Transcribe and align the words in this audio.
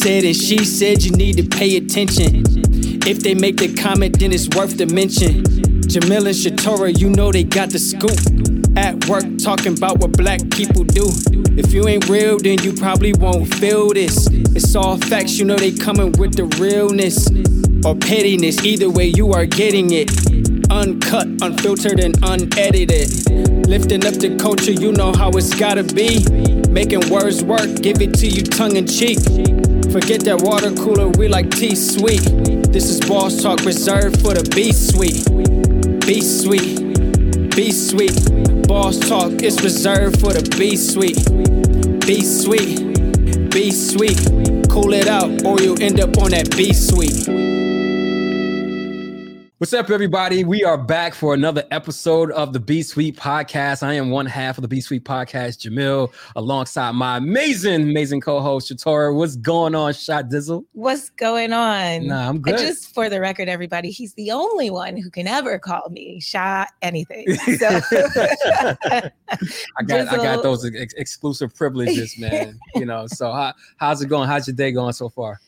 said 0.00 0.24
and 0.24 0.34
she 0.34 0.64
said 0.64 1.02
you 1.02 1.10
need 1.10 1.36
to 1.36 1.44
pay 1.44 1.76
attention. 1.76 2.42
If 3.06 3.20
they 3.20 3.34
make 3.34 3.58
the 3.58 3.74
comment, 3.74 4.18
then 4.18 4.32
it's 4.32 4.48
worth 4.56 4.78
the 4.78 4.86
mention. 4.86 5.44
Jamil 5.92 6.24
and 6.24 6.34
Shatora, 6.34 6.98
you 6.98 7.10
know 7.10 7.30
they 7.30 7.44
got 7.44 7.68
the 7.68 7.78
scoop. 7.78 8.16
At 8.78 9.06
work, 9.10 9.24
talking 9.44 9.76
about 9.76 9.98
what 9.98 10.16
black 10.16 10.40
people 10.50 10.84
do. 10.84 11.10
If 11.58 11.74
you 11.74 11.86
ain't 11.86 12.08
real, 12.08 12.38
then 12.38 12.62
you 12.62 12.72
probably 12.72 13.12
won't 13.12 13.52
feel 13.56 13.92
this. 13.92 14.26
It's 14.56 14.74
all 14.74 14.96
facts, 14.96 15.38
you 15.38 15.44
know 15.44 15.56
they 15.56 15.72
coming 15.72 16.12
with 16.12 16.34
the 16.34 16.44
realness 16.56 17.28
or 17.84 17.94
pettiness. 17.94 18.64
Either 18.64 18.88
way, 18.88 19.08
you 19.08 19.32
are 19.32 19.44
getting 19.44 19.90
it. 19.92 20.08
Uncut, 20.70 21.26
unfiltered, 21.42 22.00
and 22.00 22.16
unedited. 22.22 23.68
Lifting 23.68 24.06
up 24.06 24.14
the 24.14 24.34
culture, 24.40 24.72
you 24.72 24.92
know 24.92 25.12
how 25.12 25.28
it's 25.32 25.54
gotta 25.54 25.84
be. 25.84 26.24
Making 26.70 27.10
words 27.10 27.44
work, 27.44 27.68
give 27.82 28.00
it 28.00 28.14
to 28.14 28.26
you 28.26 28.42
tongue 28.42 28.76
in 28.76 28.86
cheek. 28.86 29.18
Forget 29.92 30.20
that 30.24 30.42
water 30.42 30.70
cooler, 30.72 31.08
we 31.18 31.26
like 31.26 31.50
tea 31.50 31.74
sweet. 31.74 32.22
This 32.72 32.84
is 32.84 33.00
boss 33.08 33.42
talk 33.42 33.64
reserved 33.64 34.20
for 34.22 34.34
the 34.34 34.48
B 34.54 34.70
Suite. 34.70 35.26
Be 36.06 36.20
sweet, 36.20 36.78
be 37.56 37.72
sweet. 37.72 38.68
Boss 38.68 39.00
talk 39.00 39.42
is 39.42 39.60
reserved 39.64 40.20
for 40.20 40.32
the 40.32 40.42
B 40.56 40.76
Suite. 40.76 41.18
Be 42.06 42.22
sweet, 42.22 43.50
be 43.50 43.72
sweet. 43.72 44.70
Cool 44.70 44.94
it 44.94 45.08
out, 45.08 45.44
or 45.44 45.60
you'll 45.60 45.82
end 45.82 45.98
up 45.98 46.16
on 46.18 46.30
that 46.30 46.54
B 46.56 46.72
Suite. 46.72 47.49
What's 49.60 49.74
up, 49.74 49.90
everybody? 49.90 50.42
We 50.42 50.64
are 50.64 50.78
back 50.78 51.12
for 51.12 51.34
another 51.34 51.64
episode 51.70 52.30
of 52.30 52.54
the 52.54 52.58
B 52.60 52.82
Suite 52.82 53.14
Podcast. 53.18 53.82
I 53.82 53.92
am 53.92 54.08
one 54.08 54.24
half 54.24 54.56
of 54.56 54.62
the 54.62 54.68
B 54.68 54.80
Suite 54.80 55.04
Podcast, 55.04 55.58
Jamil, 55.68 56.10
alongside 56.34 56.92
my 56.92 57.18
amazing, 57.18 57.82
amazing 57.82 58.22
co-host 58.22 58.72
Shatora. 58.72 59.14
What's 59.14 59.36
going 59.36 59.74
on, 59.74 59.92
Shot 59.92 60.30
Dizzle? 60.30 60.64
What's 60.72 61.10
going 61.10 61.52
on? 61.52 62.06
Nah, 62.06 62.26
I'm 62.30 62.40
good. 62.40 62.56
Just 62.56 62.94
for 62.94 63.10
the 63.10 63.20
record, 63.20 63.50
everybody, 63.50 63.90
he's 63.90 64.14
the 64.14 64.30
only 64.30 64.70
one 64.70 64.96
who 64.96 65.10
can 65.10 65.26
ever 65.26 65.58
call 65.58 65.90
me 65.90 66.20
Shot 66.20 66.68
anything. 66.80 67.26
So 67.58 67.66
I 67.92 69.82
got 69.86 70.08
I 70.08 70.16
got 70.16 70.42
those 70.42 70.64
ex- 70.74 70.94
exclusive 70.94 71.54
privileges, 71.54 72.14
man. 72.18 72.58
you 72.76 72.86
know, 72.86 73.06
so 73.08 73.30
how, 73.30 73.52
how's 73.76 74.00
it 74.00 74.06
going? 74.06 74.26
How's 74.26 74.48
your 74.48 74.56
day 74.56 74.72
going 74.72 74.94
so 74.94 75.10
far? 75.10 75.38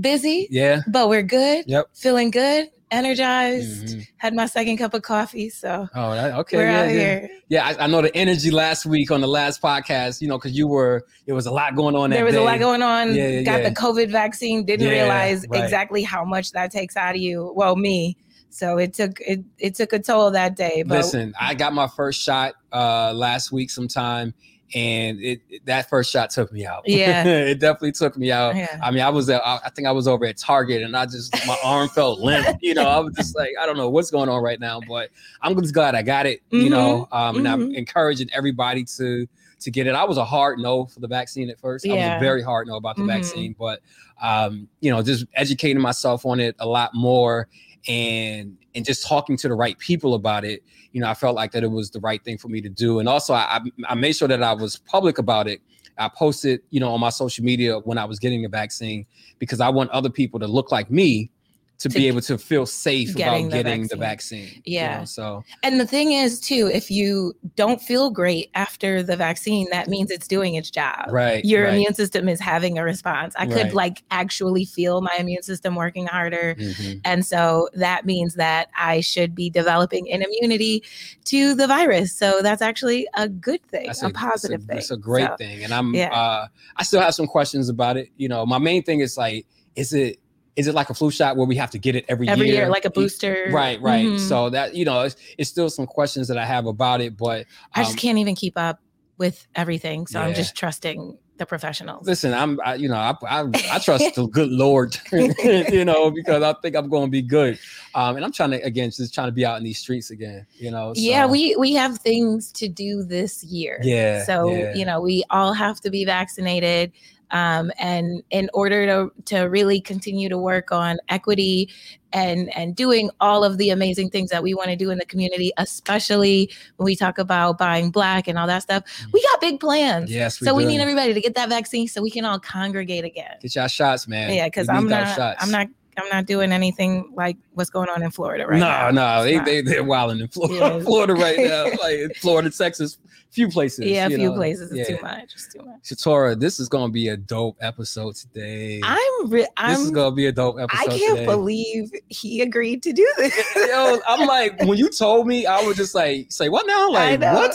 busy, 0.00 0.48
Yeah. 0.50 0.80
but 0.88 1.08
we're 1.08 1.22
good. 1.22 1.66
Yep. 1.68 1.90
Feeling 1.94 2.32
good, 2.32 2.70
energized. 2.94 3.96
Mhm. 3.98 4.06
Had 4.16 4.34
my 4.34 4.46
second 4.46 4.76
cup 4.78 4.94
of 4.94 5.02
coffee, 5.02 5.48
so 5.50 5.88
Oh, 5.94 6.12
okay. 6.40 6.56
we're 6.56 6.64
yeah, 6.70 6.80
out 6.80 6.84
yeah. 6.86 6.90
here. 6.92 7.30
Yeah, 7.48 7.66
I, 7.66 7.84
I 7.84 7.86
know 7.86 8.00
the 8.02 8.14
energy 8.16 8.50
last 8.50 8.86
week 8.86 9.10
on 9.10 9.20
the 9.20 9.26
last 9.28 9.60
podcast. 9.60 10.20
You 10.20 10.28
know, 10.28 10.38
because 10.38 10.56
you 10.56 10.66
were, 10.66 11.04
it 11.26 11.32
was 11.32 11.46
a 11.46 11.50
lot 11.50 11.76
going 11.76 11.94
on. 11.94 12.10
That 12.10 12.16
There 12.16 12.24
was 12.24 12.34
day. 12.34 12.40
a 12.40 12.44
lot 12.44 12.58
going 12.58 12.82
on. 12.82 13.14
Yeah, 13.14 13.28
yeah, 13.28 13.42
Got 13.42 13.62
yeah. 13.62 13.68
the 13.68 13.74
COVID 13.74 14.10
vaccine. 14.10 14.64
Didn't 14.64 14.88
realize 14.88 15.44
right. 15.48 15.62
exactly 15.62 16.02
how 16.02 16.24
much 16.24 16.52
that 16.52 16.70
takes 16.70 16.96
out 16.96 17.14
of 17.14 17.20
you. 17.20 17.52
Well, 17.54 17.76
me. 17.76 18.16
So 18.50 18.78
it 18.78 18.92
took 18.94 19.20
it, 19.20 19.40
it 19.58 19.74
took 19.74 19.92
a 19.92 19.98
toll 19.98 20.30
that 20.30 20.54
day. 20.56 20.84
But 20.86 20.98
Listen, 20.98 21.34
I 21.40 21.54
got 21.54 21.72
my 21.74 21.88
first 21.88 22.22
shot 22.22 22.54
uh 22.72 23.12
last 23.12 23.50
week 23.50 23.68
sometime, 23.70 24.32
and 24.74 25.20
it, 25.20 25.40
it- 25.48 25.66
that 25.66 25.88
first 25.88 26.10
shot 26.10 26.30
took 26.30 26.52
me 26.52 26.66
out. 26.66 26.82
Yeah. 26.86 27.24
it 27.26 27.60
definitely 27.60 27.92
took 27.92 28.16
me 28.16 28.30
out. 28.32 28.56
Yeah. 28.56 28.78
I 28.82 28.90
mean, 28.90 29.02
I 29.02 29.08
was 29.10 29.28
at, 29.30 29.40
I 29.44 29.60
I 29.64 29.70
think 29.70 29.86
I 29.88 29.92
was 29.92 30.06
over 30.08 30.24
at 30.24 30.36
Target, 30.36 30.82
and 30.82 30.96
I 30.96 31.06
just 31.06 31.34
my 31.46 31.56
arm 31.64 31.88
felt 31.88 32.20
limp. 32.20 32.58
You 32.60 32.74
know, 32.74 32.84
I 32.88 32.98
was 32.98 33.14
just 33.14 33.36
like, 33.36 33.50
I 33.60 33.66
don't 33.66 33.76
know 33.76 33.90
what's 33.90 34.10
going 34.10 34.28
on 34.28 34.42
right 34.42 34.60
now, 34.60 34.80
but 34.88 35.10
I'm 35.42 35.60
just 35.60 35.74
glad 35.74 35.94
I 35.94 36.02
got 36.02 36.26
it. 36.26 36.40
You 36.50 36.70
know, 36.70 37.08
um, 37.12 37.36
and 37.36 37.48
I'm 37.48 37.70
mhm. 37.70 37.74
encouraging 37.74 38.28
everybody 38.32 38.84
to 38.96 39.26
to 39.60 39.70
get 39.70 39.86
it. 39.86 39.94
I 39.94 40.04
was 40.04 40.18
a 40.18 40.24
hard 40.24 40.58
no 40.58 40.86
for 40.86 41.00
the 41.00 41.08
vaccine 41.08 41.48
at 41.50 41.58
first. 41.58 41.86
I 41.86 41.90
was 41.90 41.98
a 41.98 42.18
very 42.20 42.42
hard 42.42 42.66
no 42.68 42.76
about 42.76 42.96
the 42.96 43.02
Mhm. 43.02 43.06
vaccine, 43.06 43.56
but 43.58 43.80
um, 44.22 44.68
you 44.80 44.90
know, 44.90 45.02
just 45.02 45.26
educating 45.34 45.80
myself 45.82 46.24
on 46.26 46.38
it 46.40 46.54
a 46.58 46.66
lot 46.66 46.94
more 46.94 47.48
and 47.88 48.56
and 48.74 48.84
just 48.84 49.06
talking 49.06 49.36
to 49.36 49.48
the 49.48 49.54
right 49.54 49.78
people 49.78 50.14
about 50.14 50.44
it 50.44 50.62
you 50.92 51.00
know 51.00 51.08
i 51.08 51.14
felt 51.14 51.36
like 51.36 51.52
that 51.52 51.62
it 51.62 51.70
was 51.70 51.90
the 51.90 52.00
right 52.00 52.24
thing 52.24 52.38
for 52.38 52.48
me 52.48 52.60
to 52.60 52.68
do. 52.68 52.98
And 52.98 53.08
also 53.08 53.34
i 53.34 53.60
i, 53.88 53.94
made 53.94 54.16
sure 54.16 54.28
that 54.28 54.42
i 54.42 54.52
was 54.52 54.76
public 54.76 55.18
about 55.18 55.48
it. 55.48 55.60
I 55.98 56.08
posted 56.08 56.62
you 56.70 56.80
know 56.80 56.92
on 56.92 57.00
my 57.00 57.10
social 57.10 57.44
media 57.44 57.78
when 57.80 57.98
i 57.98 58.04
was 58.04 58.18
getting 58.18 58.42
the 58.42 58.48
vaccine 58.48 59.06
because 59.38 59.60
i 59.60 59.68
want 59.68 59.90
other 59.90 60.10
people 60.10 60.40
to 60.40 60.46
look 60.46 60.72
like 60.72 60.90
me 60.90 61.30
to, 61.78 61.88
To 61.88 61.94
be 61.98 62.06
able 62.08 62.20
to 62.22 62.38
feel 62.38 62.66
safe 62.66 63.14
getting 63.16 63.46
about 63.46 63.56
the 63.56 63.62
getting 63.62 63.82
the 63.88 63.96
vaccine. 63.96 64.44
vaccine 64.44 64.62
you 64.64 64.74
Yeah. 64.74 64.98
know, 65.00 65.04
so 65.04 65.44
And 65.62 65.80
the 65.80 65.86
thing 65.86 66.12
is, 66.12 66.40
too, 66.40 66.70
if 66.72 66.90
you 66.90 67.34
don't 67.56 67.80
feel 67.82 68.10
great 68.10 68.50
after 68.54 69.02
the 69.02 69.16
vaccine, 69.16 69.66
that 69.70 69.88
means 69.88 70.10
it's 70.10 70.28
doing 70.28 70.54
its 70.54 70.70
job. 70.70 71.06
right 71.10 71.44
Your 71.44 71.64
right. 71.64 71.74
immune 71.74 71.94
system 71.94 72.28
is 72.28 72.38
having 72.40 72.78
a 72.78 72.84
response. 72.84 73.34
I 73.36 73.44
Right. 73.46 73.52
could 73.52 73.74
like 73.74 74.02
actually 74.10 74.64
feel 74.64 75.00
my 75.00 75.14
immune 75.18 75.42
system 75.42 75.74
working 75.74 76.06
harder. 76.06 76.54
Mhm. 76.58 77.00
And 77.04 77.26
so 77.26 77.68
that 77.74 78.06
means 78.06 78.34
that 78.34 78.68
I 78.76 79.00
should 79.00 79.34
be 79.34 79.50
developing 79.50 80.10
an 80.12 80.22
immunity 80.22 80.82
to 81.26 81.54
the 81.54 81.66
virus. 81.66 82.12
So 82.12 82.40
that's 82.40 82.62
actually 82.62 83.06
a 83.14 83.28
good 83.28 83.62
thing, 83.66 83.86
That's 83.86 84.00
a, 84.02 84.06
that's 84.06 84.18
positive 84.18 84.62
thing. 84.62 84.78
It's 84.78 84.90
a 84.92 84.96
great 84.96 85.26
So, 85.28 85.36
thing, 85.38 85.64
and 85.64 85.74
I'm. 85.74 85.92
yeah. 85.94 86.12
Uh, 86.14 86.46
I 86.76 86.82
still 86.84 87.00
have 87.00 87.14
some 87.14 87.26
questions 87.26 87.68
about 87.68 87.96
it. 87.96 88.08
You 88.16 88.28
know, 88.28 88.46
my 88.46 88.58
main 88.58 88.82
thing 88.84 89.00
is 89.00 89.16
like, 89.18 89.46
is 89.76 89.92
it 89.92 90.18
is 90.56 90.66
it 90.66 90.74
like 90.74 90.90
a 90.90 90.94
flu 90.94 91.10
shot 91.10 91.36
where 91.36 91.46
we 91.46 91.56
have 91.56 91.70
to 91.70 91.78
get 91.78 91.96
it 91.96 92.04
every, 92.08 92.28
Every 92.28 92.46
year, 92.46 92.54
year, 92.54 92.68
like 92.68 92.84
a 92.84 92.90
booster. 92.90 93.48
Right, 93.50 93.80
right. 93.80 94.06
Mhm. 94.06 94.20
So 94.20 94.50
that 94.50 94.74
you 94.74 94.84
know, 94.84 95.02
it's, 95.02 95.16
it's 95.36 95.50
still 95.50 95.68
some 95.68 95.86
questions 95.86 96.28
that 96.28 96.38
I 96.38 96.44
have 96.44 96.66
about 96.66 97.00
it, 97.00 97.16
but 97.16 97.46
I 97.74 97.82
just 97.82 97.92
um, 97.92 97.98
can't 97.98 98.18
even 98.18 98.34
keep 98.34 98.56
up 98.56 98.80
with 99.18 99.46
everything. 99.54 100.06
So 100.06 100.20
I'm 100.20 100.34
just 100.34 100.56
trusting 100.56 101.18
the 101.36 101.46
professionals. 101.46 102.06
Listen, 102.06 102.32
I'm, 102.32 102.60
I, 102.64 102.74
you 102.76 102.88
know, 102.88 102.96
I, 102.96 103.14
I, 103.28 103.40
I 103.72 103.78
trust 103.80 104.14
the 104.14 104.26
good 104.28 104.50
Lord, 104.50 104.96
you 105.12 105.84
know, 105.84 106.10
because 106.10 106.42
I 106.42 106.52
think 106.62 106.76
I'm 106.76 106.88
going 106.88 107.06
to 107.06 107.10
be 107.10 107.22
good. 107.22 107.58
Um, 107.94 108.16
and 108.16 108.24
I'm 108.24 108.32
trying 108.32 108.52
to, 108.52 108.62
again, 108.62 108.90
just 108.90 109.12
trying 109.12 109.28
to 109.28 109.32
be 109.32 109.44
out 109.44 109.58
in 109.58 109.64
these 109.64 109.78
streets 109.78 110.10
again, 110.10 110.46
you 110.54 110.70
know. 110.70 110.92
yeah 110.96 111.26
we 111.26 111.56
we 111.56 111.72
have 111.74 111.98
things 111.98 112.52
to 112.52 112.68
do 112.68 113.02
this 113.02 113.42
year 113.44 113.80
Yeah, 113.82 114.24
so 114.24 114.48
yeah. 114.48 114.74
you 114.74 114.84
know 114.84 115.00
we 115.00 115.24
all 115.30 115.52
have 115.52 115.80
to 115.82 115.90
be 115.90 116.04
vaccinated 116.04 116.92
um, 117.34 117.70
and 117.78 118.22
in 118.30 118.48
order 118.54 118.86
to 118.86 119.12
to 119.26 119.42
really 119.42 119.80
continue 119.80 120.28
to 120.30 120.38
work 120.38 120.72
on 120.72 120.96
equity 121.10 121.68
and 122.12 122.56
and 122.56 122.76
doing 122.76 123.10
all 123.20 123.42
of 123.44 123.58
the 123.58 123.70
amazing 123.70 124.08
things 124.08 124.30
that 124.30 124.42
we 124.42 124.54
want 124.54 124.68
to 124.68 124.76
do 124.76 124.90
in 124.90 124.98
the 124.98 125.04
community 125.04 125.52
especially 125.58 126.48
when 126.76 126.84
we 126.84 126.94
talk 126.96 127.18
about 127.18 127.58
buying 127.58 127.90
black 127.90 128.28
and 128.28 128.38
all 128.38 128.46
that 128.46 128.62
stuff 128.62 128.84
we 129.12 129.20
got 129.32 129.40
big 129.40 129.58
plans 129.60 130.10
Yes, 130.10 130.40
we 130.40 130.46
so 130.46 130.54
we 130.54 130.64
need 130.64 130.80
everybody 130.80 131.12
to 131.12 131.20
get 131.20 131.34
that 131.34 131.48
vaccine 131.48 131.88
so 131.88 132.00
we 132.00 132.10
can 132.10 132.24
all 132.24 132.38
congregate 132.38 133.04
again 133.04 133.34
get 133.42 133.54
y'all 133.54 133.66
shots, 133.66 134.06
man. 134.06 134.32
yeah 134.32 134.46
because 134.46 134.68
i'm 134.68 134.86
not 134.86 135.14
shots. 135.16 135.42
i'm 135.42 135.50
not 135.50 135.66
i'm 135.98 136.08
not 136.10 136.26
doing 136.26 136.52
anything 136.52 137.12
like 137.14 137.36
what's 137.54 137.70
going 137.70 137.88
on 137.88 138.02
in 138.02 138.10
florida 138.10 138.46
right 138.46 138.58
no, 138.60 138.68
now 138.68 138.90
no, 138.90 139.22
It's 139.22 139.30
they, 139.30 139.36
not. 139.36 139.44
they 139.46 139.60
they're 139.62 139.84
wilding 139.84 140.20
in 140.20 140.28
Florida, 140.28 140.54
Yeah. 140.76 140.80
Florida 140.84 141.14
right 141.14 141.38
now, 141.38 141.64
like 141.82 142.16
Florida, 142.16 142.50
Texas, 142.50 142.98
few 143.30 143.48
places. 143.48 143.84
yeah 143.86 144.06
a 144.06 144.10
few 144.10 144.30
know. 144.30 144.34
places 144.34 144.70
it's 144.72 144.88
Yeah. 144.88 144.96
too 144.96 145.02
much 145.02 145.32
it's 145.34 145.52
too 145.52 145.62
much 145.64 145.80
Shatora, 145.82 146.38
this 146.38 146.58
is 146.60 146.68
gonna 146.68 146.92
be 146.92 147.08
a 147.08 147.16
dope 147.16 147.56
episode 147.60 148.14
today. 148.16 148.80
I'm 148.82 149.28
re- 149.30 149.46
this 149.68 149.80
is 149.80 149.90
gonna 149.90 150.14
be 150.14 150.26
a 150.26 150.32
dope 150.32 150.56
episode. 150.58 150.80
I 150.80 150.86
can't 150.98 151.18
today. 151.18 151.26
believe 151.26 151.90
he 152.08 152.40
agreed 152.42 152.82
to 152.84 152.92
do 152.92 153.12
this. 153.18 153.34
Yo, 153.56 153.98
I'm 154.08 154.26
like, 154.26 154.60
when 154.62 154.78
you 154.78 154.88
told 154.88 155.26
me, 155.26 155.44
I 155.46 155.60
was 155.62 155.76
just 155.76 155.94
like, 155.94 156.30
say 156.32 156.48
what 156.48 156.66
now? 156.66 156.90
Like, 156.90 157.20
what? 157.20 157.54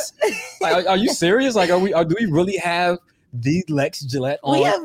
Like, 0.62 0.86
are, 0.86 0.90
are 0.90 0.98
you 0.98 1.10
serious? 1.10 1.56
Like, 1.56 1.70
are 1.72 1.80
we? 1.80 1.92
Are, 1.94 2.06
do 2.06 2.16
we 2.20 2.26
really 2.28 2.58
have 2.58 3.00
the 3.34 3.64
Lex 3.70 4.02
Gillette 4.02 4.40
on? 4.44 4.58
we 4.60 4.64
have 4.64 4.82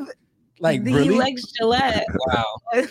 like, 0.59 0.83
the 0.83 0.93
really? 0.93 1.17
Lex 1.17 1.43
Gillette 1.51 2.05
wow. 2.27 2.45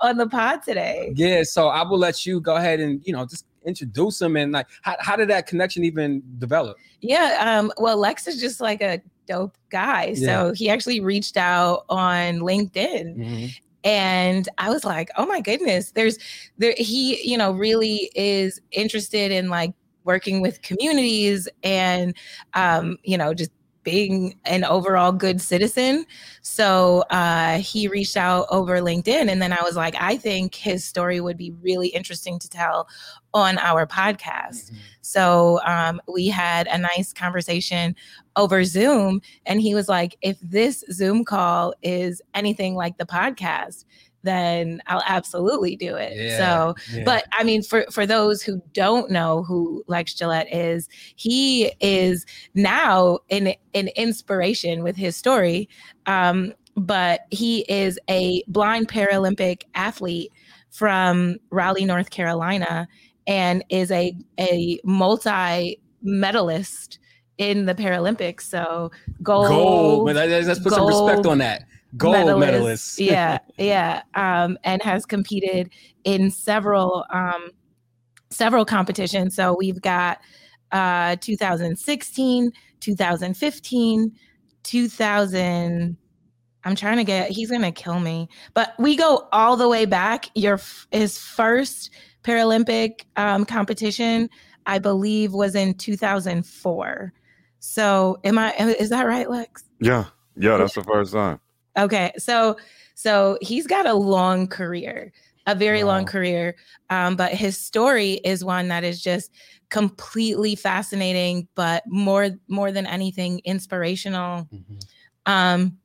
on 0.00 0.16
the 0.16 0.28
pod 0.28 0.62
today. 0.62 1.12
Yeah. 1.14 1.42
So 1.42 1.68
I 1.68 1.82
will 1.82 1.98
let 1.98 2.26
you 2.26 2.40
go 2.40 2.56
ahead 2.56 2.80
and 2.80 3.00
you 3.06 3.12
know 3.12 3.26
just 3.26 3.46
introduce 3.64 4.20
him 4.20 4.36
and 4.36 4.52
like, 4.52 4.66
how, 4.82 4.96
how 5.00 5.16
did 5.16 5.28
that 5.28 5.46
connection 5.46 5.84
even 5.84 6.22
develop? 6.38 6.76
Yeah. 7.00 7.36
Um, 7.40 7.72
well, 7.78 7.96
Lex 7.96 8.26
is 8.26 8.40
just 8.40 8.60
like 8.60 8.80
a 8.80 9.00
dope 9.26 9.56
guy. 9.70 10.14
So 10.14 10.52
he 10.52 10.68
actually 10.68 11.00
reached 11.00 11.36
out 11.36 11.84
on 11.88 12.40
LinkedIn 12.40 13.54
and 13.84 14.48
I 14.58 14.70
was 14.70 14.84
like, 14.84 15.10
oh 15.16 15.26
my 15.26 15.40
goodness, 15.40 15.92
there's 15.92 16.18
there 16.58 16.74
he, 16.76 17.22
you 17.22 17.38
know, 17.38 17.52
really 17.52 18.10
is 18.14 18.60
interested 18.72 19.30
in 19.30 19.48
like 19.48 19.72
working 20.04 20.40
with 20.40 20.62
communities 20.62 21.48
and 21.62 22.14
um, 22.54 22.98
you 23.04 23.16
know, 23.16 23.32
just 23.32 23.50
being 23.82 24.38
an 24.44 24.64
overall 24.64 25.12
good 25.12 25.40
citizen. 25.40 26.04
So 26.42 27.04
uh, 27.10 27.58
he 27.58 27.88
reached 27.88 28.16
out 28.16 28.46
over 28.50 28.80
LinkedIn, 28.80 29.30
and 29.30 29.40
then 29.40 29.52
I 29.52 29.62
was 29.62 29.76
like, 29.76 29.94
I 29.98 30.16
think 30.16 30.54
his 30.54 30.84
story 30.84 31.20
would 31.20 31.36
be 31.36 31.52
really 31.62 31.88
interesting 31.88 32.38
to 32.38 32.48
tell 32.48 32.88
on 33.32 33.58
our 33.58 33.86
podcast. 33.86 34.72
So 35.02 35.60
um, 35.64 36.00
we 36.12 36.28
had 36.28 36.66
a 36.66 36.78
nice 36.78 37.12
conversation 37.12 37.94
over 38.36 38.64
Zoom, 38.64 39.20
and 39.46 39.60
he 39.60 39.74
was 39.74 39.88
like, 39.88 40.16
if 40.22 40.38
this 40.40 40.84
Zoom 40.92 41.24
call 41.24 41.74
is 41.82 42.22
anything 42.34 42.74
like 42.74 42.98
the 42.98 43.06
podcast, 43.06 43.84
then 44.22 44.82
I'll 44.86 45.02
absolutely 45.06 45.76
do 45.76 45.96
it. 45.96 46.16
Yeah, 46.16 46.38
So 46.38 46.74
yeah. 46.92 47.04
but 47.04 47.24
I 47.32 47.44
mean, 47.44 47.62
for 47.62 47.84
for 47.90 48.06
those 48.06 48.42
who 48.42 48.60
don't 48.72 49.10
know 49.10 49.42
who 49.42 49.84
Lex 49.86 50.14
Gillette 50.14 50.52
is, 50.52 50.88
he 51.16 51.72
is 51.80 52.26
now 52.54 53.20
an 53.30 53.54
an 53.74 53.88
inspiration 53.96 54.82
with 54.82 54.96
his 54.96 55.16
story. 55.16 55.68
Um, 56.06 56.52
but 56.76 57.22
he 57.30 57.60
is 57.68 57.98
a 58.08 58.42
blind 58.48 58.88
Paralympic 58.88 59.62
athlete 59.74 60.32
from 60.70 61.36
Raleigh, 61.50 61.84
North 61.84 62.10
Carolina, 62.10 62.88
and 63.26 63.64
is 63.68 63.90
a 63.90 64.14
a 64.38 64.80
multi 64.84 65.80
medalist 66.02 66.98
in 67.38 67.64
the 67.66 67.74
Paralympics. 67.74 68.42
So 68.42 68.90
gold. 69.22 69.48
Gold. 69.48 70.04
Let's 70.14 70.60
put 70.60 70.70
gold 70.70 70.92
some 70.92 71.06
respect 71.06 71.26
on 71.26 71.38
that. 71.38 71.64
Gold 71.96 72.14
medalist. 72.14 72.40
medalist. 72.40 73.00
yeah, 73.00 73.38
yeah. 73.58 74.02
Um, 74.14 74.58
and 74.64 74.82
has 74.82 75.04
competed 75.04 75.70
in 76.04 76.30
several 76.30 77.04
um, 77.10 77.50
several 78.30 78.64
competitions. 78.64 79.34
So 79.34 79.56
we've 79.58 79.80
got 79.80 80.18
uh, 80.72 81.16
2016, 81.20 82.52
2015, 82.80 84.12
2000. 84.62 85.96
I'm 86.62 86.76
trying 86.76 86.98
to 86.98 87.04
get. 87.04 87.30
He's 87.30 87.50
gonna 87.50 87.72
kill 87.72 88.00
me. 88.00 88.28
But 88.54 88.74
we 88.78 88.96
go 88.96 89.28
all 89.32 89.56
the 89.56 89.68
way 89.68 89.84
back. 89.84 90.30
Your 90.34 90.60
his 90.90 91.18
first 91.18 91.90
Paralympic 92.22 93.04
um, 93.16 93.44
competition, 93.44 94.28
I 94.66 94.78
believe, 94.78 95.32
was 95.32 95.54
in 95.54 95.74
2004. 95.74 97.12
So, 97.60 98.18
am 98.24 98.38
I? 98.38 98.54
Is 98.54 98.90
that 98.90 99.06
right, 99.06 99.28
Lex? 99.28 99.64
Yeah, 99.80 100.04
yeah, 100.36 100.58
that's 100.58 100.74
the 100.74 100.84
first 100.84 101.12
time. 101.12 101.40
Okay, 101.80 102.12
so 102.18 102.56
so 102.94 103.38
he's 103.40 103.66
got 103.66 103.86
a 103.86 103.94
long 103.94 104.46
career, 104.46 105.12
a 105.46 105.54
very 105.54 105.82
wow. 105.82 105.92
long 105.92 106.04
career. 106.04 106.56
Um, 106.90 107.16
but 107.16 107.32
his 107.32 107.56
story 107.56 108.14
is 108.24 108.44
one 108.44 108.68
that 108.68 108.84
is 108.84 109.02
just 109.02 109.32
completely 109.70 110.54
fascinating, 110.54 111.48
but 111.54 111.82
more 111.86 112.30
more 112.48 112.70
than 112.70 112.86
anything, 112.86 113.40
inspirational. 113.44 114.48
Mm-hmm. 114.52 114.76
Um, 115.26 115.78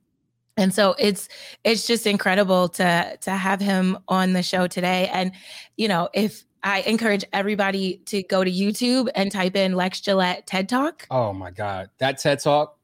and 0.56 0.74
so 0.74 0.94
it's 0.98 1.28
it's 1.64 1.86
just 1.86 2.06
incredible 2.06 2.68
to 2.68 3.16
to 3.20 3.30
have 3.30 3.60
him 3.60 3.98
on 4.08 4.32
the 4.32 4.42
show 4.42 4.66
today 4.66 5.08
and 5.12 5.32
you 5.76 5.88
know 5.88 6.08
if 6.14 6.44
i 6.62 6.80
encourage 6.82 7.24
everybody 7.32 7.98
to 8.06 8.22
go 8.24 8.42
to 8.42 8.50
youtube 8.50 9.08
and 9.14 9.30
type 9.30 9.56
in 9.56 9.74
lex 9.74 10.00
gillette 10.00 10.46
ted 10.46 10.68
talk 10.68 11.06
oh 11.10 11.32
my 11.32 11.50
god 11.50 11.90
that 11.98 12.18
ted 12.18 12.38
talk 12.40 12.75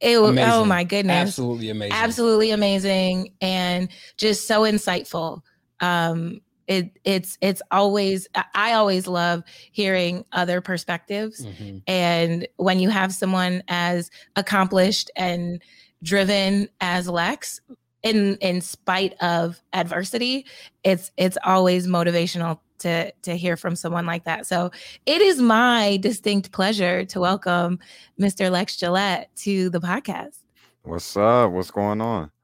it, 0.00 0.20
was 0.20 0.36
oh 0.38 0.64
my 0.64 0.84
goodness. 0.84 1.28
Absolutely 1.28 1.70
amazing. 1.70 1.92
Absolutely 1.94 2.50
amazing 2.50 3.32
and 3.40 3.88
just 4.16 4.46
so 4.46 4.62
insightful. 4.62 5.42
Um 5.80 6.40
it 6.66 6.90
it's 7.04 7.36
it's 7.40 7.60
always 7.70 8.26
i 8.54 8.72
always 8.72 9.06
love 9.06 9.42
hearing 9.72 10.24
other 10.32 10.60
perspectives. 10.60 11.44
Mm-hmm. 11.44 11.78
and 11.86 12.48
when 12.56 12.78
you 12.78 12.88
have 12.88 13.12
someone 13.12 13.62
as 13.68 14.10
accomplished 14.36 15.10
and 15.16 15.62
driven 16.02 16.68
as 16.80 17.08
Lex 17.08 17.60
in 18.02 18.36
in 18.36 18.60
spite 18.60 19.14
of 19.20 19.60
adversity 19.72 20.46
it's 20.84 21.10
it's 21.16 21.38
always 21.44 21.86
motivational 21.86 22.58
to 22.84 23.10
to 23.22 23.36
hear 23.36 23.56
from 23.56 23.74
someone 23.74 24.06
like 24.06 24.24
that. 24.24 24.46
So 24.46 24.70
it 25.06 25.20
is 25.20 25.40
my 25.40 25.96
distinct 25.98 26.52
pleasure 26.52 27.04
to 27.06 27.20
welcome 27.20 27.78
mr 28.20 28.50
lex 28.50 28.76
gillette 28.76 29.34
to 29.36 29.70
the 29.70 29.80
podcast. 29.80 30.38
What's 30.82 31.16
up? 31.16 31.50
What's 31.50 31.70
going 31.70 32.00
on? 32.00 32.30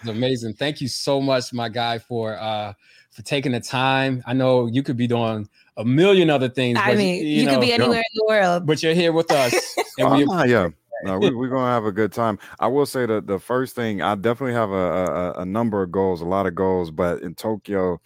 It's 0.00 0.10
amazing. 0.10 0.54
Thank 0.54 0.80
you 0.80 0.86
so 0.86 1.20
much 1.20 1.52
my 1.52 1.68
guy 1.68 1.98
for 1.98 2.38
uh 2.38 2.72
for 3.10 3.22
taking 3.22 3.50
the 3.50 3.58
time. 3.58 4.22
I 4.26 4.32
know 4.32 4.66
you 4.66 4.84
could 4.84 4.96
be 4.96 5.08
doing 5.08 5.48
a 5.76 5.84
million 5.84 6.28
other 6.28 6.48
things 6.48 6.76
i 6.82 6.92
mean 6.96 7.24
you, 7.24 7.42
you 7.42 7.46
know, 7.46 7.52
could 7.52 7.60
be 7.60 7.72
anywhere 7.72 7.98
in 8.00 8.14
the 8.14 8.24
world. 8.26 8.66
but 8.66 8.82
you're 8.82 8.94
here 8.94 9.12
with 9.12 9.30
us 9.30 9.54
and 9.98 10.10
we, 10.10 10.50
yeah. 10.50 10.68
No, 11.04 11.18
we, 11.18 11.28
are 11.28 11.48
gonna 11.48 11.72
have 11.72 11.84
a 11.84 11.92
good 11.92 12.12
time. 12.12 12.40
I 12.58 12.66
will 12.66 12.86
say 12.86 13.06
that 13.06 13.28
the 13.28 13.38
first 13.38 13.76
thing 13.76 14.02
I 14.02 14.16
definitely 14.16 14.54
have 14.54 14.70
a, 14.70 14.74
a, 14.74 15.32
a 15.42 15.44
number 15.44 15.82
of 15.82 15.92
goals, 15.92 16.20
a 16.20 16.24
lot 16.24 16.46
of 16.46 16.56
goals, 16.56 16.90
but 16.90 17.22
in 17.22 17.36
Tokyo, 17.36 18.00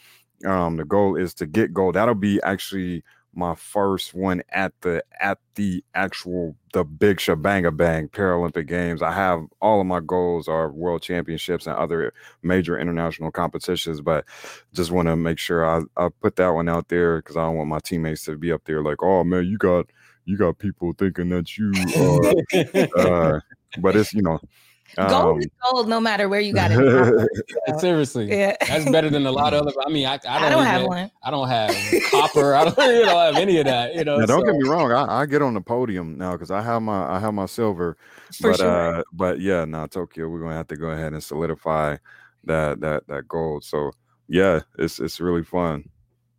um, 0.47 0.77
the 0.77 0.85
goal 0.85 1.17
is 1.17 1.35
to 1.35 1.47
get 1.47 1.73
gold. 1.73 1.95
That'll 1.95 2.15
be 2.15 2.41
actually 2.43 3.05
my 3.35 3.55
first 3.55 4.13
one 4.13 4.43
at 4.51 4.73
the 4.83 5.03
at 5.21 5.39
the 5.55 5.83
actual 5.95 6.55
the 6.75 6.85
big 6.85 7.17
shabanga 7.17 7.75
bang 7.75 8.09
Paralympic 8.09 8.67
Games. 8.67 9.03
I 9.03 9.13
have 9.13 9.45
all 9.61 9.81
of 9.81 9.87
my 9.87 10.01
goals 10.01 10.49
are 10.49 10.71
world 10.71 11.03
championships 11.03 11.67
and 11.67 11.77
other 11.77 12.13
major 12.43 12.79
international 12.79 13.31
competitions, 13.31 14.01
but 14.01 14.25
just 14.75 14.91
want 14.91 15.09
to 15.09 15.17
make 15.17 15.39
sure 15.39 15.65
I, 15.65 15.83
I 15.97 16.09
put 16.21 16.37
that 16.37 16.51
one 16.51 16.69
out 16.69 16.89
there 16.89 17.19
because 17.19 17.37
I 17.37 17.43
don't 17.43 17.57
want 17.57 17.71
my 17.71 17.81
teammates 17.81 18.25
to 18.27 18.37
be 18.37 18.53
up 18.53 18.65
there 18.65 18.83
like, 18.83 19.03
oh 19.03 19.25
man, 19.25 19.47
you 19.47 19.57
got 19.59 19.87
you 20.25 20.37
got 20.37 20.59
people 20.59 20.93
thinking 20.93 21.31
that 21.31 21.57
you 21.57 21.73
are, 21.97 23.37
uh, 23.37 23.41
but 23.79 23.97
it's 23.97 24.13
you 24.13 24.23
know. 24.23 24.41
Gold 24.97 25.41
is 25.41 25.47
um 25.47 25.73
gold, 25.73 25.89
no 25.89 26.01
matter 26.01 26.29
where 26.29 26.41
you 26.41 26.53
got 26.53 26.71
it. 26.73 27.29
Seriously, 27.81 28.29
yeah. 28.29 28.57
that's 28.67 28.91
better 28.91 29.11
than 29.11 29.27
a 29.27 29.33
lot 29.33 29.55
of 29.55 29.63
other. 29.63 29.73
I 29.85 29.91
mean, 29.91 30.07
I, 30.07 30.15
I 30.15 30.19
don't, 30.19 30.29
I 30.29 30.51
don't 30.51 30.61
even, 30.61 30.65
have 30.67 30.87
one. 30.87 31.11
I 31.23 31.31
don't 31.31 31.49
have 31.49 32.03
copper. 32.11 32.55
I 32.55 32.65
don't, 32.65 32.79
you 32.95 33.07
know, 33.07 33.19
have 33.19 33.37
any 33.37 33.59
of 33.59 33.67
that. 33.67 33.95
You 33.95 34.05
know, 34.05 34.19
now, 34.19 34.27
don't 34.27 34.41
so. 34.41 34.53
get 34.53 34.57
me 34.57 34.69
wrong. 34.69 34.93
I, 34.93 35.21
I, 35.21 35.27
get 35.27 35.43
on 35.43 35.55
the 35.55 35.61
podium 35.61 36.19
now 36.19 36.33
because 36.33 36.51
I 36.51 36.63
have 36.63 36.83
my 36.83 37.11
I 37.11 37.19
have 37.19 37.35
my 37.35 37.47
silver. 37.47 37.97
For 38.41 38.51
but 38.51 38.59
sure. 38.59 38.99
uh, 38.99 39.03
but 39.13 39.41
yeah, 39.41 39.65
now 39.65 39.87
Tokyo, 39.87 40.29
we're 40.29 40.41
gonna 40.41 40.57
have 40.57 40.69
to 40.69 40.77
go 40.77 40.89
ahead 40.89 41.13
and 41.13 41.23
solidify 41.23 41.97
that 42.45 42.81
that 42.81 43.07
that 43.09 43.29
gold. 43.29 43.65
So 43.65 43.93
yeah, 44.29 44.61
it's 44.79 45.01
it's 45.01 45.21
really 45.21 45.45
fun, 45.45 45.89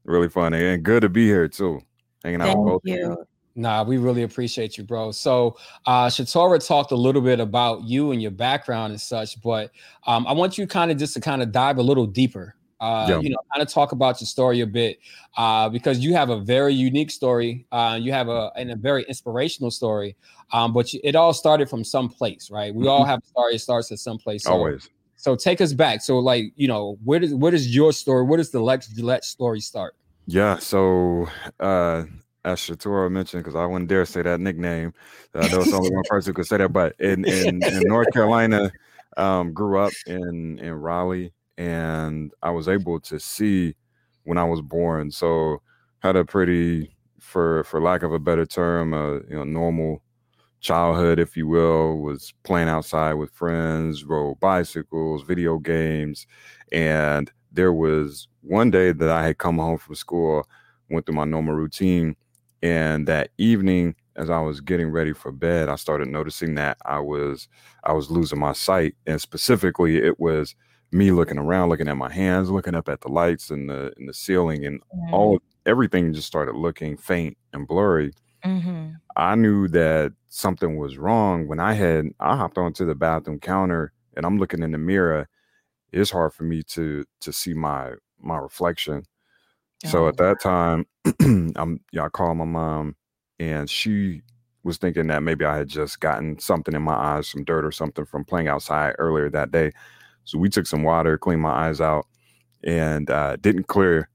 really 0.04 0.30
fun, 0.30 0.54
and 0.54 0.84
good 0.84 1.02
to 1.02 1.10
be 1.10 1.26
here 1.26 1.48
too. 1.48 1.82
Hanging 2.24 2.42
out 2.42 2.46
Thank 2.46 2.60
with 2.60 2.68
both 2.68 2.82
you. 2.86 2.96
you. 2.96 3.28
Nah, 3.56 3.84
we 3.84 3.98
really 3.98 4.24
appreciate 4.24 4.78
you, 4.78 4.84
bro. 4.84 5.12
So, 5.12 5.58
uh, 5.86 6.08
Shatora 6.08 6.66
talked 6.66 6.92
a 6.92 6.96
little 6.96 7.22
bit 7.22 7.40
about 7.40 7.84
you 7.84 8.12
and 8.12 8.22
your 8.22 8.32
background 8.32 8.92
and 8.92 9.02
such, 9.02 9.40
but 9.42 9.72
um, 10.08 10.26
I 10.26 10.34
want 10.34 10.58
you 10.58 10.66
kind 10.66 10.90
of 10.90 10.98
just 10.98 11.14
to 11.14 11.22
kind 11.22 11.42
of 11.42 11.52
dive 11.52 11.78
a 11.78 11.84
little 11.84 12.08
deeper. 12.08 12.56
Uh, 12.80 13.06
yeah. 13.08 13.20
You 13.20 13.30
know, 13.30 13.38
kind 13.54 13.66
of 13.66 13.72
talk 13.72 13.94
about 13.94 14.20
your 14.20 14.28
story 14.28 14.60
a 14.60 14.68
bit 14.68 15.00
uh, 15.38 15.70
because 15.70 16.00
you 16.00 16.14
have 16.16 16.30
a 16.30 16.40
very 16.40 16.74
unique 16.74 17.12
story. 17.12 17.66
Uh, 17.72 17.98
you 18.02 18.12
have 18.12 18.28
a 18.28 18.52
and 18.58 18.72
a 18.72 18.76
very 18.76 19.04
inspirational 19.04 19.72
story, 19.72 20.18
um, 20.52 20.74
but 20.74 20.92
you, 20.92 21.00
it 21.04 21.16
all 21.16 21.34
started 21.34 21.70
from 21.70 21.84
some 21.86 22.10
place, 22.10 22.50
right? 22.52 22.76
We 22.76 22.88
all 22.88 23.02
mm-hmm. 23.02 23.10
have 23.10 23.20
a 23.24 23.26
story. 23.26 23.56
It 23.56 23.60
starts 23.60 23.90
at 23.92 24.00
some 24.00 24.18
place. 24.18 24.44
So, 24.44 24.52
Always. 24.52 24.90
So 25.16 25.38
take 25.38 25.62
us 25.62 25.72
back. 25.72 26.02
So, 26.02 26.20
like, 26.20 26.52
you 26.58 26.68
know, 26.68 26.98
where 27.06 27.20
does 27.20 27.34
where 27.34 27.52
does 27.52 27.74
your 27.74 27.94
story? 27.94 28.26
Where 28.26 28.36
does 28.36 28.52
the 28.52 28.60
Lex 28.60 28.88
Gillette 28.88 29.24
story 29.24 29.62
start? 29.62 29.96
Yeah. 30.28 30.58
So 30.58 31.30
uh, 31.62 32.04
as 32.46 32.60
Shatora 32.60 33.10
mentioned, 33.12 33.44
because 33.44 33.56
I 33.56 33.66
wouldn't 33.66 33.90
dare 33.90 34.06
say 34.06 34.22
that 34.22 34.40
nickname. 34.40 34.94
I 35.34 35.48
know 35.50 35.62
it's 35.62 35.74
only 35.74 35.92
one 35.92 36.04
person 36.10 36.32
who 36.32 36.36
could 36.36 36.46
say 36.46 36.58
that, 36.58 36.74
but 36.74 36.96
in 37.00 37.26
in, 37.26 37.64
in 37.64 37.82
North 37.84 38.12
Carolina, 38.12 38.72
um, 39.18 39.54
grew 39.54 39.80
up 39.80 39.94
in 40.08 40.60
in 40.60 40.74
Raleigh, 40.74 41.34
and 41.58 42.32
I 42.42 42.52
was 42.52 42.68
able 42.68 43.00
to 43.02 43.20
see 43.20 43.76
when 44.24 44.38
I 44.38 44.44
was 44.44 44.62
born. 44.62 45.12
So 45.12 45.62
had 46.00 46.16
a 46.16 46.26
pretty, 46.26 46.96
for 47.20 47.64
for 47.64 47.82
lack 47.82 48.04
of 48.04 48.12
a 48.14 48.20
better 48.20 48.46
term, 48.46 48.94
a 48.94 49.16
you 49.30 49.36
know 49.36 49.44
normal 49.46 50.02
childhood, 50.60 51.20
if 51.20 51.38
you 51.38 51.48
will. 51.48 51.98
Was 52.00 52.34
playing 52.44 52.70
outside 52.70 53.14
with 53.14 53.32
friends, 53.32 54.04
rode 54.04 54.40
bicycles, 54.40 55.24
video 55.24 55.60
games, 55.60 56.28
and 56.72 57.32
there 57.52 57.74
was 57.74 58.28
one 58.42 58.72
day 58.72 58.92
that 58.92 59.10
I 59.10 59.26
had 59.28 59.38
come 59.38 59.60
home 59.60 59.78
from 59.78 59.96
school, 59.96 60.46
went 60.90 61.06
through 61.06 61.16
my 61.16 61.24
normal 61.24 61.54
routine 61.54 62.16
and 62.64 63.08
that 63.08 63.30
evening 63.38 63.94
as 64.16 64.30
i 64.30 64.40
was 64.40 64.62
getting 64.62 64.90
ready 64.90 65.14
for 65.14 65.32
bed 65.32 65.70
i 65.70 65.76
started 65.76 66.08
noticing 66.08 66.56
that 66.56 66.78
i 66.86 66.98
was 66.98 67.48
i 67.84 67.94
was 67.94 68.10
losing 68.10 68.40
my 68.40 68.54
sight 68.54 68.96
and 69.06 69.22
specifically 69.22 69.98
it 69.98 70.20
was 70.20 70.56
me 70.92 71.12
looking 71.12 71.38
around 71.38 71.70
looking 71.70 71.88
at 71.88 71.98
my 71.98 72.12
hands 72.12 72.50
looking 72.50 72.74
up 72.74 72.88
at 72.88 73.02
the 73.02 73.10
lights 73.10 73.52
and 73.52 73.70
the 73.70 73.94
in 73.98 74.08
the 74.08 74.14
ceiling 74.14 74.66
and 74.66 74.80
mm-hmm. 74.82 75.14
all 75.14 75.40
everything 75.66 76.14
just 76.14 76.28
started 76.28 76.56
looking 76.56 76.96
faint 76.96 77.38
and 77.52 77.68
blurry 77.68 78.14
mm-hmm. 78.46 78.90
i 79.18 79.36
knew 79.36 79.68
that 79.68 80.14
something 80.30 80.78
was 80.78 80.98
wrong 80.98 81.48
when 81.48 81.60
i 81.60 81.74
had 81.74 82.06
i 82.20 82.36
hopped 82.36 82.58
onto 82.58 82.86
the 82.86 82.96
bathroom 82.96 83.40
counter 83.40 83.92
and 84.16 84.26
i'm 84.26 84.38
looking 84.38 84.64
in 84.64 84.72
the 84.72 84.78
mirror 84.78 85.28
it's 85.92 86.12
hard 86.12 86.34
for 86.34 86.44
me 86.44 86.64
to 86.64 87.04
to 87.20 87.34
see 87.34 87.54
my 87.54 87.92
my 88.20 88.38
reflection 88.38 89.04
so 89.86 90.08
at 90.08 90.18
that 90.18 90.40
time, 90.42 90.86
I'm 91.56 91.80
yeah, 91.92 92.06
I 92.06 92.10
called 92.10 92.38
my 92.38 92.46
mom 92.46 92.96
and 93.40 93.70
she 93.70 94.22
was 94.64 94.78
thinking 94.78 95.08
that 95.08 95.24
maybe 95.24 95.46
I 95.46 95.58
had 95.58 95.68
just 95.68 96.00
gotten 96.00 96.40
something 96.40 96.74
in 96.74 96.82
my 96.82 96.94
eyes, 96.94 97.28
some 97.28 97.44
dirt 97.44 97.66
or 97.66 97.72
something 97.72 98.06
from 98.06 98.24
playing 98.24 98.48
outside 98.48 98.96
earlier 98.98 99.30
that 99.30 99.52
day. 99.52 99.72
So 100.24 100.38
we 100.38 100.50
took 100.50 100.66
some 100.66 100.84
water, 100.84 101.18
cleaned 101.18 101.42
my 101.42 101.68
eyes 101.68 101.82
out, 101.82 102.08
and 102.64 103.10
uh, 103.10 103.36
didn't 103.38 103.68
clear 103.68 104.10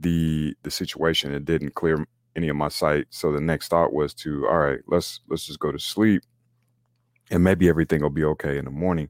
the 0.00 0.54
the 0.62 0.70
situation. 0.70 1.32
It 1.32 1.44
didn't 1.44 1.74
clear 1.74 2.04
any 2.34 2.48
of 2.48 2.56
my 2.56 2.68
sight. 2.68 3.06
So 3.10 3.32
the 3.32 3.40
next 3.40 3.68
thought 3.68 3.92
was 3.92 4.12
to, 4.14 4.46
all 4.48 4.58
right, 4.58 4.80
let's 4.88 5.20
let's 5.28 5.46
just 5.46 5.60
go 5.60 5.70
to 5.70 5.78
sleep, 5.78 6.22
and 7.30 7.44
maybe 7.44 7.68
everything 7.68 8.02
will 8.02 8.10
be 8.10 8.24
okay 8.24 8.58
in 8.58 8.64
the 8.64 8.70
morning. 8.72 9.08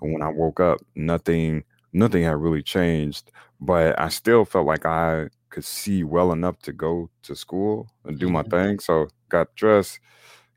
And 0.00 0.12
when 0.12 0.22
I 0.22 0.28
woke 0.28 0.60
up, 0.60 0.78
nothing 0.94 1.64
nothing 1.92 2.22
had 2.22 2.36
really 2.36 2.62
changed, 2.62 3.32
but 3.60 3.98
I 3.98 4.08
still 4.10 4.44
felt 4.44 4.66
like 4.66 4.86
I 4.86 5.28
could 5.50 5.64
see 5.64 6.04
well 6.04 6.32
enough 6.32 6.58
to 6.60 6.72
go 6.72 7.10
to 7.22 7.34
school 7.36 7.88
and 8.04 8.18
do 8.18 8.28
my 8.28 8.42
mm-hmm. 8.42 8.50
thing. 8.50 8.78
So 8.78 9.08
got 9.28 9.54
dressed, 9.56 10.00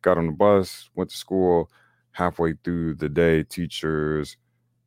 got 0.02 0.18
on 0.18 0.28
the 0.28 0.32
bus, 0.32 0.90
went 0.96 1.10
to 1.10 1.18
school, 1.18 1.70
halfway 2.12 2.54
through 2.64 2.96
the 2.96 3.10
day, 3.10 3.44
teachers 3.44 4.38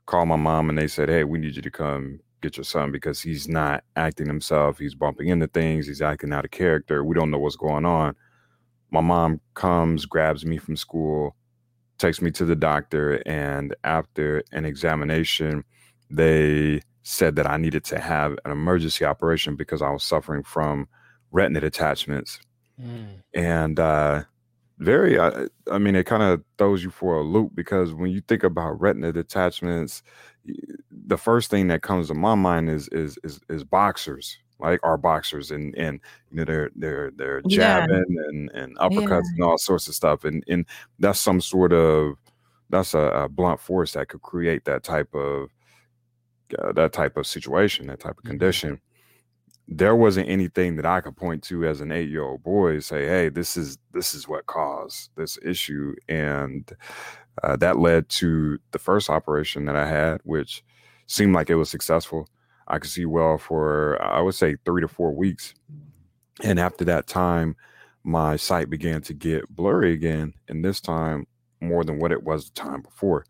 called 0.07 0.29
my 0.29 0.37
mom 0.37 0.69
and 0.71 0.79
they 0.79 0.87
said, 0.87 1.09
Hey, 1.09 1.25
we 1.25 1.39
need 1.39 1.57
you 1.57 1.63
to 1.63 1.71
come 1.71 2.21
get 2.41 2.57
your 2.57 2.65
son 2.65 2.93
because 2.93 3.21
he's 3.21 3.49
not 3.49 3.83
acting 3.97 4.27
himself. 4.27 4.79
He's 4.79 4.95
bumping 4.95 5.29
into 5.29 5.49
things. 5.49 5.87
He's 5.87 6.03
acting 6.03 6.33
out 6.33 6.45
of 6.45 6.51
character. 6.51 7.05
We 7.05 7.15
don't 7.15 7.31
know 7.31 7.39
what's 7.39 7.57
going 7.57 7.85
on. 7.85 8.15
My 8.91 9.01
mom 9.01 9.41
comes, 9.55 10.07
grabs 10.07 10.47
me 10.47 10.59
from 10.59 10.77
school, 10.77 11.35
takes 11.99 12.23
me 12.23 12.31
to 12.33 12.45
the 12.45 12.55
doctor. 12.55 13.23
And 13.27 13.75
after 13.83 14.43
an 14.53 14.65
examination, 14.65 15.65
they 16.09 16.83
said 17.07 17.37
that 17.37 17.49
I 17.49 17.57
needed 17.57 17.85
to 17.85 18.01
have 18.01 18.33
an 18.45 18.51
emergency 18.51 19.05
operation 19.05 19.55
because 19.55 19.81
I 19.81 19.91
was 19.91 20.03
suffering 20.03 20.43
from 20.43 20.89
retina 21.31 21.61
detachments. 21.61 22.41
Mm. 22.83 23.23
And 23.33 23.79
uh, 23.79 24.25
very, 24.79 25.17
uh, 25.17 25.47
I 25.71 25.79
mean, 25.79 25.95
it 25.95 26.05
kind 26.05 26.25
of 26.25 26.43
throws 26.59 26.83
you 26.83 26.91
for 26.91 27.17
a 27.17 27.23
loop 27.23 27.53
because 27.55 27.95
when 27.95 28.11
you 28.11 28.23
think 28.23 28.43
about 28.43 28.81
retina 28.81 29.13
detachments, 29.13 30.03
the 30.91 31.17
first 31.17 31.49
thing 31.49 31.69
that 31.69 31.83
comes 31.83 32.09
to 32.09 32.15
my 32.15 32.35
mind 32.35 32.71
is 32.71 32.89
is 32.89 33.19
is, 33.23 33.41
is 33.49 33.63
boxers 33.63 34.37
like 34.59 34.81
our 34.83 34.97
boxers 34.97 35.51
and 35.51 35.77
and 35.77 36.01
you 36.31 36.37
know 36.37 36.45
they're 36.45 36.71
they're 36.77 37.11
they're 37.17 37.43
jabbing 37.43 38.05
yeah. 38.09 38.23
and 38.29 38.51
and 38.55 38.79
uppercuts 38.79 39.11
yeah. 39.11 39.35
and 39.35 39.45
all 39.45 39.59
sorts 39.59 39.89
of 39.89 39.95
stuff 39.95 40.25
and 40.25 40.43
and 40.49 40.65
that's 40.99 41.21
some 41.21 41.41
sort 41.41 41.73
of 41.73 42.15
that's 42.71 42.95
a, 42.95 42.99
a 42.99 43.29
blunt 43.29 43.61
force 43.61 43.93
that 43.93 44.09
could 44.09 44.23
create 44.23 44.65
that 44.65 44.83
type 44.83 45.13
of 45.15 45.51
uh, 46.59 46.73
that 46.73 46.93
type 46.93 47.17
of 47.17 47.27
situation 47.27 47.87
that 47.87 48.01
type 48.01 48.13
of 48.13 48.25
mm-hmm. 48.25 48.31
condition 48.31 48.81
there 49.69 49.97
wasn't 49.97 50.29
anything 50.29 50.77
that 50.77 50.87
I 50.87 51.01
could 51.01 51.17
point 51.17 51.43
to 51.45 51.67
as 51.67 51.81
an 51.81 51.91
eight 51.91 52.09
year 52.09 52.23
old 52.23 52.43
boy 52.43 52.79
say, 52.81 53.07
"Hey, 53.07 53.29
this 53.29 53.57
is 53.57 53.79
this 53.93 54.15
is 54.15 54.29
what 54.29 54.47
caused 54.47 55.11
this 55.17 55.39
issue," 55.45 55.95
and 56.09 56.71
uh, 57.43 57.57
that 57.57 57.79
led 57.79 58.09
to 58.11 58.59
the 58.71 58.79
first 58.79 59.11
operation 59.11 59.65
that 59.67 59.77
I 59.77 59.87
had, 59.87 60.21
which 60.25 60.63
seemed 61.07 61.35
like 61.35 61.51
it 61.51 61.57
was 61.57 61.71
successful. 61.71 62.29
I 62.69 62.79
could 62.79 62.91
see 62.91 63.07
well 63.07 63.39
for 63.39 64.01
I 64.03 64.21
would 64.21 64.35
say 64.35 64.57
three 64.65 64.83
to 64.83 64.89
four 64.89 65.13
weeks, 65.13 65.55
and 66.43 66.61
after 66.61 66.85
that 66.85 67.09
time, 67.09 67.57
my 68.05 68.37
sight 68.37 68.71
began 68.71 69.03
to 69.03 69.15
get 69.15 69.49
blurry 69.49 69.93
again, 69.93 70.35
and 70.49 70.65
this 70.65 70.81
time 70.81 71.27
more 71.61 71.85
than 71.85 71.99
what 71.99 72.13
it 72.13 72.23
was 72.23 72.51
the 72.51 72.61
time 72.61 72.83
before. 72.83 73.25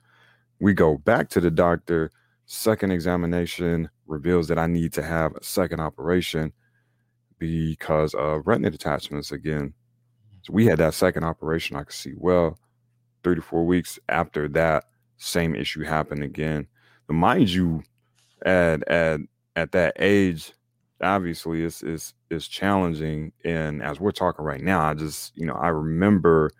We 0.61 0.75
go 0.75 0.99
back 0.99 1.31
to 1.31 1.41
the 1.41 1.51
doctor. 1.51 2.11
Second 2.47 2.93
examination 2.93 3.91
reveals 4.07 4.47
that 4.49 4.59
I 4.59 4.69
need 4.69 4.93
to 4.95 5.03
have 5.03 5.35
a 5.35 5.43
second 5.43 5.81
operation 5.81 6.53
because 7.39 8.15
of 8.15 8.47
retina 8.47 8.71
detachments 8.71 9.33
again. 9.33 9.75
So 10.43 10.53
we 10.53 10.65
had 10.67 10.79
that 10.79 10.95
second 10.95 11.25
operation. 11.25 11.77
I 11.77 11.83
could 11.83 11.93
see 11.93 12.15
well. 12.17 12.59
Three 13.25 13.35
to 13.35 13.43
four 13.43 13.67
weeks 13.67 13.99
after 14.09 14.49
that, 14.51 14.85
same 15.17 15.57
issue 15.57 15.83
happened 15.83 16.23
again. 16.23 16.69
But 17.09 17.15
mind 17.15 17.51
you, 17.51 17.83
at 18.45 18.87
at 18.89 19.21
at 19.57 19.73
that 19.73 19.95
age, 19.99 20.53
obviously 21.01 21.65
it's 21.65 21.83
it's 21.83 22.15
it's 22.31 22.47
challenging. 22.47 23.33
And 23.45 23.83
as 23.83 23.99
we're 23.99 24.13
talking 24.13 24.45
right 24.45 24.63
now, 24.63 24.89
I 24.89 24.95
just 24.95 25.37
you 25.37 25.47
know 25.47 25.55
I 25.55 25.69
remember 25.69 26.53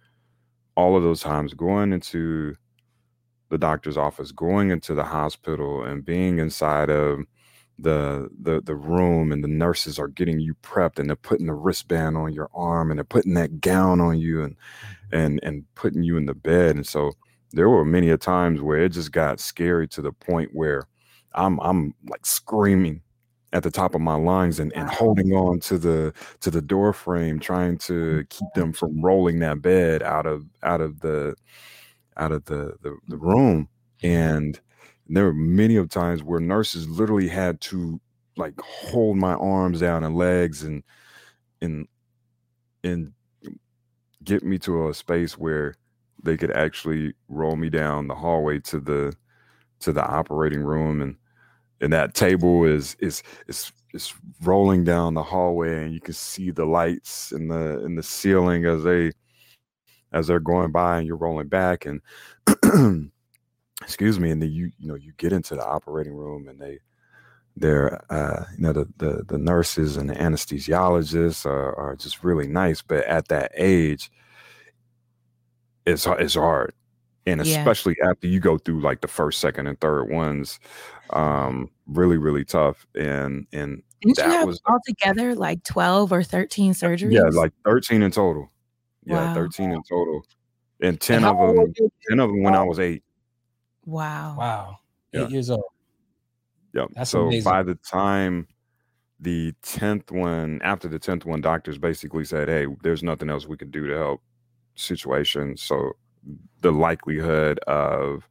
all 0.77 0.97
of 0.97 1.05
those 1.05 1.21
times 1.21 1.55
going 1.55 1.93
into 1.93 2.57
the 3.57 3.67
doctor's 3.67 3.97
office, 3.97 4.33
going 4.33 4.71
into 4.71 4.95
the 4.95 5.05
hospital, 5.05 5.83
and 5.83 6.05
being 6.05 6.39
inside 6.39 6.91
of 6.91 7.21
the 7.79 8.29
the 8.41 8.61
the 8.63 8.75
room 8.75 9.33
and 9.33 9.43
the 9.43 9.49
nurses 9.49 9.99
are 9.99 10.09
getting 10.09 10.41
you 10.41 10.55
prepped 10.63 10.99
and 10.99 11.09
they're 11.09 11.17
putting 11.17 11.47
the 11.47 11.53
wristband 11.53 12.17
on 12.17 12.33
your 12.33 12.49
arm 12.55 12.91
and 12.91 12.99
they're 12.99 13.05
putting 13.05 13.35
that 13.35 13.61
gown 13.61 14.01
on 14.01 14.19
you 14.19 14.43
and 14.43 14.57
mm-hmm. 14.57 15.17
and 15.17 15.41
and 15.43 15.65
putting 15.75 16.03
you 16.03 16.17
in 16.17 16.27
the 16.27 16.35
bed. 16.35 16.77
And 16.77 16.87
so 16.87 17.13
there 17.53 17.69
were 17.69 17.85
many 17.85 18.11
a 18.11 18.17
times 18.17 18.61
where 18.61 18.79
it 18.79 18.91
just 18.91 19.13
got 19.13 19.41
scary 19.41 19.89
to 19.89 20.03
the 20.03 20.13
point 20.13 20.51
where 20.53 20.87
I'm 21.35 21.59
I'm 21.61 21.95
like 22.09 22.27
screaming 22.27 23.03
at 23.53 23.63
the 23.63 23.71
top 23.71 23.95
of 23.95 24.01
my 24.01 24.17
lungs 24.17 24.59
and, 24.59 24.73
and 24.75 24.91
holding 24.91 25.33
on 25.33 25.61
to 25.61 25.79
the 25.79 26.13
to 26.41 26.51
the 26.51 26.63
door 26.63 26.93
frame 26.93 27.39
trying 27.39 27.79
to 27.79 27.93
mm-hmm. 27.93 28.21
keep 28.29 28.49
them 28.55 28.73
from 28.73 29.01
rolling 29.01 29.39
that 29.41 29.63
bed 29.63 30.03
out 30.03 30.27
of 30.27 30.45
out 30.63 30.81
of 30.81 31.01
the 31.01 31.35
out 32.17 32.33
of 32.33 32.45
the 32.47 32.75
the, 32.83 32.97
the 33.09 33.17
mm-hmm. 33.17 33.27
room 33.27 33.69
mm-hmm. 34.03 34.07
and 34.07 34.61
there 35.09 35.25
were 35.25 35.35
many 35.35 35.77
of 35.77 35.89
times 35.89 36.23
where 36.23 36.41
nurses 36.41 36.89
literally 36.89 37.29
had 37.29 37.61
to 37.61 38.01
like 38.37 38.59
hold 38.61 39.17
my 39.17 39.35
arms 39.35 39.81
down 39.81 40.05
and 40.05 40.17
legs 40.17 40.63
and 40.63 40.83
and 41.63 41.87
and 42.85 43.13
get 44.25 44.43
me 44.43 44.59
to 44.59 44.89
a 44.89 44.95
space 44.95 45.39
where 45.39 45.77
they 46.23 46.37
could 46.37 46.51
actually 46.51 47.15
roll 47.29 47.57
me 47.57 47.71
down 47.71 48.09
the 48.09 48.15
hallway 48.15 48.59
to 48.59 48.81
the 48.81 49.15
to 49.79 49.93
the 49.93 50.05
operating 50.05 50.61
room 50.61 51.01
and 51.01 51.17
and 51.81 51.93
that 51.93 52.15
table 52.15 52.63
mm-hmm. 52.63 52.77
is 52.77 52.97
is 53.01 53.23
is 53.47 53.73
is 53.95 54.13
rolling 54.43 54.85
down 54.85 55.15
the 55.15 55.23
hallway 55.23 55.85
and 55.85 55.95
you 55.95 56.01
can 56.01 56.15
see 56.15 56.51
the 56.51 56.65
lights 56.65 57.33
in 57.33 57.49
the 57.49 57.83
in 57.85 57.95
the 57.95 58.03
ceiling 58.03 58.65
as 58.65 58.83
they 58.83 59.13
as 60.17 60.27
they're 60.27 60.41
going 60.41 60.73
by 60.73 60.99
and 60.99 61.07
you're 61.07 61.17
rolling 61.17 61.49
back 61.49 61.87
and 61.87 62.01
excuse 63.83 64.19
me 64.19 64.31
and 64.31 64.43
then 64.43 64.51
you 64.51 64.71
you 64.79 64.89
know 64.89 64.95
you 64.95 65.13
get 65.17 65.33
into 65.33 65.55
the 65.55 65.65
operating 65.65 66.15
room 66.15 66.49
and 66.49 66.61
they 66.61 66.79
they're 67.57 68.01
uh 68.13 68.45
you 68.57 68.63
know 68.63 68.73
the 68.73 68.89
the, 68.97 69.23
the 69.29 69.39
nurses 69.39 69.97
and 69.97 70.11
the 70.11 70.15
anesthesiologists 70.15 71.45
are, 71.47 71.75
are 71.75 71.97
just 71.97 72.25
really 72.25 72.47
nice 72.47 72.83
but 72.83 73.05
at 73.05 73.29
that 73.29 73.53
age 73.57 74.11
it's 75.87 76.07
it's 76.07 76.35
hard. 76.35 76.75
And 77.29 77.41
especially 77.41 77.97
yeah. 78.01 78.11
after 78.11 78.29
you 78.29 78.39
go 78.39 78.59
through 78.59 78.81
like 78.81 79.01
the 79.01 79.09
first 79.09 79.41
second 79.41 79.67
and 79.67 79.81
third 79.81 80.11
ones 80.11 80.61
um 81.11 81.71
really 81.87 82.19
really 82.19 82.45
tough. 82.45 82.87
And 82.95 83.47
and 83.53 83.83
Didn't 84.03 84.17
that 84.17 84.27
you 84.27 84.33
have 84.33 84.47
was 84.47 84.61
altogether 84.67 85.35
like 85.35 85.65
12 85.65 86.13
or 86.13 86.23
13 86.23 86.75
surgeries? 86.75 87.13
yeah 87.13 87.23
like 87.23 87.53
13 87.65 88.03
in 88.03 88.11
total 88.11 88.51
yeah 89.07 89.27
wow. 89.29 89.35
13 89.35 89.73
in 89.73 89.83
total 89.89 90.23
and 90.83 91.01
10 91.01 91.25
and 91.25 91.27
of 91.27 91.57
them 91.57 91.73
10 92.09 92.21
of 92.21 92.29
them 92.29 92.43
when 92.43 92.55
i 92.55 92.63
was 92.63 92.79
eight 92.79 93.03
Wow. 93.87 94.35
Wow. 94.37 94.79
Eight 95.15 95.31
years 95.31 95.49
old. 95.49 95.65
Yep. 96.75 96.89
That's 96.95 97.11
so 97.11 97.29
amazing. 97.29 97.51
by 97.51 97.63
the 97.63 97.77
time 97.77 98.49
the 99.21 99.55
10th 99.63 100.11
one, 100.11 100.61
after 100.63 100.89
the 100.89 100.99
10th 100.99 101.25
one, 101.25 101.41
doctors 101.41 101.79
basically 101.79 102.25
said, 102.25 102.49
Hey, 102.49 102.67
there's 102.83 103.03
nothing 103.03 103.31
else 103.31 103.47
we 103.47 103.57
could 103.57 103.71
do 103.71 103.87
to 103.87 103.97
help 103.97 104.21
situation. 104.75 105.57
So 105.57 105.93
the 106.61 106.73
likelihood 106.73 107.59
of 107.61 108.29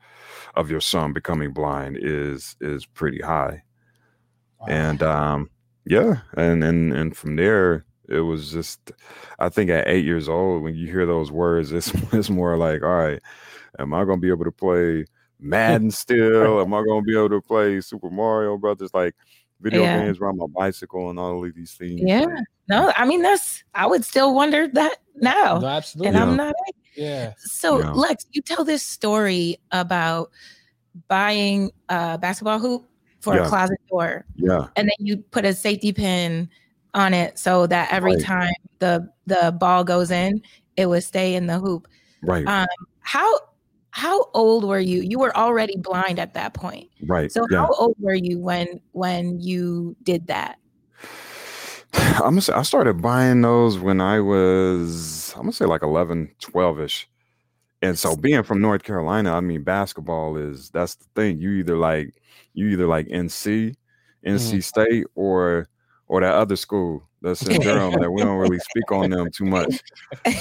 of 0.55 0.69
your 0.69 0.81
son 0.81 1.13
becoming 1.13 1.53
blind 1.53 1.97
is 1.99 2.57
is 2.59 2.85
pretty 2.85 3.21
high. 3.21 3.63
Wow. 4.59 4.67
And 4.67 5.01
um 5.01 5.49
yeah, 5.85 6.17
and 6.35 6.63
and 6.63 6.93
and 6.93 7.15
from 7.15 7.37
there 7.37 7.85
it 8.09 8.21
was 8.21 8.51
just 8.51 8.91
I 9.39 9.49
think 9.49 9.69
at 9.69 9.87
eight 9.87 10.05
years 10.05 10.29
old, 10.29 10.63
when 10.63 10.75
you 10.75 10.87
hear 10.87 11.05
those 11.05 11.31
words, 11.31 11.71
it's 11.71 11.91
it's 12.13 12.29
more 12.29 12.57
like, 12.57 12.83
all 12.83 12.89
right, 12.89 13.21
am 13.79 13.93
I 13.93 14.05
gonna 14.05 14.17
be 14.17 14.29
able 14.29 14.45
to 14.45 14.51
play 14.51 15.05
Madden 15.39 15.91
still? 15.91 16.61
Am 16.61 16.73
I 16.73 16.83
gonna 16.83 17.01
be 17.01 17.15
able 17.15 17.29
to 17.29 17.41
play 17.41 17.81
Super 17.81 18.09
Mario 18.09 18.57
Brothers? 18.57 18.93
Like 18.93 19.15
video 19.61 19.81
yeah. 19.81 20.05
games, 20.05 20.19
ride 20.19 20.35
my 20.35 20.47
bicycle, 20.47 21.09
and 21.09 21.19
all 21.19 21.43
of 21.43 21.55
these 21.55 21.73
things. 21.73 22.01
Yeah. 22.03 22.25
No, 22.67 22.91
I 22.95 23.05
mean 23.05 23.21
that's 23.21 23.63
I 23.73 23.85
would 23.85 24.05
still 24.05 24.33
wonder 24.33 24.67
that 24.69 24.97
now. 25.15 25.59
No, 25.59 25.67
absolutely. 25.67 26.09
And 26.09 26.17
yeah. 26.17 26.23
I'm 26.23 26.35
not. 26.35 26.55
Yeah. 26.95 27.33
So 27.37 27.79
yeah. 27.79 27.91
Lex, 27.91 28.25
you 28.31 28.41
tell 28.41 28.63
this 28.63 28.83
story 28.83 29.57
about 29.71 30.31
buying 31.07 31.71
a 31.89 32.17
basketball 32.17 32.59
hoop 32.59 32.85
for 33.19 33.37
a 33.37 33.47
closet 33.47 33.79
door. 33.89 34.25
Yeah. 34.35 34.67
And 34.75 34.87
then 34.87 35.05
you 35.05 35.17
put 35.17 35.45
a 35.45 35.53
safety 35.53 35.91
pin 35.91 36.49
on 36.95 37.13
it 37.13 37.37
so 37.37 37.67
that 37.67 37.91
every 37.91 38.15
right. 38.15 38.23
time 38.23 38.53
the 38.79 39.07
the 39.27 39.55
ball 39.59 39.83
goes 39.83 40.09
in, 40.09 40.41
it 40.77 40.87
would 40.87 41.03
stay 41.03 41.35
in 41.35 41.45
the 41.45 41.59
hoop. 41.59 41.87
Right. 42.23 42.47
Um, 42.47 42.67
how 43.01 43.39
how 43.91 44.29
old 44.33 44.63
were 44.63 44.79
you? 44.79 45.01
You 45.01 45.19
were 45.19 45.35
already 45.37 45.77
blind 45.77 46.19
at 46.19 46.33
that 46.33 46.53
point. 46.53 46.89
Right. 47.03 47.31
So 47.31 47.45
yeah. 47.51 47.59
how 47.59 47.73
old 47.77 47.95
were 47.99 48.15
you 48.15 48.39
when 48.39 48.81
when 48.93 49.39
you 49.39 49.95
did 50.03 50.27
that? 50.27 50.57
I'm 51.93 52.19
gonna 52.21 52.41
say 52.41 52.53
I 52.53 52.63
started 52.63 53.01
buying 53.01 53.41
those 53.41 53.77
when 53.77 54.01
I 54.01 54.19
was 54.19 55.33
I'm 55.35 55.43
gonna 55.43 55.53
say 55.53 55.65
like 55.65 55.83
11, 55.83 56.31
12 56.39 56.79
ish. 56.79 57.09
And 57.81 57.99
so 57.99 58.15
being 58.15 58.41
from 58.41 58.61
North 58.61 58.83
Carolina, 58.83 59.33
I 59.33 59.41
mean 59.41 59.63
basketball 59.63 60.37
is 60.37 60.69
that's 60.71 60.95
the 60.95 61.05
thing. 61.15 61.39
You 61.39 61.51
either 61.51 61.77
like 61.77 62.15
you 62.53 62.69
either 62.69 62.87
like 62.87 63.07
NC, 63.07 63.75
NC 64.25 64.39
mm-hmm. 64.39 64.59
State 64.59 65.05
or 65.13 65.67
or 66.07 66.21
that 66.21 66.33
other 66.33 66.55
school 66.55 67.03
that's 67.21 67.45
in 67.47 67.59
Durham 67.61 67.99
that 67.99 68.11
we 68.11 68.21
don't 68.21 68.37
really 68.37 68.59
speak 68.59 68.91
on 68.91 69.09
them 69.09 69.31
too 69.31 69.45
much. 69.45 69.81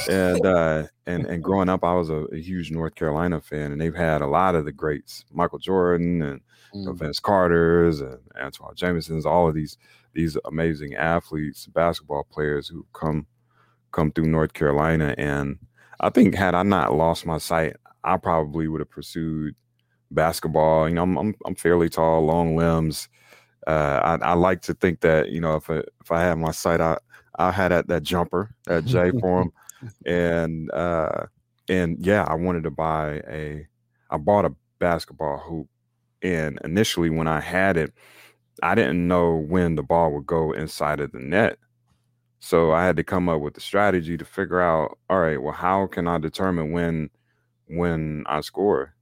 And 0.09 0.45
uh, 0.47 0.85
and 1.07 1.27
and 1.27 1.43
growing 1.43 1.69
up, 1.69 1.85
I 1.85 1.95
was 1.95 2.11
a, 2.11 2.27
a, 2.33 2.37
huge 2.37 2.71
North 2.71 2.95
Carolina 2.95 3.41
fan, 3.41 3.73
and 3.73 3.81
they've 3.81 3.95
had 3.95 4.21
a 4.21 4.27
lot 4.27 4.55
of 4.55 4.65
the 4.65 4.73
greats, 4.73 5.25
Michael 5.33 5.59
Jordan 5.59 6.23
and 6.23 6.41
mm. 6.75 6.99
Vince 6.99 7.21
Carter's 7.21 8.01
and 8.01 8.19
Antawn 8.39 8.75
Jamison's, 8.75 9.27
all 9.27 9.49
of 9.49 9.55
these 9.55 9.79
these 10.13 10.37
amazing 10.45 10.95
athletes, 10.95 11.67
basketball 11.67 12.25
players 12.31 12.69
who 12.69 12.87
come 12.93 13.27
come 13.91 14.13
through 14.13 14.27
North 14.27 14.53
Carolina. 14.53 15.15
And 15.17 15.59
I 16.01 16.11
think 16.11 16.35
had 16.35 16.55
I 16.55 16.63
not 16.63 16.95
lost 16.95 17.25
my 17.25 17.39
sight, 17.39 17.77
I 18.03 18.19
probably 18.19 18.69
would 18.69 18.81
have 18.81 18.91
pursued 18.91 19.55
basketball. 20.11 20.89
You 20.89 20.97
know, 20.97 21.03
I'm 21.03 21.17
I'm, 21.17 21.35
I'm 21.47 21.55
fairly 21.55 21.89
tall, 21.89 22.27
long 22.27 22.57
limbs. 22.57 23.09
Uh, 23.67 24.19
I, 24.23 24.31
I, 24.31 24.33
like 24.35 24.61
to 24.63 24.75
think 24.75 25.01
that 25.01 25.31
you 25.31 25.41
know 25.41 25.57
if 25.57 25.71
I, 25.71 25.79
if 26.01 26.11
I 26.11 26.21
had 26.21 26.39
my 26.39 26.51
sight, 26.51 26.81
I 26.81 26.99
I 27.39 27.51
had 27.51 27.73
that 27.73 27.89
that 27.89 28.03
jumper, 28.03 28.55
that 28.67 28.85
J 28.85 29.11
form, 29.13 29.53
and 30.07 30.71
uh, 30.73 31.27
and 31.69 32.05
yeah, 32.05 32.25
I 32.25 32.35
wanted 32.35 32.65
to 32.65 32.71
buy 32.71 33.23
a. 33.29 33.67
I 34.11 34.17
bought 34.19 34.45
a 34.45 34.55
basketball 34.79 35.39
hoop, 35.39 35.69
and 36.23 36.59
initially 36.63 37.11
when 37.11 37.27
I 37.27 37.41
had 37.41 37.77
it, 37.77 37.93
I 38.63 38.75
didn't 38.75 39.09
know 39.09 39.35
when 39.35 39.75
the 39.75 39.83
ball 39.83 40.13
would 40.13 40.27
go 40.27 40.53
inside 40.53 41.01
of 41.01 41.13
the 41.13 41.21
net. 41.21 41.59
So 42.41 42.73
I 42.73 42.85
had 42.85 42.97
to 42.97 43.05
come 43.05 43.29
up 43.29 43.41
with 43.41 43.57
a 43.57 43.61
strategy 43.61 44.19
to 44.19 44.25
figure 44.25 44.61
out, 44.61 44.99
all 45.09 45.19
right, 45.19 45.41
well, 45.41 45.55
how 45.55 45.87
can 45.87 46.07
I 46.07 46.19
determine 46.19 46.73
when 46.73 47.11
when 47.67 48.25
I 48.27 48.43
score? 48.43 48.94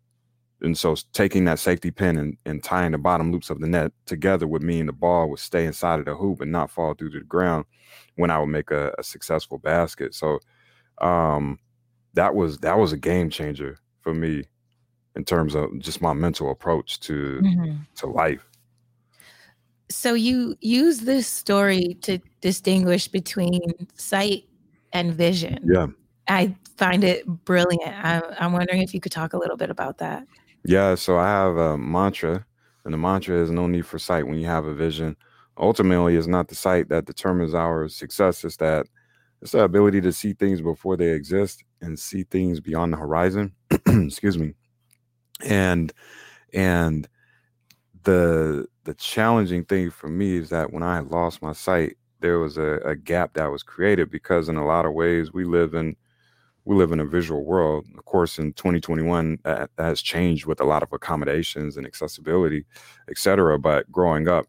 And 0.63 0.79
so 0.79 0.97
taking 1.13 1.45
that 1.47 1.59
safety 1.59 1.91
pin 1.91 2.17
and, 2.19 2.37
and 2.47 2.63
tying 2.63 2.93
the 2.93 2.99
bottom 2.99 3.33
loops 3.33 3.51
of 3.51 3.61
the 3.61 3.67
net 3.67 3.93
together 4.07 4.47
would 4.47 4.63
mean 4.63 4.87
the 4.87 4.93
ball 4.93 5.29
would 5.29 5.41
stay 5.41 5.67
inside 5.67 5.99
of 5.99 6.05
the 6.05 6.15
hoop 6.15 6.41
and 6.41 6.53
not 6.53 6.71
fall 6.71 6.95
through 6.95 7.11
to 7.11 7.19
the 7.19 7.25
ground 7.25 7.65
when 8.17 8.31
I 8.31 8.39
would 8.39 8.47
make 8.47 8.71
a, 8.71 8.93
a 8.99 9.03
successful 9.03 9.59
basket. 9.59 10.15
So 10.15 10.39
um, 10.99 11.59
that 12.15 12.35
was 12.35 12.59
that 12.59 12.79
was 12.79 12.93
a 12.93 12.97
game 12.97 13.29
changer 13.29 13.79
for 14.01 14.15
me 14.15 14.45
in 15.17 15.25
terms 15.25 15.55
of 15.55 15.79
just 15.79 16.01
my 16.01 16.13
mental 16.13 16.51
approach 16.51 17.01
to 17.01 17.41
mm-hmm. 17.43 17.77
to 17.97 18.07
life. 18.07 18.47
So 19.91 20.15
you 20.15 20.57
use 20.61 21.01
this 21.01 21.27
story 21.27 21.99
to 22.03 22.19
distinguish 22.41 23.09
between 23.09 23.61
sight 23.95 24.45
and 24.93 25.13
vision. 25.13 25.59
Yeah. 25.65 25.89
I 26.29 26.55
find 26.77 27.05
it 27.05 27.27
brilliant. 27.45 27.93
I, 28.05 28.23
I'm 28.39 28.53
wondering 28.53 28.81
if 28.81 28.95
you 28.95 29.01
could 29.01 29.13
talk 29.13 29.33
a 29.33 29.39
little 29.39 29.57
bit 29.57 29.71
about 29.71 29.99
that. 29.99 30.27
Yeah, 30.65 30.95
so 30.95 31.19
I 31.19 31.27
have 31.29 31.57
a 31.57 31.77
mantra, 31.79 32.47
and 32.85 32.95
the 32.95 32.99
mantra 32.99 33.37
is 33.43 33.51
no 33.51 33.67
need 33.67 33.87
for 33.87 33.99
sight 33.99 34.27
when 34.27 34.39
you 34.39 34.47
have 34.47 34.65
a 34.65 34.75
vision. 34.75 35.17
Ultimately, 35.59 36.17
it's 36.17 36.27
not 36.29 36.49
the 36.49 36.55
sight 36.55 36.89
that 36.89 37.05
determines 37.05 37.55
our 37.55 37.89
success, 37.89 38.45
it's 38.45 38.57
that 38.59 38.87
it's 39.41 39.53
the 39.53 39.65
ability 39.65 40.01
to 40.03 40.13
see 40.13 40.35
things 40.35 40.61
before 40.61 40.97
they 40.97 41.09
exist 41.11 41.65
and 41.81 41.99
see 41.99 42.23
things 42.25 42.61
beyond 42.61 42.93
the 42.93 42.97
horizon. 42.97 43.53
Excuse 43.87 44.39
me. 44.39 44.55
And 45.45 45.93
and 46.55 47.09
the 48.05 48.67
the 48.85 48.95
challenging 48.95 49.65
thing 49.65 49.91
for 49.91 50.09
me 50.09 50.37
is 50.37 50.51
that 50.51 50.73
when 50.73 50.83
I 50.83 51.01
lost 51.01 51.43
my 51.43 51.53
sight, 51.53 51.97
there 52.21 52.39
was 52.39 52.57
a, 52.59 52.81
a 52.85 52.97
gap 52.97 53.35
that 53.35 53.51
was 53.51 53.63
created 53.63 54.11
because 54.11 54.49
in 54.49 54.57
a 54.57 54.67
lot 54.67 54.87
of 54.87 54.93
ways 54.95 55.33
we 55.33 55.45
live 55.45 55.75
in 55.75 55.97
we 56.65 56.77
live 56.77 56.93
in 56.93 57.01
a 57.01 57.05
visual 57.05 57.45
world. 57.45 57.87
Of 57.97 58.05
course, 58.05 58.39
in 58.39 58.53
2021, 58.53 59.39
that, 59.45 59.71
that 59.77 59.83
has 59.85 60.03
changed 60.03 60.47
with 60.47 60.61
a 60.61 60.65
lot 60.65 60.83
of 60.83 60.93
accommodations 60.93 61.77
and 61.77 61.87
accessibility, 61.87 62.65
et 63.09 63.19
cetera. 63.19 63.59
But 63.59 63.91
growing 63.91 64.29
up, 64.29 64.47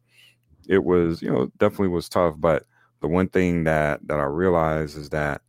it 0.68 0.84
was, 0.84 1.22
you 1.22 1.32
know, 1.32 1.52
definitely 1.58 1.90
was 1.90 2.10
tough. 2.10 2.36
But 2.38 2.66
the 3.02 3.08
one 3.08 3.30
thing 3.30 3.64
that 3.66 4.00
that 4.08 4.20
I 4.20 4.24
realized 4.24 4.98
is 4.98 5.10
that 5.10 5.42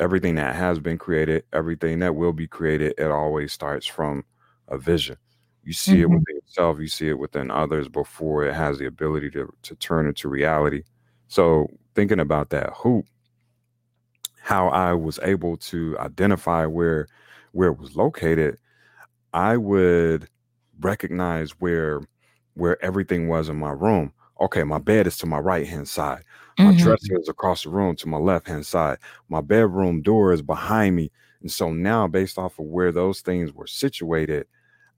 everything 0.00 0.34
that 0.34 0.54
has 0.54 0.78
been 0.80 0.98
created, 0.98 1.44
everything 1.52 2.00
that 2.00 2.16
will 2.16 2.32
be 2.32 2.46
created, 2.46 2.94
it 2.98 3.10
always 3.10 3.52
starts 3.52 3.86
from 3.86 4.24
a 4.68 4.76
vision. 4.76 5.16
You 5.64 5.72
see 5.72 5.92
mm-hmm. 5.92 6.02
it 6.02 6.10
within 6.10 6.36
yourself, 6.44 6.80
you 6.80 6.88
see 6.88 7.08
it 7.08 7.18
within 7.18 7.50
others 7.50 7.88
before 7.88 8.44
it 8.44 8.54
has 8.54 8.78
the 8.78 8.86
ability 8.86 9.30
to 9.30 9.52
to 9.62 9.74
turn 9.76 10.08
into 10.08 10.28
reality. 10.28 10.82
So 11.28 11.68
thinking 11.94 12.20
about 12.20 12.50
that 12.50 12.70
hoop, 12.74 13.06
how 14.42 14.68
I 14.68 14.92
was 14.92 15.20
able 15.22 15.56
to 15.56 15.96
identify 15.98 16.66
where 16.66 17.06
where 17.52 17.68
it 17.68 17.78
was 17.78 17.96
located, 17.96 18.58
I 19.32 19.56
would 19.56 20.28
recognize 20.80 21.52
where 21.60 22.02
where 22.54 22.82
everything 22.84 23.28
was 23.28 23.48
in 23.48 23.56
my 23.56 23.70
room. 23.70 24.12
Okay, 24.40 24.64
my 24.64 24.78
bed 24.78 25.06
is 25.06 25.16
to 25.18 25.26
my 25.26 25.38
right 25.38 25.66
hand 25.66 25.88
side. 25.88 26.24
My 26.58 26.66
mm-hmm. 26.66 26.82
dresser 26.82 27.18
is 27.18 27.28
across 27.28 27.62
the 27.62 27.70
room 27.70 27.94
to 27.96 28.08
my 28.08 28.18
left 28.18 28.48
hand 28.48 28.66
side. 28.66 28.98
My 29.28 29.40
bedroom 29.40 30.02
door 30.02 30.32
is 30.32 30.42
behind 30.42 30.96
me. 30.96 31.10
And 31.40 31.50
so 31.50 31.72
now, 31.72 32.06
based 32.08 32.36
off 32.36 32.58
of 32.58 32.66
where 32.66 32.92
those 32.92 33.20
things 33.20 33.52
were 33.52 33.66
situated, 33.68 34.46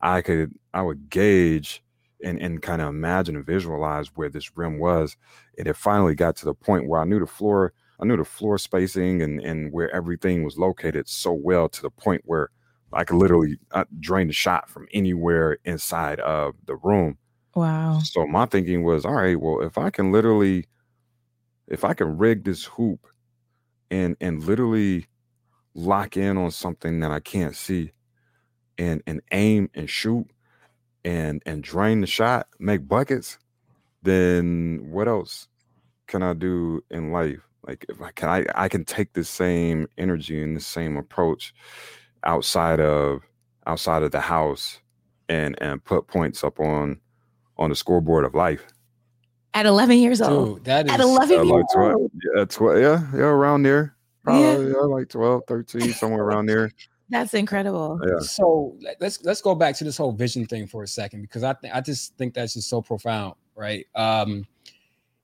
I 0.00 0.22
could 0.22 0.54
I 0.72 0.82
would 0.82 1.10
gauge 1.10 1.82
and, 2.24 2.40
and 2.40 2.62
kind 2.62 2.80
of 2.80 2.88
imagine 2.88 3.36
and 3.36 3.44
visualize 3.44 4.08
where 4.14 4.30
this 4.30 4.56
rim 4.56 4.78
was. 4.78 5.18
And 5.58 5.68
it 5.68 5.76
finally 5.76 6.14
got 6.14 6.36
to 6.36 6.46
the 6.46 6.54
point 6.54 6.88
where 6.88 7.00
I 7.00 7.04
knew 7.04 7.20
the 7.20 7.26
floor 7.26 7.74
I 8.00 8.04
knew 8.04 8.16
the 8.16 8.24
floor 8.24 8.58
spacing 8.58 9.22
and 9.22 9.40
and 9.40 9.72
where 9.72 9.90
everything 9.94 10.44
was 10.44 10.58
located 10.58 11.08
so 11.08 11.32
well 11.32 11.68
to 11.68 11.82
the 11.82 11.90
point 11.90 12.22
where 12.24 12.50
I 12.92 13.04
could 13.04 13.16
literally 13.16 13.58
uh, 13.72 13.84
drain 14.00 14.28
the 14.28 14.32
shot 14.32 14.68
from 14.70 14.86
anywhere 14.92 15.58
inside 15.64 16.20
of 16.20 16.54
the 16.66 16.76
room. 16.76 17.18
Wow. 17.54 18.00
So 18.04 18.26
my 18.26 18.46
thinking 18.46 18.84
was, 18.84 19.04
all 19.04 19.14
right, 19.14 19.38
well, 19.38 19.60
if 19.60 19.78
I 19.78 19.90
can 19.90 20.12
literally, 20.12 20.66
if 21.66 21.84
I 21.84 21.94
can 21.94 22.18
rig 22.18 22.44
this 22.44 22.64
hoop 22.64 23.06
and 23.90 24.16
and 24.20 24.42
literally 24.44 25.06
lock 25.74 26.16
in 26.16 26.36
on 26.36 26.50
something 26.50 27.00
that 27.00 27.10
I 27.10 27.20
can't 27.20 27.56
see 27.56 27.92
and 28.78 29.02
and 29.06 29.20
aim 29.32 29.70
and 29.74 29.90
shoot 29.90 30.26
and 31.04 31.42
and 31.46 31.62
drain 31.62 32.00
the 32.00 32.06
shot, 32.06 32.46
make 32.58 32.86
buckets, 32.86 33.38
then 34.02 34.80
what 34.90 35.08
else 35.08 35.48
can 36.06 36.22
I 36.22 36.32
do 36.34 36.82
in 36.90 37.12
life? 37.12 37.40
Like 37.66 37.86
if 37.88 38.00
I 38.00 38.10
can 38.12 38.28
I, 38.28 38.44
I 38.54 38.68
can 38.68 38.84
take 38.84 39.12
the 39.12 39.24
same 39.24 39.88
energy 39.96 40.42
and 40.42 40.56
the 40.56 40.60
same 40.60 40.96
approach 40.96 41.54
outside 42.24 42.80
of 42.80 43.22
outside 43.66 44.02
of 44.02 44.10
the 44.10 44.20
house 44.20 44.80
and 45.28 45.60
and 45.62 45.82
put 45.84 46.06
points 46.06 46.44
up 46.44 46.60
on 46.60 47.00
on 47.56 47.70
the 47.70 47.76
scoreboard 47.76 48.24
of 48.24 48.34
life. 48.34 48.66
At 49.54 49.66
11 49.66 49.98
years 49.98 50.20
old. 50.20 50.56
Dude, 50.56 50.64
that 50.64 50.86
is 50.86 50.92
at 50.92 51.00
11 51.00 51.46
years 51.46 51.48
like 51.48 51.64
12, 51.72 51.94
old. 51.94 52.10
Yeah, 52.34 52.44
12, 52.44 52.78
yeah, 52.80 53.06
yeah, 53.14 53.20
around 53.20 53.62
there. 53.62 53.94
Probably 54.24 54.66
yeah. 54.66 54.72
yeah, 54.72 54.78
like 54.80 55.08
12, 55.08 55.42
13, 55.46 55.92
somewhere 55.92 56.24
around 56.24 56.46
there. 56.46 56.72
That's 57.08 57.34
incredible. 57.34 58.00
Yeah. 58.04 58.18
So 58.20 58.76
let's 58.98 59.22
let's 59.22 59.42
go 59.42 59.54
back 59.54 59.76
to 59.76 59.84
this 59.84 59.96
whole 59.96 60.12
vision 60.12 60.46
thing 60.46 60.66
for 60.66 60.82
a 60.82 60.88
second 60.88 61.22
because 61.22 61.44
I 61.44 61.52
think 61.52 61.74
I 61.74 61.80
just 61.80 62.16
think 62.16 62.32
that's 62.32 62.54
just 62.54 62.68
so 62.68 62.80
profound, 62.80 63.34
right? 63.54 63.86
Um, 63.94 64.46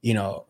you 0.02 0.12
know, 0.12 0.44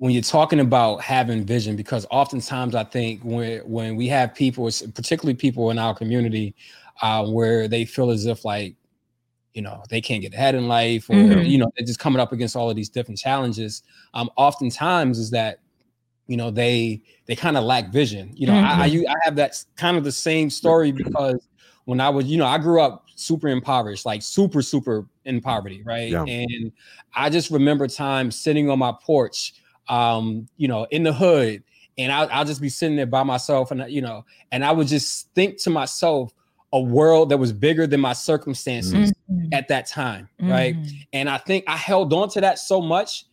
when 0.00 0.12
you're 0.12 0.22
talking 0.22 0.60
about 0.60 1.02
having 1.02 1.44
vision, 1.44 1.76
because 1.76 2.06
oftentimes 2.10 2.74
I 2.74 2.84
think 2.84 3.20
when 3.22 3.58
when 3.68 3.96
we 3.96 4.08
have 4.08 4.34
people, 4.34 4.64
particularly 4.94 5.34
people 5.34 5.70
in 5.70 5.78
our 5.78 5.94
community, 5.94 6.54
uh, 7.02 7.26
where 7.26 7.68
they 7.68 7.84
feel 7.84 8.10
as 8.10 8.24
if 8.24 8.42
like, 8.42 8.76
you 9.52 9.60
know, 9.60 9.84
they 9.90 10.00
can't 10.00 10.22
get 10.22 10.32
ahead 10.32 10.54
in 10.54 10.68
life, 10.68 11.10
or 11.10 11.16
mm-hmm. 11.16 11.42
you 11.42 11.58
know, 11.58 11.70
they're 11.76 11.86
just 11.86 11.98
coming 11.98 12.18
up 12.18 12.32
against 12.32 12.56
all 12.56 12.70
of 12.70 12.76
these 12.76 12.88
different 12.88 13.18
challenges. 13.18 13.82
Um, 14.14 14.30
oftentimes 14.36 15.18
is 15.18 15.30
that, 15.32 15.58
you 16.28 16.38
know, 16.38 16.50
they 16.50 17.02
they 17.26 17.36
kind 17.36 17.58
of 17.58 17.64
lack 17.64 17.92
vision. 17.92 18.32
You 18.34 18.46
know, 18.46 18.54
mm-hmm. 18.54 18.80
I, 18.80 18.86
I 18.86 19.14
I 19.14 19.16
have 19.22 19.36
that 19.36 19.62
kind 19.76 19.98
of 19.98 20.04
the 20.04 20.12
same 20.12 20.48
story 20.48 20.92
because 20.92 21.46
when 21.84 22.00
I 22.00 22.08
was, 22.08 22.24
you 22.24 22.38
know, 22.38 22.46
I 22.46 22.56
grew 22.56 22.80
up 22.80 23.04
super 23.16 23.48
impoverished, 23.48 24.06
like 24.06 24.22
super, 24.22 24.62
super 24.62 25.04
in 25.26 25.42
poverty, 25.42 25.82
right? 25.84 26.08
Yeah. 26.08 26.24
And 26.24 26.72
I 27.14 27.28
just 27.28 27.50
remember 27.50 27.86
times 27.86 28.34
sitting 28.34 28.70
on 28.70 28.78
my 28.78 28.94
porch 29.02 29.52
um, 29.90 30.48
you 30.56 30.68
know, 30.68 30.86
in 30.90 31.02
the 31.02 31.12
hood, 31.12 31.62
and 31.98 32.12
I'll, 32.12 32.28
I'll 32.30 32.44
just 32.44 32.62
be 32.62 32.70
sitting 32.70 32.96
there 32.96 33.06
by 33.06 33.24
myself, 33.24 33.70
and 33.70 33.84
you 33.90 34.00
know, 34.00 34.24
and 34.52 34.64
I 34.64 34.72
would 34.72 34.86
just 34.86 35.28
think 35.34 35.58
to 35.62 35.70
myself 35.70 36.32
a 36.72 36.80
world 36.80 37.30
that 37.30 37.38
was 37.38 37.52
bigger 37.52 37.86
than 37.86 38.00
my 38.00 38.12
circumstances 38.12 39.12
mm-hmm. 39.12 39.48
at 39.52 39.66
that 39.68 39.88
time, 39.88 40.28
mm-hmm. 40.40 40.50
right? 40.50 40.76
And 41.12 41.28
I 41.28 41.36
think 41.36 41.64
I 41.66 41.76
held 41.76 42.12
on 42.12 42.28
to 42.30 42.40
that 42.40 42.60
so 42.60 42.80
much 42.80 43.24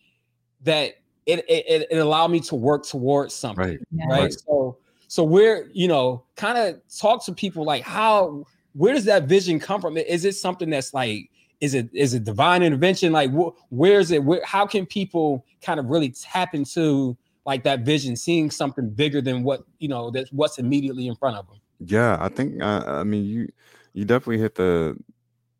that 0.63 0.95
it 1.27 1.45
it, 1.47 1.87
it 1.91 1.97
allowed 1.97 2.31
me 2.31 2.39
to 2.41 2.55
work 2.55 2.85
towards 2.85 3.35
something, 3.35 3.63
right? 3.63 3.79
Yeah. 3.91 4.05
right? 4.09 4.33
So 4.33 4.77
so 5.07 5.23
we're 5.23 5.69
you 5.73 5.87
know 5.87 6.23
kind 6.35 6.57
of 6.57 6.81
talk 6.97 7.23
to 7.25 7.33
people 7.33 7.63
like 7.63 7.83
how 7.83 8.43
where 8.73 8.93
does 8.93 9.05
that 9.05 9.23
vision 9.23 9.59
come 9.59 9.79
from? 9.79 9.97
Is 9.97 10.25
it 10.25 10.35
something 10.35 10.69
that's 10.69 10.93
like 10.93 11.29
is 11.59 11.73
it 11.73 11.89
is 11.93 12.13
it 12.13 12.23
divine 12.23 12.61
intervention 12.61 13.11
like 13.11 13.31
wh- 13.31 13.49
where's 13.69 14.11
it 14.11 14.23
where 14.23 14.41
how 14.45 14.65
can 14.65 14.85
people 14.85 15.45
kind 15.61 15.79
of 15.79 15.87
really 15.87 16.09
tap 16.09 16.53
into 16.53 17.17
like 17.45 17.63
that 17.63 17.81
vision 17.81 18.15
seeing 18.15 18.51
something 18.51 18.89
bigger 18.89 19.21
than 19.21 19.43
what 19.43 19.63
you 19.79 19.87
know 19.87 20.11
that's 20.11 20.31
what's 20.31 20.59
immediately 20.59 21.07
in 21.07 21.15
front 21.15 21.37
of 21.37 21.47
them 21.47 21.57
yeah 21.79 22.17
i 22.19 22.29
think 22.29 22.61
uh, 22.61 22.83
i 22.85 23.03
mean 23.03 23.25
you 23.25 23.47
you 23.93 24.05
definitely 24.05 24.37
hit 24.37 24.55
the 24.55 24.95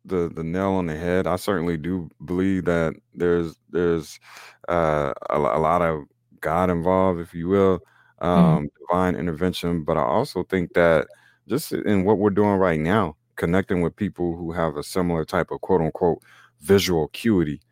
the 0.04 0.28
the 0.34 0.44
nail 0.44 0.72
on 0.72 0.86
the 0.86 0.96
head 0.96 1.26
i 1.26 1.36
certainly 1.36 1.76
do 1.76 2.08
believe 2.24 2.64
that 2.64 2.94
there's 3.14 3.56
there's 3.70 4.20
uh 4.68 5.12
a, 5.30 5.36
a 5.36 5.58
lot 5.58 5.82
of 5.82 6.04
god 6.40 6.70
involved 6.70 7.20
if 7.20 7.34
you 7.34 7.48
will 7.48 7.78
mm-hmm. 8.22 8.26
um 8.26 8.64
mm. 8.64 8.70
divine 8.80 9.16
intervention 9.16 9.82
but 9.82 9.96
i 9.96 10.02
also 10.02 10.42
think 10.44 10.72
that 10.74 11.06
just 11.48 11.72
in 11.72 12.04
what 12.04 12.18
we're 12.18 12.30
doing 12.30 12.56
right 12.56 12.78
now 12.78 13.16
connecting 13.38 13.82
with 13.82 13.96
people 13.96 14.36
who 14.36 14.52
have 14.52 14.76
a 14.76 14.84
similar 14.84 15.24
type 15.24 15.50
of 15.52 15.62
quote 15.62 15.82
unquote 15.82 16.22
visual 16.60 17.04
acuity. 17.06 17.62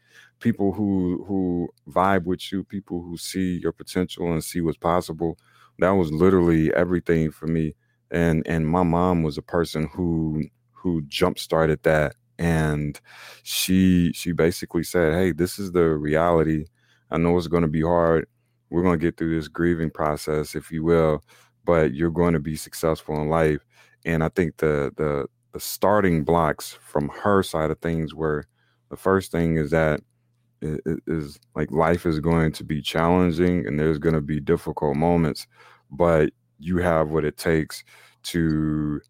People 0.40 0.72
who 0.72 1.24
who 1.29 1.68
vibe 1.90 2.24
with 2.24 2.52
you 2.52 2.64
people 2.64 3.02
who 3.02 3.18
see 3.18 3.59
your 3.62 3.72
potential 3.72 4.33
and 4.33 4.44
see 4.44 4.62
what's 4.62 4.79
possible. 4.79 5.38
That 5.81 5.90
was 5.92 6.12
literally 6.12 6.72
everything 6.74 7.33
for 7.33 7.48
me. 7.48 7.74
And 8.11 8.46
and 8.48 8.68
my 8.68 8.85
mom 8.85 9.24
was 9.24 9.38
a 9.38 9.42
person 9.42 9.88
who 9.92 10.44
who 10.72 11.02
jump 11.09 11.38
started 11.38 11.83
that. 11.85 12.16
And 12.38 13.00
she 13.44 14.12
she 14.14 14.33
basically 14.33 14.85
said 14.85 15.14
hey 15.14 15.33
this 15.33 15.59
is 15.59 15.72
the 15.72 15.85
reality. 15.96 16.66
I 17.11 17.18
know 17.18 17.37
it's 17.38 17.48
going 17.48 17.62
to 17.62 17.68
be 17.68 17.83
hard. 17.83 18.26
We're 18.70 18.83
going 18.83 18.98
to 18.98 19.05
get 19.07 19.16
through 19.16 19.37
this 19.37 19.48
grieving 19.48 19.90
process 19.90 20.55
if 20.55 20.70
you 20.70 20.85
will 20.85 21.22
but 21.66 21.94
you're 21.94 22.11
going 22.12 22.33
to 22.35 22.40
be 22.40 22.57
successful 22.57 23.20
in 23.20 23.29
life. 23.29 23.61
And 24.05 24.22
i 24.24 24.29
think 24.29 24.59
the 24.59 24.92
the 24.96 25.26
the 25.57 25.61
starting 25.61 26.23
blocks 26.23 26.77
from 26.83 27.09
her 27.09 27.42
side 27.42 27.71
of 27.71 27.79
things 27.79 28.14
were 28.14 28.45
the 28.90 28.97
first 28.97 29.33
thing 29.33 29.57
is 29.57 29.71
that 29.71 30.01
it 30.61 31.01
is 31.07 31.38
like 31.55 31.71
life 31.71 32.05
is 32.05 32.21
going 32.21 32.53
to 32.53 32.62
be 32.62 32.83
challenging 32.83 33.66
and 33.66 33.81
there's 33.81 33.99
going 33.99 34.14
to 34.14 34.21
be 34.21 34.38
difficult 34.38 34.99
moments 34.99 35.47
but 35.90 36.29
you 36.59 36.77
have 36.77 37.09
what 37.09 37.25
it 37.25 37.38
takes 37.38 37.85
to 38.23 39.01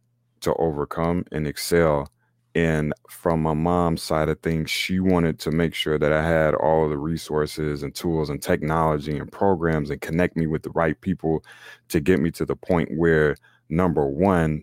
to 0.40 0.54
overcome 0.54 1.24
and 1.32 1.48
excel. 1.48 2.08
And 2.54 2.92
from 3.10 3.42
my 3.42 3.54
mom's 3.54 4.04
side 4.04 4.28
of 4.28 4.38
things 4.38 4.70
she 4.70 5.00
wanted 5.00 5.40
to 5.40 5.50
make 5.50 5.74
sure 5.74 5.98
that 5.98 6.12
i 6.12 6.24
had 6.24 6.54
all 6.54 6.88
the 6.88 6.96
resources 6.96 7.82
and 7.82 7.92
tools 7.92 8.30
and 8.30 8.40
technology 8.40 9.18
and 9.18 9.32
programs 9.32 9.90
and 9.90 10.00
connect 10.00 10.36
me 10.36 10.46
with 10.46 10.62
the 10.62 10.70
right 10.70 10.98
people 11.00 11.44
to 11.88 11.98
get 11.98 12.20
me 12.20 12.30
to 12.30 12.46
the 12.46 12.54
point 12.54 12.88
where 12.96 13.34
number 13.68 14.06
one 14.06 14.62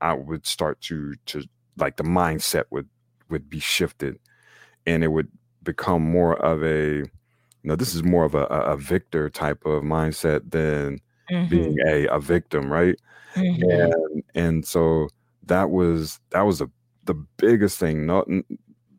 i 0.00 0.12
would 0.12 0.46
start 0.46 0.80
to 0.80 1.14
to 1.26 1.42
like 1.76 1.96
the 1.96 2.04
mindset 2.04 2.64
would 2.70 2.88
would 3.28 3.48
be 3.48 3.60
shifted 3.60 4.18
and 4.86 5.04
it 5.04 5.08
would 5.08 5.28
become 5.62 6.02
more 6.02 6.36
of 6.44 6.62
a 6.62 6.96
you 6.96 7.10
know 7.64 7.76
this 7.76 7.94
is 7.94 8.02
more 8.02 8.24
of 8.24 8.34
a, 8.34 8.44
a 8.44 8.76
victor 8.76 9.28
type 9.28 9.64
of 9.66 9.82
mindset 9.82 10.50
than 10.50 10.98
mm-hmm. 11.30 11.48
being 11.48 11.76
a, 11.86 12.06
a 12.06 12.20
victim 12.20 12.72
right 12.72 12.96
mm-hmm. 13.34 13.70
and 13.70 14.22
and 14.34 14.66
so 14.66 15.08
that 15.44 15.70
was 15.70 16.20
that 16.30 16.42
was 16.42 16.60
a, 16.60 16.70
the 17.04 17.14
biggest 17.36 17.78
thing 17.78 18.06
no 18.06 18.24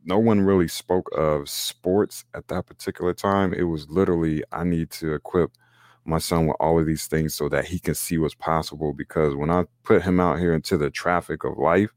no 0.06 0.18
one 0.18 0.42
really 0.42 0.68
spoke 0.68 1.10
of 1.16 1.50
sports 1.50 2.26
at 2.34 2.48
that 2.48 2.66
particular 2.66 3.14
time 3.14 3.54
it 3.54 3.64
was 3.64 3.90
literally 3.90 4.44
i 4.52 4.64
need 4.64 4.90
to 4.90 5.14
equip 5.14 5.52
my 6.10 6.18
son 6.18 6.48
with 6.48 6.58
all 6.60 6.80
of 6.80 6.86
these 6.86 7.08
things 7.08 7.34
so 7.34 7.50
that 7.50 7.66
he 7.66 7.80
can 7.80 7.96
see 7.96 8.18
what's 8.18 8.36
possible 8.36 8.94
because 8.94 9.36
when 9.36 9.50
i 9.50 9.64
put 9.84 10.02
him 10.02 10.20
out 10.20 10.40
here 10.40 10.54
into 10.54 10.78
the 10.78 10.90
traffic 10.90 11.44
of 11.44 11.58
life 11.58 11.92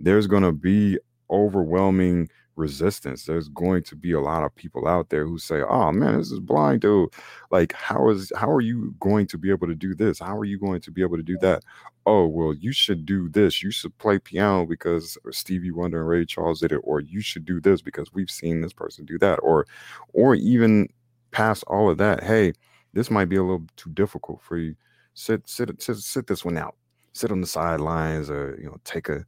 there's 0.00 0.26
going 0.26 0.42
to 0.42 0.52
be 0.52 0.98
overwhelming 1.30 2.28
resistance. 2.56 3.24
There's 3.24 3.48
going 3.48 3.82
to 3.84 3.96
be 3.96 4.12
a 4.12 4.20
lot 4.20 4.44
of 4.44 4.54
people 4.54 4.86
out 4.86 5.08
there 5.10 5.26
who 5.26 5.38
say, 5.38 5.62
"Oh 5.62 5.92
man, 5.92 6.18
this 6.18 6.30
is 6.30 6.40
blind 6.40 6.80
dude. 6.82 7.10
Like, 7.50 7.72
how 7.72 8.08
is 8.10 8.32
how 8.36 8.50
are 8.50 8.60
you 8.60 8.94
going 9.00 9.26
to 9.28 9.38
be 9.38 9.50
able 9.50 9.66
to 9.68 9.74
do 9.74 9.94
this? 9.94 10.18
How 10.18 10.36
are 10.36 10.44
you 10.44 10.58
going 10.58 10.80
to 10.82 10.90
be 10.90 11.02
able 11.02 11.16
to 11.16 11.22
do 11.22 11.38
that? 11.38 11.62
Oh, 12.06 12.26
well, 12.26 12.52
you 12.54 12.72
should 12.72 13.06
do 13.06 13.28
this. 13.28 13.62
You 13.62 13.70
should 13.70 13.96
play 13.98 14.18
piano 14.18 14.66
because 14.66 15.16
Stevie 15.30 15.70
Wonder 15.70 16.00
and 16.00 16.08
Ray 16.08 16.24
Charles 16.26 16.60
did 16.60 16.72
it, 16.72 16.80
or 16.84 17.00
you 17.00 17.20
should 17.20 17.44
do 17.44 17.60
this 17.60 17.80
because 17.82 18.12
we've 18.12 18.30
seen 18.30 18.60
this 18.60 18.72
person 18.72 19.04
do 19.04 19.18
that, 19.18 19.36
or 19.36 19.66
or 20.12 20.34
even 20.34 20.88
past 21.30 21.64
all 21.66 21.88
of 21.90 21.98
that. 21.98 22.22
Hey, 22.22 22.52
this 22.92 23.10
might 23.10 23.28
be 23.28 23.36
a 23.36 23.42
little 23.42 23.66
too 23.76 23.90
difficult 23.90 24.42
for 24.42 24.56
you. 24.56 24.74
Sit 25.14 25.48
sit 25.48 25.82
sit, 25.82 25.96
sit 25.98 26.26
this 26.26 26.44
one 26.44 26.58
out. 26.58 26.76
Sit 27.12 27.30
on 27.30 27.40
the 27.40 27.46
sidelines, 27.46 28.30
or 28.30 28.58
you 28.60 28.66
know, 28.66 28.78
take 28.84 29.08
a 29.08 29.24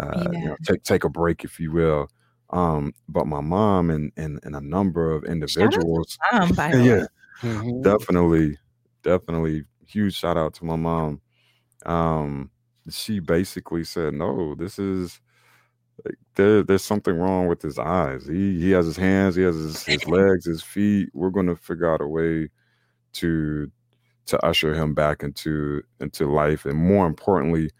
uh, 0.00 0.28
yeah. 0.32 0.38
you 0.38 0.46
know, 0.46 0.56
take 0.64 0.82
take 0.82 1.04
a 1.04 1.08
break, 1.08 1.44
if 1.44 1.60
you 1.60 1.72
will 1.72 2.08
um, 2.50 2.94
but 3.08 3.26
my 3.26 3.40
mom 3.40 3.90
and 3.90 4.12
and, 4.16 4.38
and 4.44 4.54
a 4.54 4.60
number 4.60 5.10
of 5.10 5.24
individuals, 5.24 6.18
mom, 6.32 6.50
yeah, 6.58 7.06
mm-hmm. 7.42 7.82
definitely, 7.82 8.56
definitely, 9.02 9.64
huge 9.86 10.14
shout 10.14 10.36
out 10.36 10.54
to 10.54 10.64
my 10.64 10.76
mom. 10.76 11.20
Um, 11.84 12.50
she 12.88 13.18
basically 13.18 13.84
said, 13.84 14.14
"No, 14.14 14.54
this 14.54 14.78
is." 14.78 15.20
Like, 16.04 16.16
there, 16.34 16.62
there's 16.62 16.84
something 16.84 17.16
wrong 17.16 17.46
with 17.46 17.62
his 17.62 17.78
eyes. 17.78 18.26
He 18.26 18.60
he 18.60 18.70
has 18.72 18.84
his 18.84 18.98
hands, 18.98 19.34
he 19.34 19.42
has 19.42 19.56
his, 19.56 19.82
his 19.82 20.06
legs, 20.06 20.44
his 20.44 20.62
feet. 20.62 21.08
We're 21.14 21.30
gonna 21.30 21.56
figure 21.56 21.90
out 21.90 22.02
a 22.02 22.06
way 22.06 22.50
to 23.16 23.70
to 24.26 24.44
usher 24.44 24.74
him 24.74 24.94
back 24.94 25.22
into 25.22 25.82
into 26.00 26.30
life, 26.30 26.64
and 26.64 26.76
more 26.76 27.06
importantly, 27.06 27.70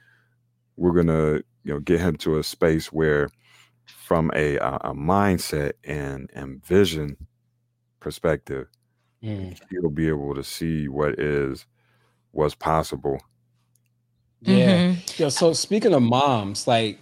we're 0.77 0.93
gonna 0.93 1.41
you 1.65 1.75
know 1.75 1.81
get 1.81 2.01
him 2.01 2.17
to 2.17 2.39
a 2.39 2.43
space 2.43 2.93
where 2.93 3.29
from 3.87 4.31
a, 4.35 4.57
a, 4.57 4.75
a 4.83 4.95
mindset 4.95 5.73
and 5.85 6.31
and 6.35 6.65
vision 6.65 7.17
perspective, 8.01 8.69
mm. 9.23 9.59
you'll 9.71 9.91
be 9.91 10.09
able 10.09 10.35
to 10.35 10.45
see 10.45 10.89
what 10.89 11.19
is 11.19 11.67
what's 12.33 12.55
possible. 12.55 13.21
Yeah. 14.43 14.93
Mm-hmm. 14.93 15.23
Yeah. 15.23 15.29
So 15.29 15.53
speaking 15.53 15.93
of 15.93 16.03
moms, 16.03 16.67
like 16.67 16.99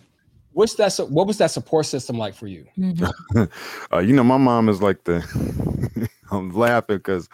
what's 0.52 0.74
that 0.76 0.96
what 1.10 1.26
was 1.26 1.38
that 1.38 1.50
support 1.50 1.86
system 1.86 2.16
like 2.16 2.34
for 2.34 2.46
you? 2.46 2.66
Mm-hmm. 2.78 3.44
uh, 3.92 3.98
you 3.98 4.14
know, 4.14 4.24
my 4.24 4.38
mom 4.38 4.68
is 4.68 4.80
like 4.80 5.04
the 5.04 6.08
I'm 6.34 6.50
laughing 6.50 6.98
because 6.98 7.28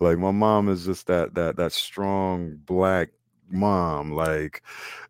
like 0.00 0.18
my 0.18 0.30
mom 0.30 0.68
is 0.68 0.84
just 0.84 1.06
that 1.06 1.34
that 1.34 1.56
that 1.56 1.72
strong 1.72 2.58
black 2.66 3.10
mom. 3.50 4.12
Like, 4.12 4.62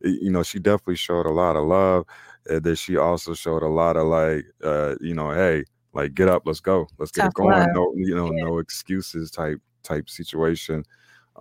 you 0.03 0.31
know, 0.31 0.43
she 0.43 0.59
definitely 0.59 0.97
showed 0.97 1.27
a 1.27 1.31
lot 1.31 1.57
of 1.57 1.65
love 1.65 2.07
and 2.49 2.63
then 2.63 2.75
she 2.75 2.97
also 2.97 3.35
showed 3.35 3.63
a 3.63 3.69
lot 3.69 3.97
of 3.97 4.07
like, 4.07 4.47
uh, 4.63 4.95
you 5.01 5.15
know, 5.15 5.31
hey, 5.31 5.65
like 5.93 6.15
get 6.15 6.29
up, 6.29 6.43
let's 6.45 6.61
go, 6.61 6.87
let's 6.99 7.13
get 7.13 7.23
Tough 7.23 7.31
it 7.31 7.35
going. 7.35 7.51
Love. 7.51 7.69
No, 7.73 7.93
you 7.97 8.15
know, 8.15 8.33
yeah. 8.33 8.45
no 8.45 8.59
excuses 8.59 9.31
type 9.31 9.61
type 9.83 10.09
situation. 10.09 10.85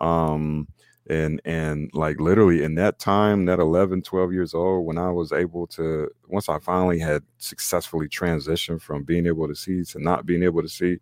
Um, 0.02 0.68
and 1.08 1.40
and 1.46 1.92
like 1.94 2.20
literally 2.20 2.64
in 2.64 2.76
that 2.76 2.98
time 2.98 3.46
that 3.46 3.60
11 3.60 4.02
12 4.02 4.34
years 4.34 4.56
old 4.56 4.88
when 4.88 4.98
i 4.98 5.12
was 5.12 5.32
able 5.32 5.68
to 5.68 6.10
once 6.30 6.50
i 6.50 6.58
finally 6.58 6.98
had 6.98 7.22
successfully 7.38 8.08
transitioned 8.08 8.82
from 8.82 9.04
being 9.04 9.28
able 9.28 9.48
to 9.48 9.54
see 9.54 9.84
to 9.84 10.00
not 10.00 10.26
being 10.26 10.42
able 10.42 10.64
to 10.64 10.68
see 10.68 10.98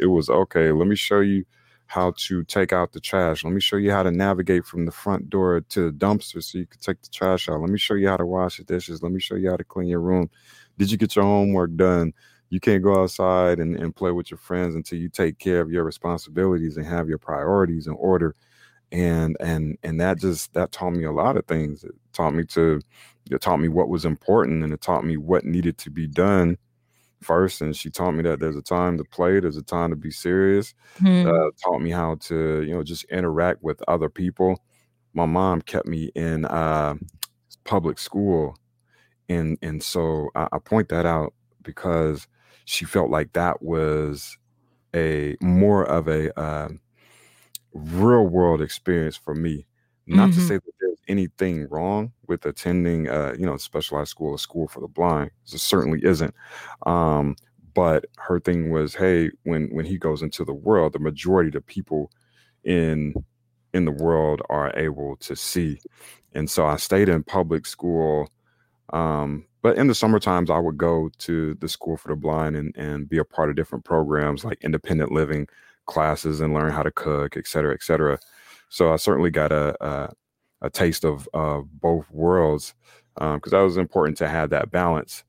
it 0.00 0.06
was 0.06 0.28
okay 0.28 0.72
let 0.72 0.88
me 0.88 0.96
show 0.96 1.20
you 1.20 1.44
how 1.90 2.12
to 2.16 2.44
take 2.44 2.72
out 2.72 2.92
the 2.92 3.00
trash. 3.00 3.42
Let 3.42 3.52
me 3.52 3.60
show 3.60 3.74
you 3.74 3.90
how 3.90 4.04
to 4.04 4.12
navigate 4.12 4.64
from 4.64 4.86
the 4.86 4.92
front 4.92 5.28
door 5.28 5.60
to 5.60 5.86
the 5.86 5.92
dumpster 5.92 6.40
so 6.40 6.58
you 6.58 6.66
can 6.66 6.80
take 6.80 7.02
the 7.02 7.08
trash 7.08 7.48
out. 7.48 7.60
Let 7.60 7.68
me 7.68 7.78
show 7.80 7.94
you 7.94 8.06
how 8.06 8.16
to 8.16 8.26
wash 8.26 8.58
the 8.58 8.62
dishes. 8.62 9.02
Let 9.02 9.10
me 9.10 9.18
show 9.18 9.34
you 9.34 9.50
how 9.50 9.56
to 9.56 9.64
clean 9.64 9.88
your 9.88 9.98
room. 9.98 10.30
Did 10.78 10.92
you 10.92 10.96
get 10.96 11.16
your 11.16 11.24
homework 11.24 11.74
done? 11.74 12.12
You 12.48 12.60
can't 12.60 12.84
go 12.84 13.02
outside 13.02 13.58
and, 13.58 13.74
and 13.74 13.94
play 13.94 14.12
with 14.12 14.30
your 14.30 14.38
friends 14.38 14.76
until 14.76 15.00
you 15.00 15.08
take 15.08 15.40
care 15.40 15.60
of 15.60 15.72
your 15.72 15.82
responsibilities 15.82 16.76
and 16.76 16.86
have 16.86 17.08
your 17.08 17.18
priorities 17.18 17.88
in 17.88 17.94
order. 17.94 18.36
And 18.92 19.36
and 19.40 19.76
and 19.82 20.00
that 20.00 20.20
just 20.20 20.54
that 20.54 20.70
taught 20.70 20.90
me 20.92 21.06
a 21.06 21.12
lot 21.12 21.36
of 21.36 21.44
things. 21.46 21.82
It 21.82 21.96
taught 22.12 22.34
me 22.34 22.44
to 22.50 22.80
it 23.32 23.40
taught 23.40 23.58
me 23.58 23.68
what 23.68 23.88
was 23.88 24.04
important 24.04 24.62
and 24.62 24.72
it 24.72 24.80
taught 24.80 25.04
me 25.04 25.16
what 25.16 25.44
needed 25.44 25.76
to 25.78 25.90
be 25.90 26.06
done 26.06 26.56
first 27.22 27.60
and 27.60 27.76
she 27.76 27.90
taught 27.90 28.12
me 28.12 28.22
that 28.22 28.40
there's 28.40 28.56
a 28.56 28.62
time 28.62 28.96
to 28.96 29.04
play 29.04 29.40
there's 29.40 29.56
a 29.56 29.62
time 29.62 29.90
to 29.90 29.96
be 29.96 30.10
serious 30.10 30.74
mm-hmm. 31.00 31.28
uh, 31.28 31.50
taught 31.62 31.80
me 31.80 31.90
how 31.90 32.14
to 32.16 32.62
you 32.62 32.72
know 32.72 32.82
just 32.82 33.04
interact 33.04 33.62
with 33.62 33.82
other 33.88 34.08
people 34.08 34.62
my 35.12 35.26
mom 35.26 35.60
kept 35.60 35.86
me 35.86 36.10
in 36.14 36.44
uh, 36.46 36.94
public 37.64 37.98
school 37.98 38.56
and 39.28 39.58
and 39.62 39.82
so 39.82 40.28
I, 40.34 40.48
I, 40.52 40.58
point 40.58 40.88
that 40.88 41.04
out 41.04 41.34
because 41.62 42.26
she 42.64 42.84
felt 42.84 43.10
like 43.10 43.32
that 43.34 43.62
was 43.62 44.38
a 44.94 45.36
more 45.40 45.84
of 45.84 46.08
a 46.08 46.38
uh, 46.38 46.68
real 47.74 48.24
world 48.24 48.62
experience 48.62 49.16
for 49.16 49.34
me 49.34 49.66
not 50.06 50.30
mm-hmm. 50.30 50.40
to 50.40 50.46
say 50.46 50.54
that 50.54 50.72
there's 50.80 50.98
anything 51.10 51.68
wrong 51.70 52.12
with 52.28 52.46
attending, 52.46 53.08
uh, 53.08 53.34
you 53.38 53.46
know, 53.46 53.56
specialized 53.58 54.10
school, 54.10 54.34
a 54.34 54.38
school 54.38 54.68
for 54.68 54.80
the 54.80 54.88
blind. 54.88 55.30
It 55.52 55.60
certainly 55.60 56.00
isn't. 56.12 56.34
Um, 56.86 57.36
but 57.74 58.04
her 58.16 58.40
thing 58.40 58.70
was, 58.70 58.94
hey, 58.94 59.30
when 59.44 59.68
when 59.76 59.86
he 59.86 59.98
goes 59.98 60.22
into 60.22 60.44
the 60.44 60.60
world, 60.66 60.92
the 60.92 60.98
majority 61.10 61.48
of 61.48 61.54
the 61.54 61.72
people 61.74 62.10
in 62.64 63.14
in 63.72 63.84
the 63.84 64.02
world 64.04 64.40
are 64.48 64.72
able 64.76 65.16
to 65.16 65.34
see. 65.34 65.78
And 66.34 66.48
so 66.48 66.66
I 66.66 66.76
stayed 66.76 67.08
in 67.08 67.22
public 67.24 67.66
school. 67.66 68.28
Um, 68.92 69.46
but 69.62 69.76
in 69.76 69.88
the 69.88 69.94
summer 69.94 70.18
times, 70.18 70.50
I 70.50 70.58
would 70.58 70.78
go 70.78 71.10
to 71.18 71.54
the 71.60 71.68
school 71.68 71.96
for 71.96 72.08
the 72.08 72.16
blind 72.16 72.56
and, 72.56 72.74
and 72.76 73.08
be 73.08 73.18
a 73.18 73.24
part 73.24 73.50
of 73.50 73.56
different 73.56 73.84
programs 73.84 74.44
like 74.44 74.64
independent 74.64 75.12
living 75.12 75.46
classes 75.86 76.40
and 76.40 76.54
learn 76.54 76.72
how 76.72 76.82
to 76.82 76.90
cook, 76.90 77.36
et 77.36 77.46
cetera, 77.46 77.74
et 77.74 77.82
cetera. 77.82 78.18
So 78.68 78.92
I 78.92 78.96
certainly 78.96 79.30
got 79.30 79.52
a 79.52 79.76
a, 79.84 80.10
a 80.62 80.70
taste 80.70 81.04
of 81.04 81.28
uh, 81.34 81.60
both 81.80 82.10
worlds 82.10 82.74
because 83.14 83.52
um, 83.52 83.58
that 83.58 83.62
was 83.62 83.76
important 83.76 84.16
to 84.18 84.28
have 84.28 84.50
that 84.50 84.70
balance. 84.70 85.24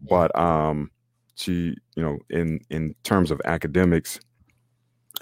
But 0.00 0.36
um, 0.38 0.90
she, 1.36 1.76
you 1.96 2.02
know, 2.02 2.18
in 2.30 2.60
in 2.70 2.94
terms 3.02 3.30
of 3.30 3.40
academics, 3.44 4.20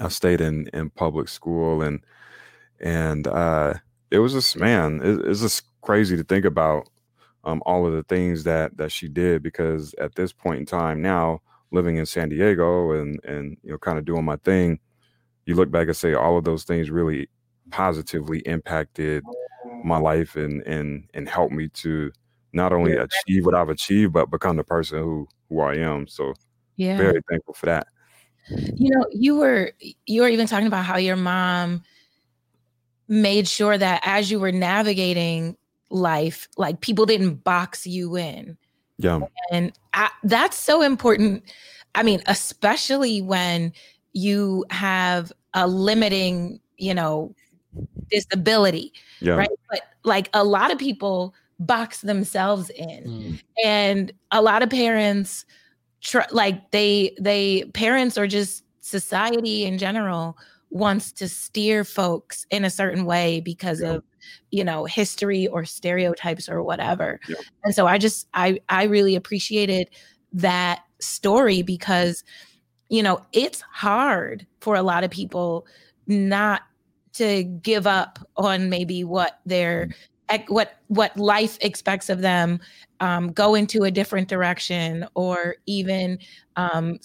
I 0.00 0.08
stayed 0.08 0.40
in 0.40 0.68
in 0.72 0.90
public 0.90 1.28
school 1.28 1.82
and 1.82 2.00
and 2.80 3.26
uh, 3.26 3.74
it 4.10 4.18
was 4.18 4.32
just 4.32 4.56
man, 4.58 5.00
it, 5.02 5.26
it's 5.26 5.40
just 5.40 5.64
crazy 5.82 6.16
to 6.16 6.24
think 6.24 6.44
about 6.44 6.88
um, 7.44 7.62
all 7.66 7.86
of 7.86 7.92
the 7.92 8.02
things 8.04 8.44
that 8.44 8.76
that 8.76 8.92
she 8.92 9.08
did 9.08 9.42
because 9.42 9.94
at 10.00 10.14
this 10.14 10.32
point 10.32 10.60
in 10.60 10.66
time 10.66 11.02
now 11.02 11.40
living 11.70 11.96
in 11.96 12.06
San 12.06 12.28
Diego 12.28 12.92
and 12.92 13.22
and 13.24 13.56
you 13.62 13.72
know 13.72 13.78
kind 13.78 13.98
of 13.98 14.04
doing 14.04 14.24
my 14.24 14.36
thing, 14.36 14.78
you 15.46 15.54
look 15.54 15.70
back 15.70 15.86
and 15.88 15.96
say 15.96 16.14
all 16.14 16.38
of 16.38 16.44
those 16.44 16.64
things 16.64 16.90
really 16.90 17.28
positively 17.70 18.40
impacted 18.40 19.22
my 19.84 19.98
life 19.98 20.36
and 20.36 20.62
and 20.62 21.08
and 21.14 21.28
help 21.28 21.52
me 21.52 21.68
to 21.68 22.10
not 22.52 22.72
only 22.72 22.94
yeah. 22.94 23.04
achieve 23.04 23.44
what 23.44 23.54
I've 23.54 23.68
achieved, 23.68 24.12
but 24.12 24.30
become 24.30 24.56
the 24.56 24.64
person 24.64 24.98
who 24.98 25.28
who 25.48 25.60
I 25.60 25.74
am. 25.74 26.06
So 26.06 26.34
yeah, 26.76 26.96
very 26.96 27.20
thankful 27.28 27.54
for 27.54 27.66
that. 27.66 27.86
You 28.48 28.90
know, 28.90 29.06
you 29.10 29.36
were 29.36 29.72
you 30.06 30.22
were 30.22 30.28
even 30.28 30.46
talking 30.46 30.66
about 30.66 30.84
how 30.84 30.96
your 30.96 31.16
mom 31.16 31.82
made 33.08 33.46
sure 33.46 33.76
that 33.76 34.00
as 34.04 34.30
you 34.30 34.40
were 34.40 34.52
navigating 34.52 35.56
life, 35.90 36.48
like 36.56 36.80
people 36.80 37.06
didn't 37.06 37.44
box 37.44 37.86
you 37.86 38.16
in. 38.16 38.56
Yeah. 38.98 39.20
And 39.50 39.72
I, 39.92 40.10
that's 40.22 40.56
so 40.56 40.82
important. 40.82 41.44
I 41.94 42.02
mean, 42.02 42.22
especially 42.26 43.22
when 43.22 43.72
you 44.12 44.64
have 44.70 45.32
a 45.52 45.66
limiting, 45.66 46.60
you 46.76 46.94
know, 46.94 47.34
disability. 48.10 48.92
Yeah. 49.20 49.34
Right. 49.34 49.50
But 49.70 49.80
like 50.04 50.30
a 50.32 50.44
lot 50.44 50.72
of 50.72 50.78
people 50.78 51.34
box 51.58 52.00
themselves 52.00 52.70
in. 52.70 53.04
Mm. 53.04 53.42
And 53.64 54.12
a 54.30 54.42
lot 54.42 54.62
of 54.62 54.70
parents 54.70 55.44
try 56.00 56.26
like 56.30 56.70
they 56.70 57.14
they 57.20 57.64
parents 57.74 58.18
or 58.18 58.26
just 58.26 58.64
society 58.80 59.64
in 59.64 59.78
general 59.78 60.36
wants 60.70 61.12
to 61.12 61.28
steer 61.28 61.84
folks 61.84 62.46
in 62.50 62.64
a 62.64 62.70
certain 62.70 63.04
way 63.04 63.40
because 63.40 63.80
yeah. 63.80 63.92
of 63.92 64.04
you 64.50 64.64
know 64.64 64.84
history 64.84 65.46
or 65.46 65.64
stereotypes 65.64 66.48
or 66.48 66.62
whatever 66.62 67.20
yeah. 67.28 67.36
and 67.62 67.74
so 67.74 67.86
i 67.86 67.96
just 67.96 68.26
i 68.34 68.58
i 68.68 68.82
really 68.84 69.14
appreciated 69.14 69.88
that 70.32 70.82
story 71.00 71.62
because 71.62 72.24
you 72.88 73.02
know 73.02 73.24
it's 73.32 73.60
hard 73.60 74.46
for 74.60 74.74
a 74.74 74.82
lot 74.82 75.04
of 75.04 75.10
people 75.10 75.64
not 76.06 76.62
to 77.14 77.44
give 77.44 77.86
up 77.86 78.18
on 78.36 78.68
maybe 78.68 79.04
what 79.04 79.40
their 79.46 79.88
mm. 80.30 80.44
what 80.48 80.78
what 80.88 81.16
life 81.16 81.56
expects 81.60 82.08
of 82.08 82.20
them 82.20 82.60
um, 83.00 83.32
go 83.32 83.54
into 83.54 83.84
a 83.84 83.90
different 83.90 84.28
direction 84.28 85.06
or 85.14 85.56
even 85.66 86.18
um, 86.56 86.98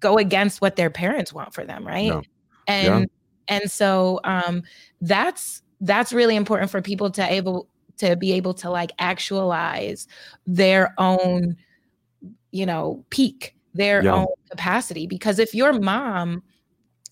go 0.00 0.18
against 0.18 0.60
what 0.60 0.76
their 0.76 0.90
parents 0.90 1.32
want 1.32 1.52
for 1.52 1.64
them 1.64 1.86
right 1.86 2.08
no. 2.08 2.22
and 2.66 3.02
yeah. 3.02 3.56
and 3.56 3.70
so 3.70 4.20
um, 4.24 4.62
that's 5.00 5.62
that's 5.80 6.12
really 6.12 6.36
important 6.36 6.70
for 6.70 6.82
people 6.82 7.10
to 7.10 7.32
able 7.32 7.68
to 7.98 8.16
be 8.16 8.32
able 8.32 8.54
to 8.54 8.70
like 8.70 8.92
actualize 8.98 10.06
their 10.46 10.94
own 10.98 11.56
you 12.52 12.64
know 12.64 13.04
peak 13.10 13.54
their 13.74 14.02
yeah. 14.02 14.14
own 14.14 14.26
capacity 14.50 15.06
because 15.06 15.38
if 15.38 15.54
your 15.54 15.72
mom 15.72 16.42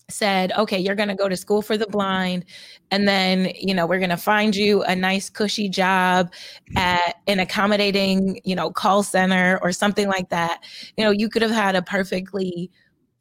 said 0.09 0.53
okay 0.53 0.79
you're 0.79 0.95
going 0.95 1.09
to 1.09 1.15
go 1.15 1.27
to 1.27 1.35
school 1.35 1.61
for 1.61 1.75
the 1.77 1.87
blind 1.87 2.45
and 2.91 3.07
then 3.07 3.51
you 3.59 3.73
know 3.73 3.85
we're 3.85 3.99
going 3.99 4.09
to 4.09 4.15
find 4.15 4.55
you 4.55 4.81
a 4.83 4.95
nice 4.95 5.29
cushy 5.29 5.67
job 5.67 6.31
at 6.77 7.17
an 7.27 7.39
accommodating 7.39 8.39
you 8.45 8.55
know 8.55 8.71
call 8.71 9.03
center 9.03 9.59
or 9.61 9.73
something 9.73 10.07
like 10.07 10.29
that 10.29 10.63
you 10.95 11.03
know 11.03 11.11
you 11.11 11.27
could 11.27 11.41
have 11.41 11.51
had 11.51 11.75
a 11.75 11.81
perfectly 11.81 12.71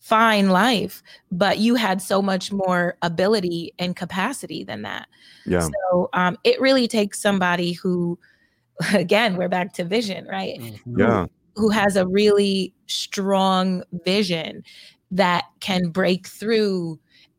fine 0.07 0.51
life, 0.51 1.03
but 1.33 1.59
you 1.59 1.75
had 1.75 2.01
so 2.01 2.23
much 2.23 2.53
more 2.53 2.97
ability 3.03 3.75
and 3.81 3.97
capacity 3.97 4.63
than 4.63 4.83
that. 4.83 5.09
Yeah. 5.45 5.69
So 5.91 6.09
um, 6.13 6.39
it 6.45 6.61
really 6.61 6.87
takes 6.87 7.21
somebody 7.21 7.73
who, 7.73 8.17
again, 8.95 9.37
we're 9.37 9.49
back 9.49 9.73
to 9.75 9.85
vision, 9.85 10.25
right? 10.29 10.61
Mm-hmm. 10.61 11.01
Yeah. 11.01 11.27
Who, 11.57 11.63
who 11.63 11.69
has 11.71 11.97
a 11.97 12.07
really 12.07 12.73
strong 12.87 13.83
vision 14.05 14.63
that 15.11 15.45
can 15.61 15.91
break 15.91 16.27
through 16.27 16.99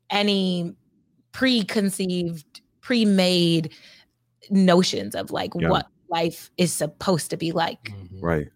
any 0.10 0.74
preconceived, 1.32 2.62
pre-made 2.82 3.74
notions 4.50 5.16
of 5.16 5.32
like 5.32 5.52
yeah. 5.56 5.70
what 5.70 5.88
life 6.10 6.50
is 6.58 6.72
supposed 6.74 7.30
to 7.30 7.38
be 7.38 7.52
like. 7.52 7.84
Mm-hmm. 7.84 8.20
Right. 8.20 8.48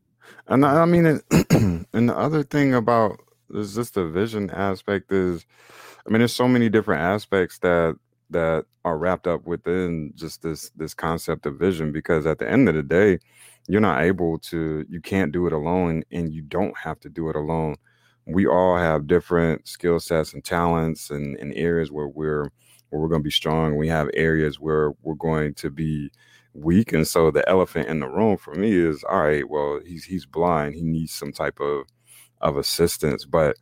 And 0.48 0.66
I, 0.66 0.82
I 0.82 0.86
mean, 0.86 1.06
and 1.94 2.10
the 2.10 2.18
other 2.18 2.44
thing 2.44 2.74
about 2.74 3.20
there's 3.52 3.76
just 3.76 3.96
the 3.96 4.06
vision 4.06 4.50
aspect 4.52 5.12
is 5.12 5.46
i 6.06 6.10
mean 6.10 6.20
there's 6.20 6.34
so 6.34 6.48
many 6.48 6.70
different 6.70 7.02
aspects 7.02 7.60
that 7.60 7.98
that 8.30 8.66
are 8.86 8.98
wrapped 8.98 9.28
up 9.28 9.46
within 9.46 10.14
just 10.16 10.42
this 10.42 10.70
this 10.72 10.94
concept 10.94 11.46
of 11.46 11.60
vision 11.60 11.92
because 11.92 12.26
at 12.26 12.40
the 12.40 12.50
end 12.50 12.70
of 12.70 12.76
the 12.76 12.84
day 12.84 13.20
you're 13.68 13.82
not 13.82 14.02
able 14.04 14.40
to 14.40 14.86
you 14.90 15.02
can't 15.02 15.32
do 15.32 15.48
it 15.48 15.54
alone 15.54 16.04
and 16.12 16.34
you 16.34 16.42
don't 16.42 16.78
have 16.78 17.00
to 17.02 17.10
do 17.10 17.30
it 17.30 17.36
alone. 17.36 17.76
We 18.28 18.48
all 18.48 18.78
have 18.78 19.08
different 19.08 19.68
skill 19.68 20.00
sets 20.00 20.34
and 20.34 20.44
talents 20.44 21.10
and, 21.10 21.38
and 21.40 21.54
areas 21.56 21.92
where 21.92 22.08
we're 22.08 22.44
where 22.90 23.02
we're 23.02 23.08
going 23.08 23.22
to 23.22 23.26
be 23.26 23.32
strong. 23.32 23.78
We 23.78 23.88
have 23.90 24.10
areas 24.14 24.60
where 24.60 24.92
we're 25.04 25.16
going 25.16 25.54
to 25.56 25.70
be 25.70 26.12
weak 26.54 26.92
and 26.94 27.08
so 27.08 27.32
the 27.32 27.48
elephant 27.50 27.88
in 27.88 28.02
the 28.02 28.10
room 28.10 28.36
for 28.38 28.54
me 28.56 28.74
is 28.74 29.06
all 29.10 29.22
right 29.24 29.50
well 29.50 29.80
he's 29.86 30.06
he's 30.06 30.26
blind. 30.26 30.76
He 30.76 30.84
needs 30.84 31.14
some 31.14 31.32
type 31.32 31.60
of 31.60 31.86
of 32.42 32.58
assistance. 32.58 33.26
But 33.26 33.58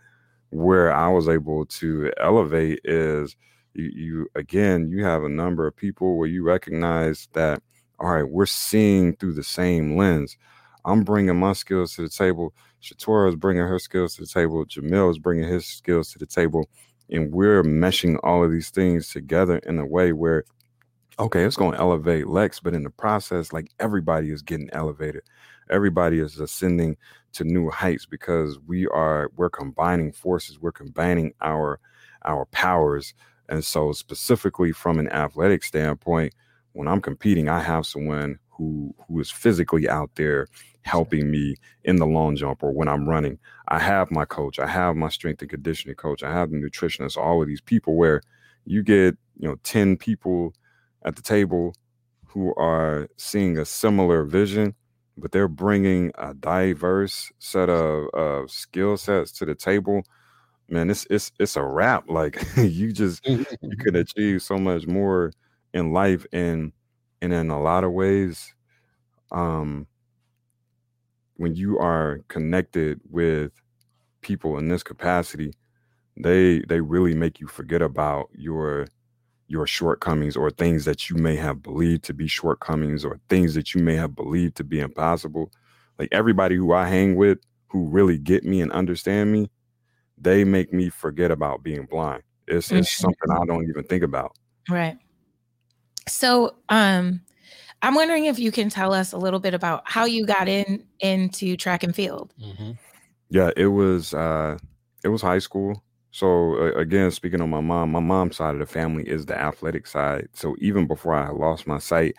where 0.51 0.93
I 0.93 1.09
was 1.09 1.27
able 1.29 1.65
to 1.67 2.11
elevate 2.19 2.81
is 2.83 3.35
you, 3.73 3.91
you 3.95 4.27
again, 4.35 4.89
you 4.89 5.03
have 5.05 5.23
a 5.23 5.29
number 5.29 5.67
of 5.67 5.75
people 5.75 6.17
where 6.17 6.27
you 6.27 6.43
recognize 6.43 7.27
that, 7.33 7.61
all 7.99 8.09
right, 8.09 8.29
we're 8.29 8.45
seeing 8.45 9.15
through 9.15 9.33
the 9.33 9.43
same 9.43 9.97
lens. 9.97 10.37
I'm 10.85 11.03
bringing 11.03 11.35
my 11.37 11.53
skills 11.53 11.95
to 11.95 12.03
the 12.03 12.09
table. 12.09 12.53
Shatora 12.81 13.29
is 13.29 13.35
bringing 13.35 13.63
her 13.63 13.79
skills 13.79 14.15
to 14.15 14.21
the 14.21 14.27
table. 14.27 14.65
Jamil 14.65 15.11
is 15.11 15.19
bringing 15.19 15.47
his 15.47 15.65
skills 15.65 16.11
to 16.13 16.19
the 16.19 16.25
table. 16.25 16.69
And 17.09 17.33
we're 17.33 17.63
meshing 17.63 18.17
all 18.23 18.43
of 18.43 18.51
these 18.51 18.69
things 18.69 19.09
together 19.09 19.57
in 19.59 19.77
a 19.79 19.85
way 19.85 20.13
where, 20.13 20.45
okay, 21.19 21.43
it's 21.43 21.57
going 21.57 21.73
to 21.73 21.79
elevate 21.79 22.27
Lex, 22.27 22.59
but 22.59 22.73
in 22.73 22.83
the 22.83 22.89
process, 22.89 23.51
like 23.51 23.71
everybody 23.79 24.29
is 24.29 24.41
getting 24.41 24.69
elevated. 24.71 25.23
Everybody 25.69 26.19
is 26.19 26.39
ascending 26.39 26.97
to 27.33 27.43
new 27.43 27.69
heights 27.69 28.05
because 28.05 28.59
we 28.67 28.87
are 28.87 29.31
we're 29.35 29.49
combining 29.49 30.11
forces 30.11 30.59
we're 30.59 30.71
combining 30.71 31.33
our 31.41 31.79
our 32.25 32.45
powers 32.47 33.13
and 33.49 33.63
so 33.63 33.91
specifically 33.91 34.71
from 34.71 34.99
an 34.99 35.09
athletic 35.09 35.63
standpoint 35.63 36.33
when 36.73 36.87
i'm 36.87 37.01
competing 37.01 37.49
i 37.49 37.59
have 37.59 37.85
someone 37.85 38.37
who 38.49 38.93
who 39.07 39.19
is 39.19 39.31
physically 39.31 39.87
out 39.87 40.09
there 40.15 40.47
helping 40.81 41.29
me 41.29 41.55
in 41.83 41.97
the 41.97 42.05
long 42.05 42.35
jump 42.35 42.63
or 42.63 42.71
when 42.71 42.87
i'm 42.87 43.07
running 43.07 43.37
i 43.67 43.79
have 43.79 44.11
my 44.11 44.25
coach 44.25 44.59
i 44.59 44.67
have 44.67 44.95
my 44.95 45.09
strength 45.09 45.41
and 45.41 45.49
conditioning 45.49 45.95
coach 45.95 46.23
i 46.23 46.31
have 46.31 46.51
the 46.51 46.57
nutritionist 46.57 47.17
all 47.17 47.41
of 47.41 47.47
these 47.47 47.61
people 47.61 47.95
where 47.95 48.21
you 48.65 48.83
get 48.83 49.17
you 49.37 49.47
know 49.47 49.55
10 49.63 49.97
people 49.97 50.53
at 51.03 51.15
the 51.15 51.21
table 51.21 51.73
who 52.25 52.53
are 52.55 53.07
seeing 53.17 53.57
a 53.57 53.65
similar 53.65 54.23
vision 54.23 54.75
but 55.19 55.31
they're 55.31 55.47
bringing 55.47 56.11
a 56.17 56.33
diverse 56.33 57.31
set 57.39 57.69
of, 57.69 58.07
of 58.13 58.49
skill 58.49 58.97
sets 58.97 59.31
to 59.33 59.45
the 59.45 59.55
table. 59.55 60.03
Man, 60.69 60.89
it's 60.89 61.05
it's 61.09 61.31
it's 61.39 61.55
a 61.55 61.63
wrap. 61.63 62.09
Like 62.09 62.41
you 62.57 62.91
just 62.91 63.25
you 63.25 63.39
mm-hmm. 63.39 63.81
can 63.81 63.95
achieve 63.95 64.41
so 64.41 64.57
much 64.57 64.87
more 64.87 65.31
in 65.73 65.93
life, 65.93 66.25
and 66.31 66.71
and 67.21 67.33
in 67.33 67.49
a 67.49 67.61
lot 67.61 67.83
of 67.83 67.91
ways, 67.91 68.53
um, 69.31 69.87
when 71.35 71.55
you 71.55 71.79
are 71.79 72.19
connected 72.27 72.99
with 73.09 73.51
people 74.21 74.57
in 74.57 74.67
this 74.67 74.83
capacity, 74.83 75.53
they 76.17 76.59
they 76.67 76.81
really 76.81 77.15
make 77.15 77.39
you 77.39 77.47
forget 77.47 77.81
about 77.81 78.29
your 78.33 78.87
your 79.47 79.65
shortcomings 79.65 80.37
or 80.37 80.51
things 80.51 80.85
that 80.85 81.09
you 81.09 81.15
may 81.15 81.35
have 81.35 81.63
believed 81.63 82.03
to 82.03 82.13
be 82.13 82.27
shortcomings 82.27 83.03
or 83.03 83.19
things 83.29 83.55
that 83.55 83.73
you 83.73 83.81
may 83.81 83.95
have 83.95 84.15
believed 84.15 84.55
to 84.55 84.63
be 84.63 84.79
impossible. 84.79 85.51
Like 85.97 86.09
everybody 86.11 86.55
who 86.55 86.71
I 86.71 86.87
hang 86.87 87.15
with 87.15 87.39
who 87.67 87.87
really 87.87 88.17
get 88.17 88.43
me 88.43 88.61
and 88.61 88.71
understand 88.71 89.31
me, 89.31 89.49
they 90.17 90.43
make 90.43 90.71
me 90.71 90.89
forget 90.89 91.31
about 91.31 91.63
being 91.63 91.85
blind. 91.85 92.23
It's, 92.47 92.67
mm-hmm. 92.67 92.77
it's 92.77 92.91
something 92.91 93.31
I 93.31 93.45
don't 93.45 93.67
even 93.67 93.83
think 93.83 94.03
about. 94.03 94.35
Right. 94.69 94.97
So, 96.09 96.55
um, 96.69 97.21
I'm 97.81 97.95
wondering 97.95 98.25
if 98.25 98.39
you 98.39 98.51
can 98.51 98.69
tell 98.69 98.93
us 98.93 99.13
a 99.13 99.17
little 99.17 99.39
bit 99.39 99.53
about 99.53 99.83
how 99.85 100.05
you 100.05 100.25
got 100.25 100.49
in 100.49 100.83
into 100.99 101.55
track 101.55 101.83
and 101.83 101.95
field. 101.95 102.33
Mm-hmm. 102.41 102.71
Yeah, 103.29 103.51
it 103.55 103.67
was 103.67 104.13
uh, 104.13 104.57
it 105.03 105.09
was 105.09 105.21
high 105.21 105.39
school. 105.39 105.83
So 106.11 106.55
uh, 106.55 106.73
again, 106.73 107.11
speaking 107.11 107.41
on 107.41 107.49
my 107.49 107.61
mom, 107.61 107.91
my 107.91 107.99
mom's 107.99 108.37
side 108.37 108.55
of 108.55 108.59
the 108.59 108.65
family 108.65 109.03
is 109.07 109.25
the 109.25 109.39
athletic 109.39 109.87
side. 109.87 110.27
So 110.33 110.55
even 110.59 110.87
before 110.87 111.13
I 111.13 111.29
lost 111.29 111.67
my 111.67 111.77
sight, 111.79 112.15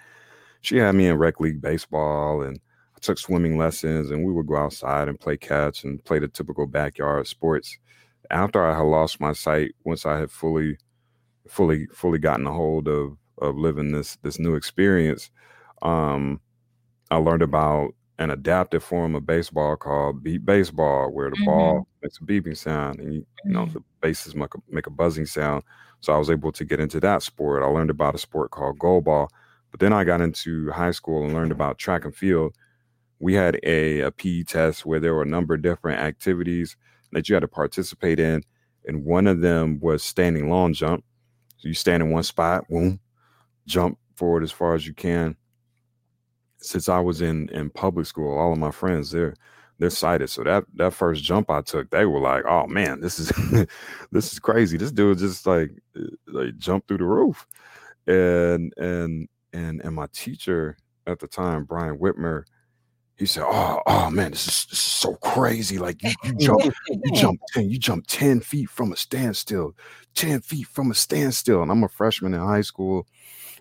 she 0.60 0.76
had 0.76 0.94
me 0.94 1.08
in 1.08 1.18
rec 1.18 1.40
league 1.40 1.60
baseball 1.60 2.42
and 2.42 2.58
I 2.96 2.98
took 3.00 3.18
swimming 3.18 3.58
lessons 3.58 4.10
and 4.10 4.24
we 4.24 4.32
would 4.32 4.46
go 4.46 4.56
outside 4.56 5.08
and 5.08 5.18
play 5.18 5.36
catch 5.36 5.84
and 5.84 6.02
play 6.04 6.20
the 6.20 6.28
typical 6.28 6.66
backyard 6.66 7.26
sports. 7.26 7.76
After 8.30 8.64
I 8.64 8.76
had 8.76 8.84
lost 8.84 9.20
my 9.20 9.32
sight, 9.32 9.72
once 9.84 10.06
I 10.06 10.20
had 10.20 10.30
fully, 10.30 10.78
fully, 11.48 11.86
fully 11.86 12.20
gotten 12.20 12.46
a 12.46 12.52
hold 12.52 12.86
of 12.86 13.16
of 13.40 13.56
living 13.56 13.92
this 13.92 14.16
this 14.22 14.38
new 14.38 14.54
experience, 14.54 15.30
um, 15.82 16.40
I 17.10 17.16
learned 17.16 17.42
about 17.42 17.94
an 18.18 18.30
adaptive 18.30 18.84
form 18.84 19.14
of 19.14 19.26
baseball 19.26 19.76
called 19.76 20.22
beep 20.22 20.44
baseball, 20.44 21.10
where 21.10 21.30
the 21.30 21.36
mm-hmm. 21.36 21.46
ball 21.46 21.88
makes 22.02 22.18
a 22.18 22.24
beeping 22.24 22.56
sound 22.56 23.00
and 23.00 23.14
you, 23.14 23.26
you 23.44 23.52
know 23.52 23.64
mm-hmm. 23.64 23.72
the 23.72 23.82
bases 24.00 24.34
make 24.34 24.54
a, 24.54 24.58
make 24.68 24.86
a 24.86 24.90
buzzing 24.90 25.26
sound. 25.26 25.62
So 26.00 26.14
I 26.14 26.18
was 26.18 26.30
able 26.30 26.52
to 26.52 26.64
get 26.64 26.80
into 26.80 27.00
that 27.00 27.22
sport. 27.22 27.62
I 27.62 27.66
learned 27.66 27.90
about 27.90 28.14
a 28.14 28.18
sport 28.18 28.50
called 28.50 28.78
goalball, 28.78 29.28
But 29.70 29.80
then 29.80 29.92
I 29.92 30.04
got 30.04 30.20
into 30.20 30.70
high 30.70 30.90
school 30.92 31.24
and 31.24 31.34
learned 31.34 31.52
about 31.52 31.78
track 31.78 32.04
and 32.04 32.14
field. 32.14 32.54
We 33.18 33.34
had 33.34 33.60
a, 33.62 34.00
a 34.00 34.10
PE 34.10 34.44
test 34.44 34.86
where 34.86 34.98
there 34.98 35.14
were 35.14 35.22
a 35.22 35.26
number 35.26 35.54
of 35.54 35.62
different 35.62 36.00
activities 36.00 36.76
that 37.12 37.28
you 37.28 37.34
had 37.34 37.40
to 37.40 37.48
participate 37.48 38.18
in. 38.18 38.42
And 38.86 39.04
one 39.04 39.26
of 39.26 39.42
them 39.42 39.78
was 39.80 40.02
standing 40.02 40.48
long 40.48 40.72
jump. 40.72 41.04
So 41.58 41.68
you 41.68 41.74
stand 41.74 42.02
in 42.02 42.10
one 42.10 42.22
spot, 42.22 42.66
boom, 42.68 42.98
jump 43.66 43.98
forward 44.16 44.42
as 44.42 44.52
far 44.52 44.74
as 44.74 44.86
you 44.86 44.94
can. 44.94 45.36
Since 46.58 46.88
I 46.88 47.00
was 47.00 47.22
in 47.22 47.48
in 47.50 47.70
public 47.70 48.06
school, 48.06 48.36
all 48.38 48.52
of 48.52 48.58
my 48.58 48.70
friends 48.70 49.10
they're 49.10 49.34
they're 49.78 49.90
sighted. 49.90 50.28
So 50.30 50.44
that 50.44 50.64
that 50.74 50.92
first 50.92 51.24
jump 51.24 51.50
I 51.50 51.62
took, 51.62 51.90
they 51.90 52.04
were 52.06 52.20
like, 52.20 52.44
"Oh 52.46 52.66
man, 52.66 53.00
this 53.00 53.18
is 53.18 53.28
this 54.12 54.32
is 54.32 54.38
crazy. 54.38 54.76
This 54.76 54.92
dude 54.92 55.18
just 55.18 55.46
like 55.46 55.70
uh, 55.98 56.02
like 56.26 56.56
jumped 56.58 56.88
through 56.88 56.98
the 56.98 57.04
roof." 57.04 57.46
And 58.06 58.72
and 58.76 59.28
and 59.52 59.80
and 59.82 59.94
my 59.94 60.06
teacher 60.12 60.76
at 61.06 61.18
the 61.18 61.26
time, 61.26 61.64
Brian 61.64 61.98
Whitmer, 61.98 62.44
he 63.20 63.26
said, 63.26 63.44
"Oh, 63.46 63.82
oh 63.86 64.10
man, 64.10 64.30
this 64.30 64.48
is, 64.48 64.64
this 64.70 64.78
is 64.78 64.84
so 64.84 65.14
crazy! 65.16 65.76
Like 65.76 66.02
you, 66.02 66.10
you 66.24 66.32
jump, 66.38 66.74
you 66.88 67.12
jump 67.12 67.40
ten, 67.48 67.68
you 67.68 67.78
jump 67.78 68.06
ten 68.06 68.40
feet 68.40 68.70
from 68.70 68.92
a 68.92 68.96
standstill, 68.96 69.76
ten 70.14 70.40
feet 70.40 70.66
from 70.66 70.90
a 70.90 70.94
standstill." 70.94 71.60
And 71.60 71.70
I'm 71.70 71.84
a 71.84 71.88
freshman 71.88 72.32
in 72.32 72.40
high 72.40 72.62
school. 72.62 73.06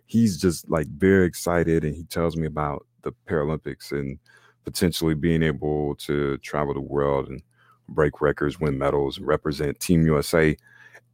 He's 0.06 0.40
just 0.40 0.70
like 0.70 0.88
very 0.88 1.26
excited, 1.26 1.84
and 1.84 1.94
he 1.94 2.06
tells 2.06 2.38
me 2.38 2.48
about 2.48 2.88
the 3.02 3.12
Paralympics 3.28 3.92
and 3.92 4.18
potentially 4.64 5.14
being 5.14 5.44
able 5.44 5.96
to 5.96 6.38
travel 6.38 6.74
the 6.74 6.80
world 6.80 7.28
and 7.28 7.42
break 7.90 8.22
records, 8.22 8.62
win 8.62 8.78
medals, 8.78 9.18
and 9.18 9.28
represent 9.28 9.78
Team 9.82 10.06
USA. 10.06 10.56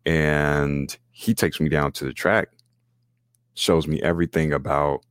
And 0.06 0.96
he 1.10 1.34
takes 1.34 1.60
me 1.60 1.68
down 1.68 1.94
to 1.94 2.06
the 2.06 2.14
track, 2.14 2.50
shows 3.56 3.88
me 3.88 4.04
everything 4.04 4.54
about 4.54 5.04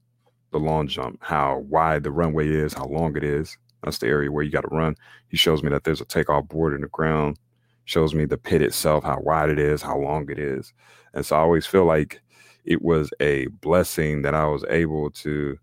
the 0.55 0.61
long 0.61 0.87
jump, 0.87 1.19
how 1.21 1.59
wide 1.69 2.05
the 2.05 2.13
runway 2.13 2.49
is, 2.49 2.73
how 2.73 2.87
long 2.87 3.17
it 3.17 3.25
is. 3.25 3.59
That's 3.83 3.99
the 3.99 4.07
area 4.07 4.31
where 4.31 4.45
you 4.45 4.51
got 4.51 4.63
to 4.63 4.75
run. 4.75 4.95
He 5.29 5.37
shows 5.37 5.63
me 5.63 5.69
that 5.71 5.85
there's 5.85 6.01
a 6.01 6.07
takeoff 6.07 6.49
board 6.49 6.75
in 6.75 6.81
the 6.81 6.89
ground, 6.89 7.39
shows 7.85 8.15
me 8.15 8.25
the 8.25 8.39
pit 8.39 8.63
itself, 8.63 9.05
how 9.05 9.21
wide 9.21 9.51
it 9.51 9.59
is, 9.59 9.83
how 9.83 9.99
long 9.99 10.31
it 10.31 10.39
is. 10.39 10.73
And 11.13 11.27
so 11.27 11.37
I 11.37 11.41
always 11.41 11.67
feel 11.67 11.85
like 11.85 12.23
it 12.65 12.83
was 12.83 13.11
a 13.21 13.49
blessing 13.49 14.23
that 14.23 14.35
I 14.35 14.47
was 14.47 14.65
able 14.71 15.11
to 15.11 15.59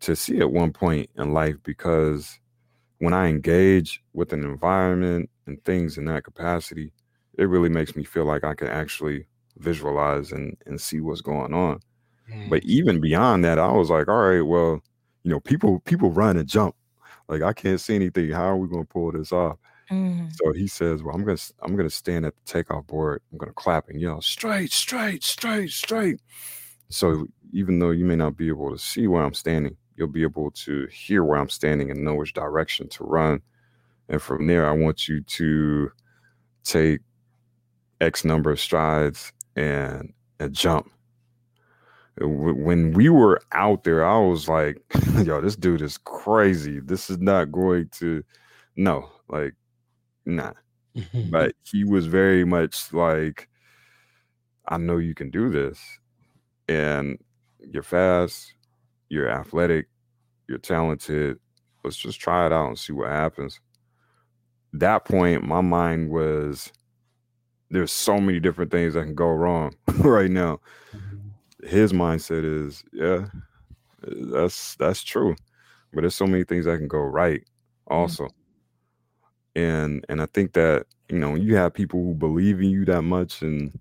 to 0.00 0.16
see 0.16 0.40
at 0.40 0.50
one 0.50 0.72
point 0.72 1.08
in 1.16 1.32
life 1.32 1.54
because 1.62 2.38
when 2.98 3.14
I 3.14 3.28
engage 3.28 4.02
with 4.12 4.32
an 4.32 4.42
environment 4.42 5.30
and 5.46 5.64
things 5.64 5.96
in 5.96 6.04
that 6.06 6.24
capacity, 6.24 6.92
it 7.38 7.44
really 7.44 7.68
makes 7.68 7.96
me 7.96 8.04
feel 8.04 8.24
like 8.24 8.44
I 8.44 8.54
can 8.54 8.68
actually 8.68 9.26
visualize 9.58 10.32
and, 10.32 10.56
and 10.66 10.80
see 10.80 11.00
what's 11.00 11.20
going 11.20 11.54
on. 11.54 11.80
Mm. 12.32 12.50
But 12.50 12.64
even 12.64 13.00
beyond 13.00 13.44
that, 13.44 13.58
I 13.58 13.72
was 13.72 13.90
like, 13.90 14.08
all 14.08 14.22
right, 14.22 14.42
well, 14.42 14.82
you 15.22 15.30
know, 15.30 15.40
people 15.40 15.80
people 15.80 16.10
run 16.10 16.36
and 16.36 16.48
jump. 16.48 16.74
Like 17.28 17.42
I 17.42 17.52
can't 17.52 17.80
see 17.80 17.94
anything. 17.94 18.30
How 18.30 18.44
are 18.44 18.56
we 18.56 18.68
gonna 18.68 18.84
pull 18.84 19.12
this 19.12 19.32
off? 19.32 19.58
Mm. 19.90 20.32
So 20.34 20.52
he 20.52 20.66
says, 20.66 21.02
Well, 21.02 21.14
I'm 21.14 21.24
gonna 21.24 21.38
I'm 21.60 21.76
gonna 21.76 21.90
stand 21.90 22.26
at 22.26 22.34
the 22.34 22.52
takeoff 22.52 22.86
board, 22.86 23.22
I'm 23.30 23.38
gonna 23.38 23.52
clap 23.52 23.88
and 23.88 24.00
yell, 24.00 24.20
straight, 24.20 24.72
straight, 24.72 25.22
straight, 25.22 25.70
straight. 25.70 26.20
So 26.88 27.26
even 27.52 27.78
though 27.78 27.90
you 27.90 28.04
may 28.04 28.16
not 28.16 28.36
be 28.36 28.48
able 28.48 28.70
to 28.70 28.78
see 28.78 29.06
where 29.06 29.22
I'm 29.22 29.34
standing, 29.34 29.76
you'll 29.96 30.08
be 30.08 30.22
able 30.22 30.50
to 30.50 30.86
hear 30.86 31.24
where 31.24 31.38
I'm 31.38 31.48
standing 31.48 31.90
and 31.90 32.02
know 32.02 32.14
which 32.14 32.32
direction 32.32 32.88
to 32.90 33.04
run. 33.04 33.40
And 34.08 34.20
from 34.20 34.46
there, 34.46 34.68
I 34.68 34.72
want 34.72 35.08
you 35.08 35.20
to 35.22 35.92
take 36.64 37.00
X 38.00 38.24
number 38.24 38.50
of 38.50 38.60
strides 38.60 39.32
and, 39.56 40.12
and 40.40 40.52
jump. 40.52 40.90
When 42.20 42.92
we 42.92 43.08
were 43.08 43.40
out 43.52 43.84
there, 43.84 44.04
I 44.04 44.18
was 44.18 44.48
like, 44.48 44.82
yo, 45.24 45.40
this 45.40 45.56
dude 45.56 45.82
is 45.82 45.98
crazy. 45.98 46.80
This 46.80 47.08
is 47.08 47.18
not 47.18 47.50
going 47.50 47.88
to, 47.98 48.22
no, 48.76 49.08
like, 49.28 49.54
nah. 50.26 50.52
but 51.30 51.54
he 51.62 51.84
was 51.84 52.06
very 52.06 52.44
much 52.44 52.92
like, 52.92 53.48
I 54.68 54.76
know 54.76 54.98
you 54.98 55.14
can 55.14 55.30
do 55.30 55.50
this. 55.50 55.80
And 56.68 57.18
you're 57.58 57.82
fast, 57.82 58.54
you're 59.08 59.28
athletic, 59.28 59.88
you're 60.48 60.58
talented. 60.58 61.38
Let's 61.82 61.96
just 61.96 62.20
try 62.20 62.46
it 62.46 62.52
out 62.52 62.68
and 62.68 62.78
see 62.78 62.92
what 62.92 63.10
happens. 63.10 63.60
That 64.74 65.04
point, 65.04 65.44
my 65.44 65.60
mind 65.60 66.10
was 66.10 66.72
there's 67.70 67.90
so 67.90 68.18
many 68.20 68.38
different 68.38 68.70
things 68.70 68.94
that 68.94 69.04
can 69.04 69.14
go 69.14 69.28
wrong 69.28 69.74
right 69.98 70.30
now. 70.30 70.60
His 71.62 71.92
mindset 71.92 72.44
is, 72.44 72.82
yeah, 72.92 73.26
that's 74.02 74.76
that's 74.76 75.02
true. 75.02 75.36
But 75.92 76.02
there's 76.02 76.14
so 76.14 76.26
many 76.26 76.44
things 76.44 76.64
that 76.64 76.78
can 76.78 76.88
go 76.88 76.98
right 76.98 77.42
also. 77.86 78.24
Mm-hmm. 78.24 79.60
And 79.60 80.06
and 80.08 80.22
I 80.22 80.26
think 80.26 80.54
that, 80.54 80.86
you 81.08 81.18
know, 81.18 81.34
you 81.34 81.56
have 81.56 81.74
people 81.74 82.02
who 82.02 82.14
believe 82.14 82.60
in 82.60 82.70
you 82.70 82.84
that 82.86 83.02
much 83.02 83.42
and 83.42 83.78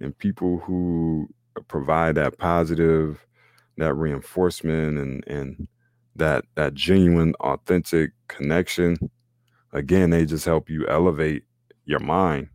and 0.00 0.16
people 0.18 0.58
who 0.58 1.28
provide 1.68 2.16
that 2.16 2.38
positive 2.38 3.24
that 3.76 3.94
reinforcement 3.94 4.98
and 4.98 5.24
and 5.26 5.68
that 6.16 6.44
that 6.54 6.74
genuine 6.74 7.34
authentic 7.40 8.12
connection 8.28 8.96
again 9.72 10.10
they 10.10 10.24
just 10.24 10.44
help 10.44 10.70
you 10.70 10.86
elevate 10.86 11.42
your 11.84 12.00
mind 12.00 12.48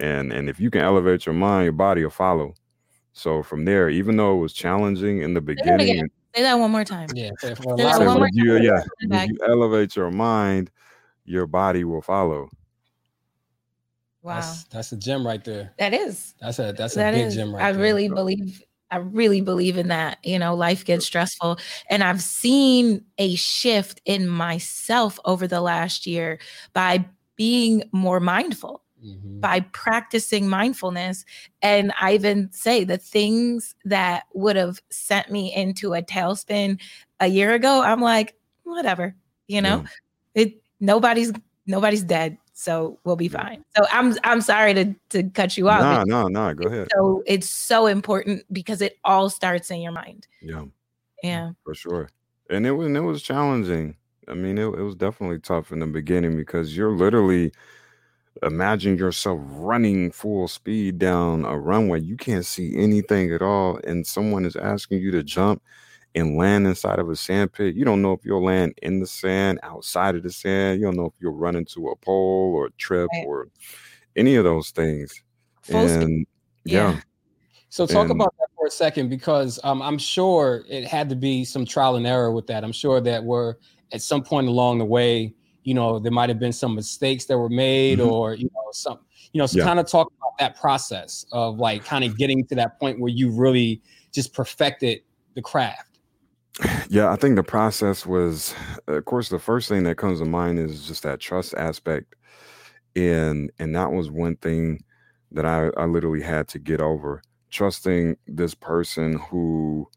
and 0.00 0.32
and 0.32 0.48
if 0.48 0.58
you 0.58 0.70
can 0.70 0.80
elevate 0.80 1.26
your 1.26 1.34
mind 1.34 1.64
your 1.64 1.72
body 1.72 2.02
will 2.02 2.10
follow 2.10 2.54
so 3.18 3.42
from 3.42 3.64
there 3.64 3.88
even 3.88 4.16
though 4.16 4.36
it 4.36 4.40
was 4.40 4.52
challenging 4.52 5.22
in 5.22 5.34
the 5.34 5.40
beginning 5.40 6.08
say 6.34 6.42
that 6.42 6.54
one 6.54 6.70
more 6.70 6.84
time 6.84 7.08
yeah 7.14 7.30
say 7.40 7.54
that 7.54 7.64
one 8.00 8.18
more 8.18 8.28
you, 8.32 8.56
yeah 8.58 8.82
if 9.00 9.28
you 9.28 9.38
elevate 9.46 9.96
your 9.96 10.10
mind 10.10 10.70
your 11.24 11.46
body 11.46 11.84
will 11.84 12.02
follow 12.02 12.48
wow 14.22 14.34
that's, 14.36 14.64
that's 14.64 14.92
a 14.92 14.96
gem 14.96 15.26
right 15.26 15.44
there 15.44 15.72
that 15.78 15.92
is 15.92 16.34
that's 16.40 16.58
a 16.58 16.72
that's 16.76 16.94
a 16.94 16.98
that 16.98 17.14
big 17.14 17.26
is. 17.26 17.34
gem 17.34 17.54
right 17.54 17.64
i 17.64 17.72
there. 17.72 17.82
really 17.82 18.08
believe 18.08 18.62
I 18.90 18.96
really 18.96 19.40
believe 19.42 19.76
in 19.76 19.88
that. 19.88 20.18
You 20.24 20.38
know, 20.38 20.54
life 20.54 20.84
gets 20.84 21.04
stressful. 21.04 21.58
And 21.90 22.02
I've 22.02 22.22
seen 22.22 23.04
a 23.18 23.34
shift 23.34 24.00
in 24.06 24.28
myself 24.28 25.18
over 25.24 25.46
the 25.46 25.60
last 25.60 26.06
year 26.06 26.38
by 26.72 27.04
being 27.36 27.82
more 27.92 28.18
mindful, 28.18 28.82
mm-hmm. 29.04 29.40
by 29.40 29.60
practicing 29.60 30.48
mindfulness. 30.48 31.24
And 31.62 31.92
I 32.00 32.14
even 32.14 32.50
say 32.52 32.84
the 32.84 32.98
things 32.98 33.74
that 33.84 34.24
would 34.34 34.56
have 34.56 34.80
sent 34.90 35.30
me 35.30 35.54
into 35.54 35.94
a 35.94 36.02
tailspin 36.02 36.80
a 37.20 37.26
year 37.26 37.54
ago, 37.54 37.82
I'm 37.82 38.00
like, 38.00 38.34
whatever, 38.64 39.14
you 39.46 39.60
know, 39.62 39.84
yeah. 40.34 40.42
it 40.42 40.62
nobody's 40.80 41.32
nobody's 41.66 42.02
dead 42.02 42.38
so 42.58 42.98
we'll 43.04 43.14
be 43.14 43.28
fine. 43.28 43.64
So 43.76 43.86
I'm 43.92 44.16
I'm 44.24 44.40
sorry 44.40 44.74
to 44.74 44.92
to 45.10 45.22
cut 45.30 45.56
you 45.56 45.68
off. 45.68 45.80
No, 46.08 46.22
no, 46.22 46.26
no. 46.26 46.54
Go 46.54 46.66
ahead. 46.66 46.88
So 46.92 47.22
it's 47.24 47.48
so 47.48 47.86
important 47.86 48.42
because 48.52 48.82
it 48.82 48.98
all 49.04 49.30
starts 49.30 49.70
in 49.70 49.80
your 49.80 49.92
mind. 49.92 50.26
Yeah. 50.42 50.64
Yeah. 51.22 51.52
For 51.62 51.76
sure. 51.76 52.08
And 52.50 52.66
it 52.66 52.72
was 52.72 52.88
it 52.88 52.98
was 52.98 53.22
challenging. 53.22 53.94
I 54.26 54.34
mean, 54.34 54.58
it, 54.58 54.64
it 54.64 54.82
was 54.82 54.96
definitely 54.96 55.38
tough 55.38 55.70
in 55.70 55.78
the 55.78 55.86
beginning 55.86 56.36
because 56.36 56.76
you're 56.76 56.90
literally 56.90 57.52
imagine 58.42 58.96
yourself 58.96 59.40
running 59.42 60.10
full 60.10 60.48
speed 60.48 60.98
down 60.98 61.44
a 61.44 61.58
runway. 61.58 62.00
You 62.00 62.16
can't 62.16 62.44
see 62.44 62.76
anything 62.76 63.32
at 63.32 63.42
all, 63.42 63.78
and 63.84 64.06
someone 64.06 64.44
is 64.44 64.56
asking 64.56 65.00
you 65.00 65.10
to 65.12 65.22
jump 65.22 65.62
and 66.14 66.36
land 66.36 66.66
inside 66.66 66.98
of 66.98 67.08
a 67.10 67.16
sand 67.16 67.52
pit. 67.52 67.74
You 67.74 67.84
don't 67.84 68.02
know 68.02 68.12
if 68.12 68.24
you'll 68.24 68.44
land 68.44 68.74
in 68.82 69.00
the 69.00 69.06
sand, 69.06 69.60
outside 69.62 70.14
of 70.14 70.22
the 70.22 70.32
sand. 70.32 70.80
You 70.80 70.86
don't 70.86 70.96
know 70.96 71.06
if 71.06 71.14
you'll 71.20 71.34
run 71.34 71.56
into 71.56 71.88
a 71.88 71.96
pole 71.96 72.52
or 72.54 72.66
a 72.66 72.72
trip 72.72 73.08
right. 73.12 73.24
or 73.26 73.48
any 74.16 74.36
of 74.36 74.44
those 74.44 74.70
things. 74.70 75.22
Full 75.62 75.86
and 75.86 76.26
yeah. 76.64 76.92
yeah. 76.92 77.00
So 77.70 77.86
talk 77.86 78.10
and, 78.10 78.12
about 78.12 78.34
that 78.38 78.48
for 78.56 78.66
a 78.66 78.70
second 78.70 79.10
because 79.10 79.60
um, 79.62 79.82
I'm 79.82 79.98
sure 79.98 80.64
it 80.68 80.86
had 80.86 81.08
to 81.10 81.16
be 81.16 81.44
some 81.44 81.66
trial 81.66 81.96
and 81.96 82.06
error 82.06 82.32
with 82.32 82.46
that. 82.46 82.64
I'm 82.64 82.72
sure 82.72 83.00
that 83.00 83.22
we're 83.22 83.56
at 83.92 84.02
some 84.02 84.22
point 84.22 84.48
along 84.48 84.78
the 84.78 84.84
way, 84.84 85.34
you 85.68 85.74
know, 85.74 85.98
there 85.98 86.10
might 86.10 86.30
have 86.30 86.38
been 86.38 86.52
some 86.52 86.74
mistakes 86.74 87.26
that 87.26 87.36
were 87.36 87.50
made 87.50 87.98
mm-hmm. 87.98 88.08
or, 88.08 88.32
you 88.32 88.46
know, 88.54 88.70
some, 88.72 88.98
you 89.34 89.38
know, 89.38 89.44
so 89.44 89.58
yeah. 89.58 89.64
kind 89.64 89.78
of 89.78 89.86
talk 89.86 90.10
about 90.18 90.32
that 90.38 90.58
process 90.58 91.26
of 91.30 91.58
like 91.58 91.84
kind 91.84 92.04
of 92.04 92.16
getting 92.16 92.42
to 92.46 92.54
that 92.54 92.80
point 92.80 92.98
where 92.98 93.10
you 93.10 93.30
really 93.30 93.82
just 94.10 94.32
perfected 94.32 95.00
the 95.34 95.42
craft. 95.42 95.98
Yeah, 96.88 97.12
I 97.12 97.16
think 97.16 97.36
the 97.36 97.42
process 97.42 98.06
was, 98.06 98.54
of 98.86 99.04
course, 99.04 99.28
the 99.28 99.38
first 99.38 99.68
thing 99.68 99.82
that 99.82 99.98
comes 99.98 100.20
to 100.20 100.24
mind 100.24 100.58
is 100.58 100.88
just 100.88 101.02
that 101.02 101.20
trust 101.20 101.54
aspect, 101.54 102.14
and 102.96 103.52
and 103.58 103.76
that 103.76 103.92
was 103.92 104.10
one 104.10 104.36
thing 104.36 104.82
that 105.30 105.44
I 105.44 105.68
I 105.76 105.84
literally 105.84 106.22
had 106.22 106.48
to 106.48 106.58
get 106.58 106.80
over. 106.80 107.22
Trusting 107.50 108.16
this 108.26 108.54
person 108.54 109.20
who 109.30 109.88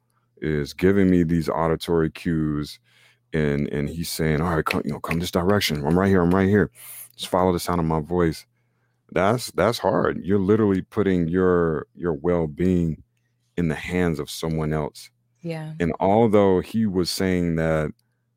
is 0.41 0.73
giving 0.73 1.09
me 1.09 1.23
these 1.23 1.49
auditory 1.49 2.11
cues, 2.11 2.79
and 3.33 3.67
and 3.69 3.89
he's 3.89 4.09
saying, 4.09 4.41
"All 4.41 4.55
right, 4.55 4.65
come, 4.65 4.81
you 4.85 4.91
know, 4.91 4.99
come 4.99 5.19
this 5.19 5.31
direction. 5.31 5.85
I'm 5.85 5.97
right 5.99 6.09
here. 6.09 6.21
I'm 6.21 6.33
right 6.33 6.49
here. 6.49 6.71
Just 7.15 7.29
follow 7.31 7.53
the 7.53 7.59
sound 7.59 7.79
of 7.79 7.85
my 7.85 7.99
voice." 8.01 8.45
That's 9.11 9.51
that's 9.51 9.79
hard. 9.79 10.23
You're 10.23 10.39
literally 10.39 10.81
putting 10.81 11.27
your 11.27 11.87
your 11.95 12.13
well 12.13 12.47
being 12.47 13.03
in 13.57 13.67
the 13.69 13.75
hands 13.75 14.19
of 14.19 14.29
someone 14.29 14.73
else 14.73 15.09
Yeah. 15.41 15.73
And 15.79 15.93
although 15.99 16.59
he 16.61 16.85
was 16.85 17.09
saying 17.09 17.55
that, 17.55 17.91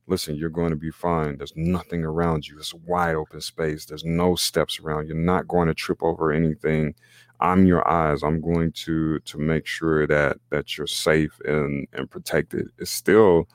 listen, 0.07 0.37
you're 0.37 0.51
going 0.51 0.71
to 0.71 0.77
be 0.77 0.91
fine. 0.91 1.39
There's 1.39 1.53
nothing 1.57 2.05
around 2.05 2.49
you. 2.49 2.59
It's 2.59 2.75
wide 2.75 3.15
open 3.17 3.41
space. 3.41 3.87
There's 3.87 4.05
no 4.05 4.35
steps 4.35 4.81
around. 4.81 5.07
You're 5.09 5.17
not 5.17 5.49
going 5.49 5.69
to 5.69 5.75
trip 5.75 6.03
over 6.03 6.33
anything. 6.33 6.95
I'm 7.41 7.67
your 7.67 7.87
eyes. 7.89 8.23
I'm 8.23 8.41
going 8.41 8.73
to 8.73 9.19
to 9.21 9.39
make 9.39 9.67
sure 9.67 10.07
that 10.07 10.39
that 10.51 10.77
you're 10.79 10.87
safe 10.87 11.39
and 11.45 11.87
and 11.93 12.11
protected. 12.11 12.69
It's 12.79 12.91
still 12.91 13.49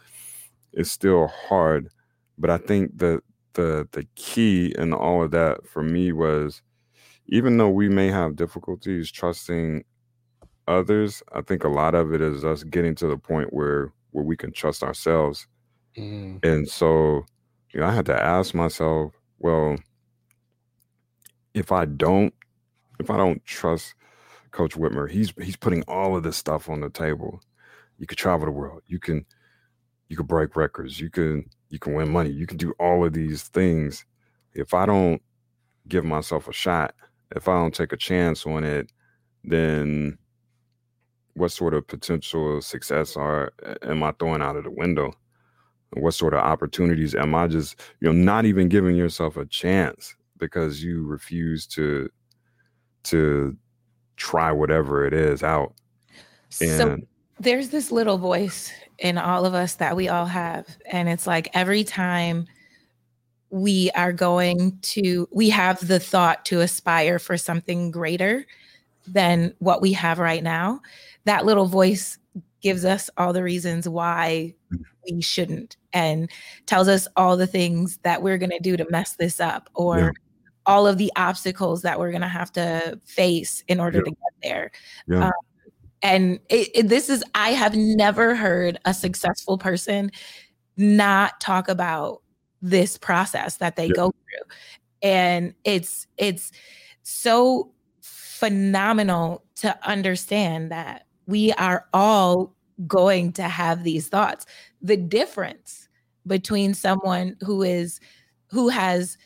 it's 0.73 0.91
still 0.91 1.27
hard, 1.27 1.89
but 2.37 2.49
I 2.49 2.57
think 2.57 2.97
that 2.97 3.21
the 3.53 3.87
the 3.91 4.05
key 4.15 4.73
in 4.77 4.93
all 4.93 5.23
of 5.23 5.31
that 5.31 5.67
for 5.67 5.83
me 5.83 6.11
was 6.11 6.61
even 7.27 7.57
though 7.57 7.69
we 7.69 7.89
may 7.89 8.07
have 8.07 8.35
difficulties 8.35 9.11
trusting 9.11 9.83
others, 10.67 11.21
I 11.33 11.41
think 11.41 11.63
a 11.63 11.69
lot 11.69 11.95
of 11.95 12.13
it 12.13 12.21
is 12.21 12.45
us 12.45 12.63
getting 12.63 12.95
to 12.95 13.07
the 13.07 13.17
point 13.17 13.53
where 13.53 13.93
where 14.11 14.23
we 14.23 14.37
can 14.37 14.51
trust 14.51 14.83
ourselves. 14.83 15.47
Mm. 15.97 16.43
And 16.43 16.67
so, 16.67 17.25
you 17.71 17.79
know, 17.79 17.87
I 17.87 17.93
had 17.93 18.05
to 18.07 18.21
ask 18.21 18.53
myself, 18.53 19.13
well, 19.39 19.77
if 21.53 21.71
I 21.71 21.85
don't 21.85 22.33
if 22.99 23.09
I 23.09 23.17
don't 23.17 23.43
trust 23.45 23.95
Coach 24.51 24.75
Whitmer, 24.75 25.09
he's 25.09 25.33
he's 25.41 25.57
putting 25.57 25.83
all 25.83 26.15
of 26.15 26.23
this 26.23 26.37
stuff 26.37 26.69
on 26.69 26.81
the 26.81 26.89
table. 26.89 27.41
You 27.97 28.07
could 28.07 28.17
travel 28.17 28.45
the 28.45 28.51
world. 28.51 28.81
You 28.87 28.99
can 28.99 29.25
you 30.09 30.17
can 30.17 30.25
break 30.25 30.55
records. 30.55 30.99
You 30.99 31.09
can 31.09 31.49
you 31.69 31.79
can 31.79 31.93
win 31.93 32.11
money. 32.11 32.31
You 32.31 32.47
can 32.47 32.57
do 32.57 32.73
all 32.79 33.05
of 33.05 33.13
these 33.13 33.43
things. 33.43 34.05
If 34.53 34.73
I 34.73 34.85
don't 34.85 35.21
give 35.87 36.03
myself 36.03 36.47
a 36.47 36.53
shot, 36.53 36.93
if 37.35 37.47
I 37.47 37.53
don't 37.53 37.73
take 37.73 37.93
a 37.93 37.97
chance 37.97 38.45
on 38.45 38.63
it, 38.63 38.91
then 39.43 40.17
what 41.35 41.51
sort 41.51 41.73
of 41.73 41.87
potential 41.87 42.61
success 42.61 43.15
are 43.15 43.53
am 43.83 44.03
I 44.03 44.11
throwing 44.19 44.41
out 44.41 44.57
of 44.57 44.63
the 44.63 44.71
window? 44.71 45.13
What 45.93 46.13
sort 46.13 46.33
of 46.33 46.41
opportunities 46.41 47.15
am 47.15 47.33
I 47.33 47.47
just, 47.47 47.79
you 47.99 48.11
know, 48.11 48.13
not 48.13 48.45
even 48.45 48.67
giving 48.67 48.95
yourself 48.95 49.37
a 49.37 49.45
chance 49.45 50.15
because 50.37 50.83
you 50.83 51.05
refuse 51.05 51.65
to 51.67 52.09
to 53.03 53.55
try 54.17 54.51
whatever 54.51 55.05
it 55.05 55.13
is 55.13 55.43
out. 55.43 55.73
And 56.61 56.69
so 56.69 56.97
there's 57.39 57.69
this 57.69 57.91
little 57.91 58.17
voice 58.17 58.71
in 58.97 59.17
all 59.17 59.45
of 59.45 59.53
us 59.53 59.75
that 59.75 59.95
we 59.95 60.09
all 60.09 60.25
have. 60.25 60.67
And 60.85 61.07
it's 61.07 61.25
like 61.25 61.49
every 61.53 61.83
time 61.83 62.47
we 63.49 63.89
are 63.95 64.13
going 64.13 64.77
to, 64.81 65.27
we 65.31 65.49
have 65.49 65.85
the 65.87 65.99
thought 65.99 66.45
to 66.45 66.61
aspire 66.61 67.17
for 67.17 67.37
something 67.37 67.91
greater 67.91 68.45
than 69.07 69.53
what 69.59 69.81
we 69.81 69.93
have 69.93 70.19
right 70.19 70.43
now. 70.43 70.81
That 71.25 71.45
little 71.45 71.65
voice 71.65 72.17
gives 72.61 72.83
us 72.83 73.09
all 73.17 73.31
the 73.31 73.43
reasons 73.43 73.87
why 73.87 74.53
we 75.09 75.21
shouldn't 75.21 75.77
and 75.93 76.29
tells 76.65 76.87
us 76.87 77.07
all 77.15 77.37
the 77.37 77.47
things 77.47 77.97
that 78.03 78.21
we're 78.21 78.37
going 78.37 78.49
to 78.49 78.59
do 78.59 78.75
to 78.75 78.85
mess 78.89 79.15
this 79.15 79.39
up 79.39 79.69
or 79.73 79.99
yeah 79.99 80.11
all 80.69 80.85
of 80.85 80.99
the 80.99 81.11
obstacles 81.15 81.81
that 81.81 81.97
we're 81.97 82.11
going 82.11 82.21
to 82.21 82.27
have 82.27 82.51
to 82.51 82.99
face 83.03 83.63
in 83.67 83.79
order 83.79 83.97
yeah. 83.97 84.03
to 84.03 84.09
get 84.11 84.33
there. 84.43 84.71
Yeah. 85.07 85.25
Um, 85.25 85.31
and 86.01 86.39
it, 86.49 86.69
it, 86.73 86.89
this 86.89 87.09
is, 87.09 87.23
I 87.35 87.51
have 87.51 87.75
never 87.75 88.35
heard 88.35 88.77
a 88.85 88.93
successful 88.93 89.57
person 89.57 90.11
not 90.77 91.39
talk 91.41 91.67
about 91.67 92.21
this 92.61 92.97
process 92.97 93.57
that 93.57 93.75
they 93.75 93.87
yeah. 93.87 93.93
go 93.93 94.11
through. 94.11 94.55
And 95.01 95.53
it's, 95.63 96.07
it's 96.17 96.51
so 97.03 97.71
phenomenal 98.01 99.43
to 99.55 99.77
understand 99.87 100.71
that 100.71 101.05
we 101.25 101.51
are 101.53 101.85
all 101.93 102.55
going 102.87 103.33
to 103.33 103.43
have 103.43 103.83
these 103.83 104.07
thoughts. 104.07 104.45
The 104.81 104.97
difference 104.97 105.89
between 106.25 106.73
someone 106.73 107.35
who 107.41 107.61
is, 107.63 107.99
who 108.47 108.69
has, 108.69 109.17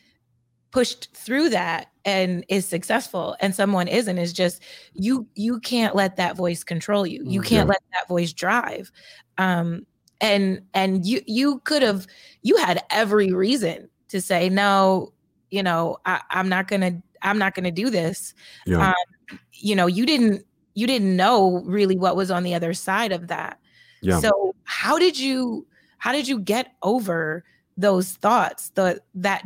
pushed 0.74 1.16
through 1.16 1.50
that 1.50 1.92
and 2.06 2.46
is 2.50 2.66
successful 2.66 3.36
and 3.40 3.56
someone 3.56 3.88
isn't 3.88 4.18
is 4.18 4.34
just 4.34 4.62
you 4.94 5.28
you 5.36 5.60
can't 5.60 5.96
let 5.96 6.18
that 6.18 6.36
voice 6.36 6.64
control 6.64 7.08
you 7.08 7.24
you 7.26 7.42
mm, 7.42 7.46
can't 7.46 7.68
yeah. 7.68 7.74
let 7.74 7.84
that 7.94 8.08
voice 8.08 8.34
drive 8.34 8.92
um 9.38 9.86
and 10.22 10.62
and 10.74 11.06
you 11.06 11.22
you 11.26 11.60
could 11.60 11.82
have 11.82 12.06
you 12.42 12.58
had 12.58 12.84
every 12.90 13.32
reason 13.32 13.90
to 14.10 14.20
say 14.20 14.50
no 14.50 15.14
you 15.50 15.64
know 15.64 15.98
I, 16.06 16.22
i'm 16.30 16.50
not 16.50 16.68
gonna 16.68 17.02
i'm 17.22 17.38
not 17.38 17.56
gonna 17.56 17.72
do 17.72 17.90
this 17.90 18.34
yeah. 18.66 18.90
um, 18.90 19.40
you 19.54 19.76
know 19.76 19.88
you 19.88 20.06
didn't 20.06 20.46
you 20.74 20.88
didn't 20.88 21.16
know 21.16 21.62
really 21.66 21.98
what 21.98 22.16
was 22.16 22.32
on 22.32 22.44
the 22.44 22.54
other 22.54 22.74
side 22.74 23.12
of 23.12 23.28
that 23.28 23.60
yeah. 24.02 24.20
so 24.20 24.56
how 24.66 25.00
did 25.00 25.18
you 25.18 25.66
how 26.00 26.12
did 26.12 26.28
you 26.28 26.40
get 26.40 26.74
over 26.84 27.44
those 27.78 28.12
thoughts 28.14 28.70
the 28.72 29.02
that 29.16 29.46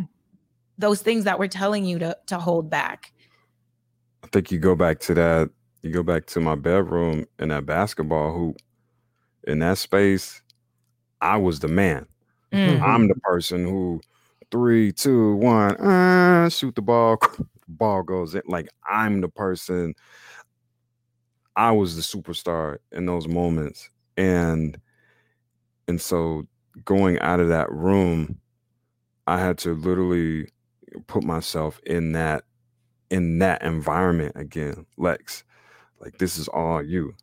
those 0.78 1.02
things 1.02 1.24
that 1.24 1.40
we're 1.40 1.48
telling 1.48 1.86
you 1.86 2.00
to 2.00 2.18
to 2.28 2.38
hold 2.38 2.70
back. 2.70 3.14
I 4.24 4.28
think 4.28 4.52
you 4.52 4.60
go 4.60 4.76
back 4.76 5.00
to 5.02 5.14
that 5.14 5.50
you 5.82 5.92
go 5.92 6.04
back 6.04 6.26
to 6.28 6.40
my 6.40 6.56
bedroom 6.56 7.26
in 7.40 7.50
that 7.50 7.66
basketball 7.66 8.34
hoop. 8.34 8.58
In 9.46 9.60
that 9.60 9.78
space 9.78 10.42
i 11.22 11.38
was 11.38 11.60
the 11.60 11.68
man. 11.68 12.06
Mm-hmm. 12.52 12.84
i'm 12.84 13.08
the 13.08 13.16
person 13.16 13.66
who 13.66 14.02
three 14.52 14.92
two 14.92 15.36
one 15.36 15.76
uh, 15.78 16.50
shoot 16.50 16.76
the 16.76 16.82
ball 16.82 17.18
ball 17.68 18.04
goes 18.04 18.36
in. 18.36 18.42
Like 18.48 18.70
i'm 18.88 19.22
the 19.22 19.30
person. 19.30 19.94
I 21.56 21.72
was 21.72 21.96
the 21.96 22.04
superstar 22.04 22.78
in 22.92 23.08
those 23.08 23.28
moments. 23.28 23.90
And 24.16 24.78
and 25.88 26.00
so 26.00 26.48
going 26.86 27.18
out 27.20 27.40
of 27.40 27.48
that 27.50 27.72
room 27.72 28.38
i 29.26 29.40
had 29.40 29.58
to 29.58 29.74
literally 29.74 30.48
put 31.08 31.24
myself 31.24 31.80
in 31.86 32.14
that 32.14 32.44
in 33.10 33.40
that 33.40 33.62
environment 33.62 34.34
again 34.36 34.86
lex. 34.98 35.44
Like 36.00 36.18
this 36.18 36.38
is 36.38 36.48
all 36.48 36.84
you. 36.84 37.14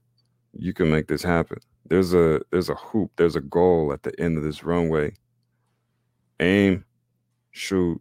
You 0.52 0.72
can 0.72 0.90
make 0.90 1.08
this 1.08 1.22
happen. 1.22 1.58
There's 1.86 2.14
a 2.14 2.40
there's 2.50 2.68
a 2.68 2.74
hoop 2.74 3.12
there's 3.16 3.36
a 3.36 3.40
goal 3.40 3.92
at 3.92 4.02
the 4.02 4.18
end 4.20 4.38
of 4.38 4.44
this 4.44 4.64
runway. 4.64 5.14
Aim 6.40 6.84
shoot 7.50 8.00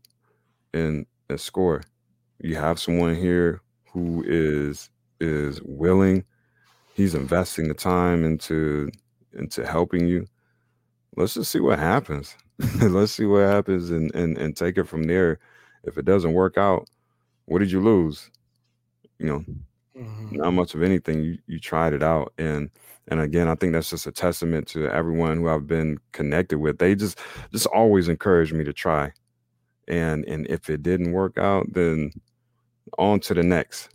and, 0.74 1.06
and 1.30 1.40
score. 1.40 1.84
You 2.40 2.56
have 2.56 2.80
someone 2.80 3.16
here 3.16 3.62
who 3.92 4.24
is 4.26 4.90
is 5.20 5.62
willing. 5.64 6.26
He's 6.96 7.16
investing 7.16 7.68
the 7.68 7.74
time 7.74 8.24
into 8.24 8.90
into 9.34 9.66
helping 9.66 10.08
you. 10.08 10.28
Let's 11.16 11.36
just 11.36 11.52
see 11.52 11.60
what 11.60 11.80
happens. 11.80 12.36
Let's 12.82 13.12
see 13.12 13.26
what 13.26 13.44
happens 13.44 13.90
and, 13.92 14.14
and 14.16 14.38
and 14.38 14.56
take 14.56 14.78
it 14.78 14.88
from 14.88 15.04
there 15.04 15.40
if 15.84 15.98
it 15.98 16.06
doesn't 16.06 16.34
work 16.34 16.58
out, 16.58 16.88
what 17.46 17.60
did 17.60 17.72
you 17.72 17.82
lose? 17.82 18.30
You 19.20 19.26
know, 19.26 19.46
mm-hmm. 19.98 20.36
not 20.36 20.52
much 20.52 20.74
of 20.74 20.84
anything. 20.84 21.24
You 21.24 21.38
you 21.48 21.60
tried 21.60 21.94
it 21.94 22.04
out, 22.04 22.34
and 22.38 22.70
and 23.08 23.20
again, 23.20 23.48
I 23.48 23.56
think 23.56 23.74
that's 23.74 23.90
just 23.90 24.08
a 24.08 24.12
testament 24.12 24.68
to 24.70 24.90
everyone 24.90 25.38
who 25.38 25.50
I've 25.50 25.68
been 25.68 26.00
connected 26.12 26.60
with. 26.60 26.78
They 26.78 26.96
just 26.96 27.20
just 27.52 27.68
always 27.68 28.08
encourage 28.08 28.54
me 28.54 28.64
to 28.64 28.74
try, 28.74 29.12
and 29.88 30.26
and 30.26 30.48
if 30.48 30.70
it 30.70 30.84
didn't 30.84 31.12
work 31.12 31.38
out, 31.38 31.66
then 31.74 32.12
on 32.98 33.20
to 33.22 33.34
the 33.34 33.44
next. 33.44 33.90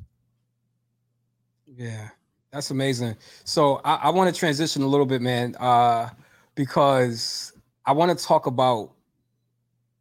Yeah, 1.67 2.09
that's 2.53 2.71
amazing. 2.71 3.17
So 3.45 3.81
I, 3.85 3.95
I 3.95 4.11
want 4.11 4.33
to 4.35 4.39
transition 4.39 4.83
a 4.83 4.87
little 4.87 5.07
bit, 5.07 5.23
man, 5.23 5.55
uh, 5.61 6.11
because 6.55 7.53
I 7.87 7.93
want 7.93 8.17
to 8.17 8.25
talk 8.25 8.47
about 8.47 8.91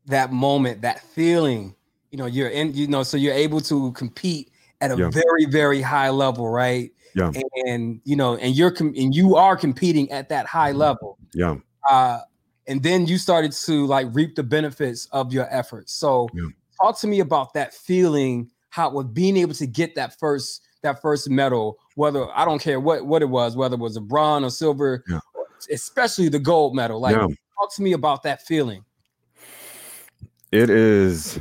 that 0.08 0.32
moment, 0.32 0.82
that 0.82 1.02
feeling 1.02 1.76
you 2.12 2.18
know 2.18 2.26
you're 2.26 2.50
in 2.50 2.74
you 2.74 2.88
know 2.88 3.04
so 3.04 3.18
you're 3.18 3.34
able 3.34 3.62
to 3.62 3.92
compete 3.94 4.52
at 4.82 4.92
a 4.92 4.98
yeah. 4.98 5.10
very 5.10 5.46
very 5.46 5.82
high 5.82 6.10
level 6.10 6.50
right 6.50 6.92
yeah 7.16 7.32
and 7.66 8.00
you 8.04 8.16
know 8.16 8.38
and 8.38 8.56
you're 8.56 8.72
com- 8.72 8.94
and 8.98 9.16
you 9.16 9.36
are 9.36 9.56
competing 9.56 10.10
at 10.12 10.30
that 10.30 10.46
high 10.46 10.70
mm-hmm. 10.70 10.80
level 10.80 11.18
yeah 11.34 11.56
uh 11.90 12.20
and 12.68 12.84
then 12.84 13.06
you 13.06 13.18
started 13.18 13.52
to 13.52 13.86
like 13.86 14.08
reap 14.12 14.36
the 14.36 14.44
benefits 14.44 15.08
of 15.12 15.34
your 15.34 15.48
efforts 15.54 15.94
so 15.94 16.28
yeah. 16.34 16.48
talk 16.82 17.00
to 17.00 17.08
me 17.08 17.20
about 17.20 17.54
that 17.54 17.74
feeling 17.74 18.50
how 18.70 18.90
was 18.90 19.06
being 19.08 19.38
able 19.38 19.54
to 19.54 19.66
get 19.66 19.96
that 19.96 20.18
first 20.20 20.62
that 20.84 21.02
first 21.02 21.30
medal 21.30 21.78
whether 21.96 22.28
i 22.36 22.46
don't 22.46 22.62
care 22.62 22.80
what 22.80 23.06
what 23.06 23.22
it 23.22 23.30
was 23.30 23.56
whether 23.56 23.76
it 23.76 23.80
was 23.80 23.98
a 23.98 24.02
bronze 24.02 24.46
or 24.46 24.50
silver 24.50 25.04
yeah. 25.10 25.20
especially 25.72 26.30
the 26.30 26.40
gold 26.40 26.76
medal 26.76 27.00
like 27.00 27.16
talk 27.16 27.74
to 27.76 27.82
me 27.82 27.94
about 27.94 28.24
that 28.24 28.42
feeling 28.44 28.84
it 30.52 30.70
is 30.70 31.40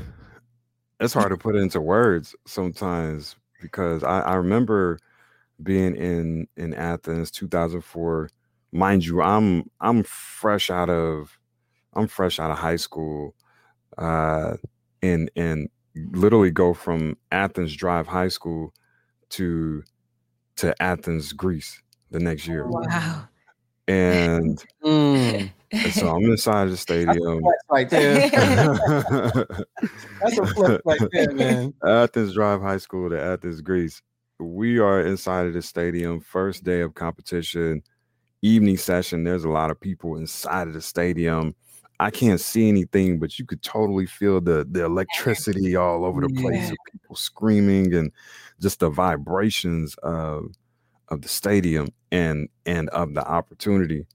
it's 1.00 1.14
hard 1.14 1.30
to 1.30 1.36
put 1.36 1.56
into 1.56 1.80
words 1.80 2.34
sometimes 2.46 3.36
because 3.60 4.02
I, 4.02 4.20
I 4.20 4.34
remember 4.34 4.98
being 5.62 5.96
in 5.96 6.48
in 6.56 6.74
Athens 6.74 7.30
2004 7.30 8.30
mind 8.72 9.04
you 9.04 9.22
I'm 9.22 9.70
I'm 9.80 10.02
fresh 10.02 10.70
out 10.70 10.90
of 10.90 11.38
I'm 11.94 12.06
fresh 12.06 12.38
out 12.38 12.50
of 12.50 12.58
high 12.58 12.76
school 12.76 13.34
uh 13.96 14.56
and 15.02 15.30
and 15.36 15.68
literally 16.12 16.50
go 16.50 16.74
from 16.74 17.16
Athens 17.32 17.74
Drive 17.74 18.06
High 18.06 18.28
School 18.28 18.72
to 19.30 19.82
to 20.56 20.82
Athens 20.82 21.32
Greece 21.32 21.82
the 22.10 22.18
next 22.18 22.46
year. 22.46 22.66
Wow. 22.66 23.28
And, 23.88 24.62
mm. 24.84 25.50
And 25.72 25.92
so 25.92 26.16
I'm 26.16 26.24
inside 26.24 26.66
the 26.66 26.76
stadium. 26.76 27.42
right 27.70 27.88
there. 27.88 28.28
That's 30.20 30.38
a 30.38 30.46
flex 30.46 30.82
right 30.84 31.00
there, 31.12 31.32
man. 31.32 31.74
Athens 31.84 32.34
Drive 32.34 32.60
High 32.60 32.78
School 32.78 33.10
to 33.10 33.20
Athens, 33.20 33.60
Greece. 33.60 34.02
We 34.38 34.78
are 34.78 35.00
inside 35.00 35.46
of 35.46 35.54
the 35.54 35.62
stadium. 35.62 36.20
First 36.20 36.64
day 36.64 36.80
of 36.80 36.94
competition, 36.94 37.82
evening 38.42 38.76
session. 38.76 39.24
There's 39.24 39.44
a 39.44 39.50
lot 39.50 39.70
of 39.70 39.80
people 39.80 40.16
inside 40.16 40.68
of 40.68 40.74
the 40.74 40.82
stadium. 40.82 41.54
I 41.98 42.10
can't 42.10 42.40
see 42.40 42.68
anything, 42.68 43.18
but 43.18 43.38
you 43.38 43.46
could 43.46 43.62
totally 43.62 44.06
feel 44.06 44.40
the 44.40 44.66
the 44.70 44.84
electricity 44.84 45.76
all 45.76 46.04
over 46.04 46.20
the 46.20 46.28
place 46.28 46.68
yeah. 46.68 46.74
people 46.92 47.16
screaming 47.16 47.94
and 47.94 48.12
just 48.60 48.80
the 48.80 48.90
vibrations 48.90 49.94
of 50.02 50.52
of 51.08 51.22
the 51.22 51.28
stadium 51.28 51.88
and 52.12 52.48
and 52.66 52.88
of 52.90 53.14
the 53.14 53.26
opportunity. 53.26 54.06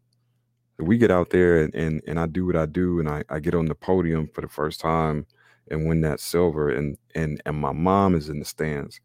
We 0.82 0.97
get 0.97 1.11
out 1.11 1.29
there 1.29 1.61
and 1.61 1.73
and, 1.75 2.01
and 2.07 2.19
I 2.19 2.25
do 2.27 2.45
what 2.45 2.55
I 2.55 2.65
do 2.65 2.99
and 2.99 3.09
I, 3.09 3.23
I 3.29 3.39
get 3.39 3.55
on 3.55 3.65
the 3.65 3.75
podium 3.75 4.27
for 4.34 4.41
the 4.41 4.49
first 4.49 4.79
time 4.79 5.25
and 5.69 5.88
win 5.88 6.01
that 6.01 6.19
silver 6.19 6.69
and 6.69 6.97
and 7.15 7.41
and 7.45 7.57
my 7.57 7.71
mom 7.71 8.15
is 8.15 8.29
in 8.29 8.39
the 8.39 8.45
stands. 8.45 8.99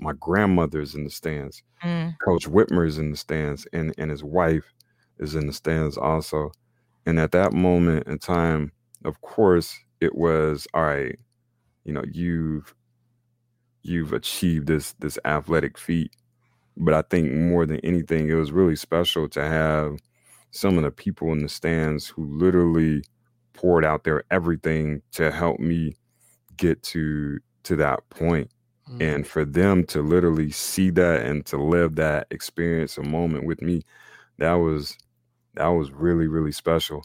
My 0.00 0.12
grandmother 0.14 0.80
is 0.80 0.94
in 0.94 1.04
the 1.04 1.10
stands. 1.10 1.62
Mm. 1.84 2.16
Coach 2.24 2.46
Whitmer 2.48 2.86
is 2.86 2.98
in 2.98 3.10
the 3.10 3.16
stands 3.16 3.66
and 3.72 3.94
and 3.98 4.10
his 4.10 4.24
wife 4.24 4.72
is 5.18 5.34
in 5.34 5.46
the 5.46 5.52
stands 5.52 5.96
also 5.96 6.52
and 7.06 7.18
at 7.18 7.32
that 7.32 7.52
moment 7.52 8.06
in 8.06 8.18
time, 8.18 8.72
of 9.04 9.20
course, 9.22 9.78
it 10.00 10.14
was 10.14 10.66
all 10.74 10.84
right, 10.84 11.18
you 11.84 11.92
know, 11.92 12.04
you've 12.10 12.74
you've 13.82 14.12
achieved 14.12 14.66
this 14.66 14.92
this 15.00 15.18
athletic 15.24 15.78
feat. 15.78 16.14
But 16.76 16.94
I 16.94 17.02
think 17.02 17.32
more 17.32 17.66
than 17.66 17.80
anything, 17.80 18.28
it 18.30 18.34
was 18.34 18.52
really 18.52 18.76
special 18.76 19.28
to 19.30 19.42
have 19.42 19.98
some 20.52 20.76
of 20.78 20.84
the 20.84 20.90
people 20.90 21.32
in 21.32 21.42
the 21.42 21.48
stands 21.48 22.06
who 22.06 22.24
literally 22.26 23.02
poured 23.54 23.84
out 23.84 24.04
their 24.04 24.24
everything 24.30 25.02
to 25.12 25.30
help 25.30 25.60
me 25.60 25.94
get 26.56 26.82
to 26.82 27.38
to 27.64 27.76
that 27.76 28.08
point. 28.10 28.50
Mm. 28.90 29.14
and 29.16 29.26
for 29.26 29.44
them 29.44 29.84
to 29.86 30.02
literally 30.02 30.50
see 30.50 30.90
that 30.90 31.24
and 31.24 31.46
to 31.46 31.56
live 31.56 31.94
that 31.96 32.26
experience 32.30 32.98
a 32.98 33.02
moment 33.02 33.46
with 33.46 33.62
me 33.62 33.82
that 34.38 34.54
was 34.54 34.96
that 35.54 35.68
was 35.68 35.92
really 35.92 36.26
really 36.26 36.52
special 36.52 37.04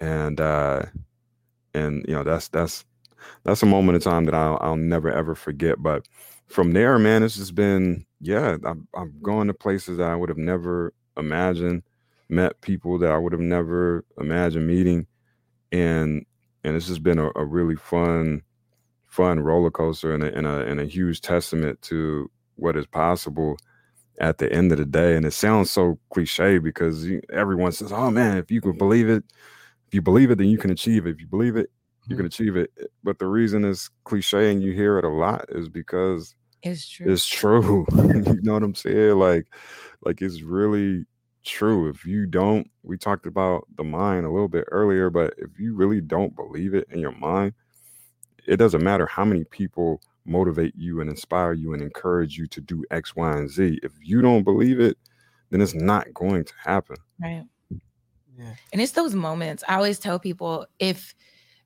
and 0.00 0.40
uh 0.40 0.82
and 1.74 2.04
you 2.08 2.14
know 2.14 2.24
that's 2.24 2.48
that's 2.48 2.84
that's 3.44 3.62
a 3.62 3.66
moment 3.66 3.96
in 3.96 4.02
time 4.02 4.24
that 4.24 4.34
I'll, 4.34 4.58
I'll 4.60 4.76
never 4.76 5.10
ever 5.10 5.34
forget 5.34 5.82
but 5.82 6.06
from 6.46 6.72
there 6.72 6.98
man 6.98 7.22
it's 7.22 7.36
just 7.36 7.54
been 7.54 8.04
yeah 8.20 8.56
I'm, 8.64 8.88
I'm 8.94 9.14
going 9.22 9.48
to 9.48 9.54
places 9.54 9.98
that 9.98 10.10
i 10.10 10.16
would 10.16 10.28
have 10.30 10.38
never 10.38 10.92
imagined 11.16 11.82
met 12.30 12.60
people 12.60 12.98
that 12.98 13.10
i 13.10 13.18
would 13.18 13.32
have 13.32 13.40
never 13.40 14.04
imagined 14.18 14.66
meeting 14.66 15.06
and 15.72 16.24
and 16.64 16.76
it's 16.76 16.86
just 16.86 17.02
been 17.02 17.18
a, 17.18 17.30
a 17.36 17.44
really 17.44 17.76
fun 17.76 18.42
fun 19.06 19.40
roller 19.40 19.70
coaster 19.70 20.14
and 20.14 20.22
a, 20.22 20.34
and 20.36 20.46
a, 20.46 20.64
and 20.66 20.80
a 20.80 20.84
huge 20.84 21.20
testament 21.20 21.80
to 21.82 22.30
what 22.56 22.76
is 22.76 22.86
possible 22.86 23.56
at 24.20 24.38
the 24.38 24.50
end 24.52 24.70
of 24.70 24.78
the 24.78 24.84
day. 24.84 25.16
And 25.16 25.26
it 25.26 25.32
sounds 25.32 25.70
so 25.70 25.98
cliche 26.10 26.58
because 26.58 27.08
everyone 27.32 27.72
says, 27.72 27.92
"Oh 27.92 28.10
man, 28.10 28.38
if 28.38 28.50
you 28.50 28.60
can 28.60 28.78
believe 28.78 29.08
it, 29.08 29.24
if 29.88 29.94
you 29.94 30.02
believe 30.02 30.30
it, 30.30 30.38
then 30.38 30.48
you 30.48 30.58
can 30.58 30.70
achieve 30.70 31.06
it. 31.06 31.10
If 31.10 31.20
you 31.20 31.26
believe 31.26 31.56
it, 31.56 31.70
you 32.06 32.16
can 32.16 32.24
mm-hmm. 32.24 32.26
achieve 32.26 32.56
it." 32.56 32.70
But 33.02 33.18
the 33.18 33.26
reason 33.26 33.64
it's 33.64 33.90
cliche 34.04 34.52
and 34.52 34.62
you 34.62 34.72
hear 34.72 34.98
it 34.98 35.04
a 35.04 35.08
lot 35.08 35.46
is 35.48 35.68
because 35.68 36.34
it's 36.62 36.88
true. 36.88 37.12
It's 37.12 37.26
true. 37.26 37.86
you 37.96 38.42
know 38.42 38.52
what 38.52 38.62
I'm 38.62 38.74
saying? 38.74 39.18
Like, 39.18 39.46
like 40.02 40.22
it's 40.22 40.42
really 40.42 41.06
true. 41.44 41.88
If 41.88 42.04
you 42.04 42.26
don't, 42.26 42.70
we 42.82 42.96
talked 42.96 43.26
about 43.26 43.66
the 43.76 43.84
mind 43.84 44.26
a 44.26 44.30
little 44.30 44.48
bit 44.48 44.64
earlier, 44.70 45.10
but 45.10 45.34
if 45.38 45.58
you 45.58 45.74
really 45.74 46.00
don't 46.00 46.34
believe 46.34 46.74
it 46.74 46.86
in 46.90 47.00
your 47.00 47.12
mind, 47.12 47.52
it 48.46 48.56
doesn't 48.56 48.82
matter 48.82 49.06
how 49.06 49.24
many 49.24 49.44
people 49.44 50.00
motivate 50.24 50.74
you 50.76 51.00
and 51.00 51.10
inspire 51.10 51.52
you 51.52 51.72
and 51.72 51.82
encourage 51.82 52.36
you 52.36 52.46
to 52.46 52.60
do 52.60 52.84
X, 52.90 53.16
Y, 53.16 53.32
and 53.32 53.50
Z. 53.50 53.80
If 53.82 53.92
you 54.00 54.22
don't 54.22 54.44
believe 54.44 54.80
it, 54.80 54.96
then 55.50 55.60
it's 55.60 55.74
not 55.74 56.12
going 56.14 56.44
to 56.44 56.52
happen. 56.62 56.96
Right. 57.20 57.44
Yeah. 58.38 58.54
And 58.72 58.80
it's 58.80 58.92
those 58.92 59.14
moments. 59.14 59.62
I 59.68 59.74
always 59.74 59.98
tell 59.98 60.18
people 60.18 60.66
if 60.78 61.14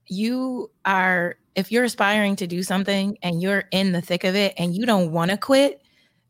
you 0.06 0.70
are 0.84 1.36
if 1.54 1.70
you're 1.70 1.84
aspiring 1.84 2.36
to 2.36 2.46
do 2.46 2.62
something 2.62 3.16
and 3.22 3.40
you're 3.40 3.64
in 3.70 3.92
the 3.92 4.02
thick 4.02 4.24
of 4.24 4.34
it 4.34 4.54
and 4.58 4.74
you 4.74 4.86
don't 4.86 5.12
want 5.12 5.30
to 5.30 5.36
quit, 5.36 5.82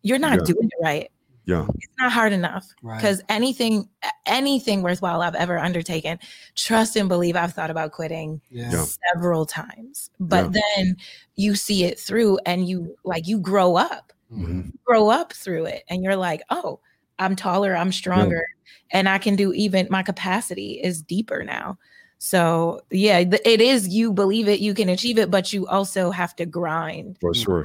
you're 0.03 0.19
not 0.19 0.41
yeah. 0.41 0.45
doing 0.45 0.69
it 0.69 0.85
right. 0.85 1.11
Yeah. 1.47 1.67
It's 1.75 1.93
not 1.99 2.13
hard 2.13 2.33
enough. 2.33 2.67
Because 2.83 3.19
right. 3.19 3.37
anything, 3.37 3.89
anything 4.27 4.83
worthwhile 4.83 5.23
I've 5.23 5.35
ever 5.35 5.59
undertaken, 5.59 6.19
trust 6.55 6.97
and 6.97 7.09
believe 7.09 7.37
I've 7.37 7.53
thought 7.53 7.71
about 7.71 7.93
quitting 7.93 8.41
yeah. 8.51 8.85
several 9.13 9.47
times. 9.47 10.11
But 10.21 10.53
yeah. 10.53 10.63
then 10.77 10.97
you 11.37 11.55
see 11.55 11.85
it 11.85 11.99
through 11.99 12.39
and 12.47 12.69
you 12.69 12.97
like 13.05 13.27
you 13.27 13.39
grow 13.39 13.77
up. 13.77 14.13
Mm-hmm. 14.33 14.71
grow 14.85 15.11
up 15.11 15.33
through 15.33 15.67
it. 15.67 15.85
And 15.89 16.03
you're 16.03 16.17
like, 16.17 16.43
oh, 16.51 16.81
I'm 17.21 17.37
taller, 17.37 17.77
I'm 17.77 17.93
stronger, 17.93 18.45
yeah. 18.91 18.99
and 18.99 19.09
I 19.09 19.19
can 19.19 19.37
do 19.37 19.53
even 19.53 19.87
my 19.91 20.03
capacity 20.03 20.81
is 20.83 21.03
deeper 21.03 21.45
now. 21.45 21.79
So 22.19 22.81
yeah, 22.91 23.19
it 23.19 23.61
is 23.61 23.87
you 23.87 24.13
believe 24.13 24.49
it, 24.49 24.59
you 24.59 24.75
can 24.75 24.89
achieve 24.89 25.19
it, 25.19 25.31
but 25.31 25.53
you 25.53 25.69
also 25.69 26.11
have 26.11 26.35
to 26.37 26.47
grind. 26.47 27.19
For 27.21 27.33
sure 27.35 27.65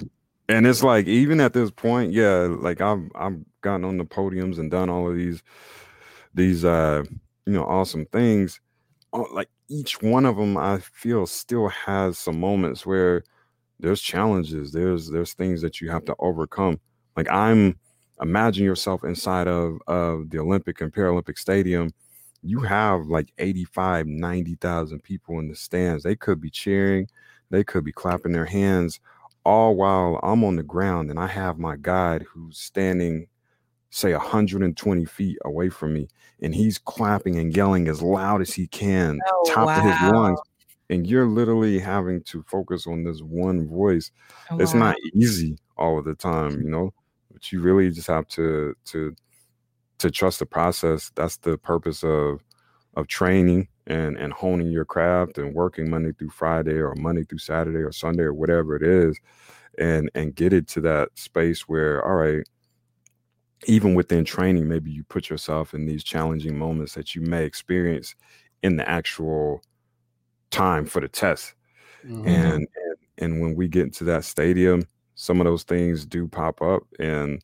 and 0.50 0.68
it's 0.68 0.84
like 0.84 1.08
even 1.08 1.40
at 1.40 1.54
this 1.54 1.72
point 1.72 2.12
yeah 2.12 2.48
like 2.60 2.82
i've 2.82 3.10
i've 3.16 3.38
gotten 3.62 3.86
on 3.86 3.98
the 3.98 4.06
podiums 4.06 4.60
and 4.60 4.72
done 4.72 4.90
all 4.90 5.10
of 5.10 5.16
these 5.16 5.44
these 6.34 6.66
uh 6.66 7.04
you 7.48 7.54
know 7.54 7.66
awesome 7.66 8.06
things. 8.08 8.62
Uh, 9.14 9.24
like 9.34 9.50
each 9.70 10.02
one 10.02 10.26
of 10.26 10.38
them 10.38 10.58
i 10.58 10.80
feel 10.80 11.28
still 11.28 11.70
has 11.70 12.18
some 12.18 12.40
moments 12.40 12.86
where 12.86 13.24
there's 13.80 14.02
challenges 14.02 14.72
there's 14.72 15.10
there's 15.10 15.34
things 15.34 15.62
that 15.62 15.82
you 15.82 15.90
have 15.92 16.06
to 16.06 16.16
overcome. 16.20 16.80
Like 17.18 17.30
i'm 17.32 17.80
imagine 18.22 18.66
yourself 18.66 19.04
inside 19.06 19.48
of 19.48 19.80
of 19.88 20.30
the 20.32 20.40
olympic 20.40 20.82
and 20.82 20.94
paralympic 20.94 21.40
stadium. 21.40 21.94
You 22.44 22.62
have 22.62 23.08
like 23.08 23.34
85 23.40 24.08
90,000 24.08 25.04
people 25.04 25.40
in 25.40 25.50
the 25.50 25.56
stands. 25.56 26.04
They 26.04 26.16
could 26.18 26.42
be 26.42 26.52
cheering. 26.52 27.08
They 27.52 27.64
could 27.64 27.86
be 27.86 27.94
clapping 27.94 28.34
their 28.34 28.46
hands 28.46 29.00
all 29.46 29.76
while 29.76 30.20
I'm 30.24 30.44
on 30.44 30.56
the 30.56 30.64
ground 30.64 31.10
and 31.10 31.20
I 31.20 31.28
have 31.28 31.58
my 31.58 31.76
guide 31.78 32.24
who's 32.24 32.58
standing, 32.58 33.28
say, 33.90 34.14
120 34.14 35.06
feet 35.06 35.38
away 35.46 35.70
from 35.70 35.94
me, 35.94 36.08
and 36.42 36.54
he's 36.54 36.78
clapping 36.78 37.38
and 37.38 37.56
yelling 37.56 37.88
as 37.88 38.02
loud 38.02 38.42
as 38.42 38.54
he 38.54 38.68
can, 38.68 39.20
oh, 39.26 39.44
top 39.48 39.68
wow. 39.68 39.78
of 39.78 39.84
his 39.84 40.12
lungs. 40.12 40.40
And 40.92 41.06
you're 41.06 41.28
literally 41.28 41.80
having 41.80 42.24
to 42.24 42.44
focus 42.44 42.88
on 42.88 43.04
this 43.04 43.22
one 43.22 43.68
voice. 43.68 44.12
Oh, 44.50 44.60
it's 44.60 44.74
wow. 44.74 44.80
not 44.80 44.98
easy 45.14 45.58
all 45.78 46.00
of 46.00 46.06
the 46.06 46.16
time, 46.16 46.62
you 46.62 46.70
know, 46.70 46.94
but 47.32 47.52
you 47.52 47.62
really 47.62 47.92
just 47.92 48.08
have 48.08 48.28
to 48.30 48.76
to 48.86 49.16
to 50.00 50.10
trust 50.10 50.40
the 50.40 50.46
process. 50.46 51.12
That's 51.16 51.38
the 51.38 51.58
purpose 51.58 52.04
of 52.04 52.44
of 52.96 53.08
training 53.08 53.68
and 53.90 54.18
and 54.18 54.32
honing 54.32 54.72
your 54.72 54.86
craft 54.86 55.38
and 55.38 55.54
working 55.54 55.90
Monday 55.90 56.14
through 56.14 56.30
Friday 56.30 56.78
or 56.78 56.96
Monday 56.96 57.24
through 57.24 57.40
Saturday 57.40 57.80
or 57.80 57.92
Sunday 57.92 58.24
or 58.24 58.34
whatever 58.34 58.76
it 58.76 58.84
is 58.84 59.20
and 59.78 60.10
and 60.16 60.36
get 60.36 60.54
it 60.54 60.68
to 60.68 60.82
that 60.82 61.10
space 61.16 61.68
where 61.68 62.06
all 62.06 62.16
right 62.16 62.48
even 63.66 63.94
within 63.94 64.24
training 64.24 64.68
maybe 64.68 64.92
you 64.92 65.04
put 65.04 65.30
yourself 65.30 65.74
in 65.74 65.86
these 65.86 66.04
challenging 66.04 66.58
moments 66.58 66.94
that 66.94 67.16
you 67.16 67.22
may 67.22 67.44
experience 67.44 68.16
in 68.64 68.78
the 68.78 68.88
actual 68.88 69.62
time 70.52 70.86
for 70.86 71.02
the 71.02 71.08
test 71.08 71.54
mm-hmm. 72.06 72.28
and, 72.28 72.54
and 72.54 72.68
and 73.18 73.42
when 73.42 73.56
we 73.56 73.68
get 73.68 73.84
into 73.84 74.04
that 74.04 74.24
stadium 74.24 74.86
some 75.16 75.42
of 75.42 75.46
those 75.46 75.64
things 75.64 76.06
do 76.06 76.28
pop 76.28 76.62
up 76.62 76.84
and 77.00 77.42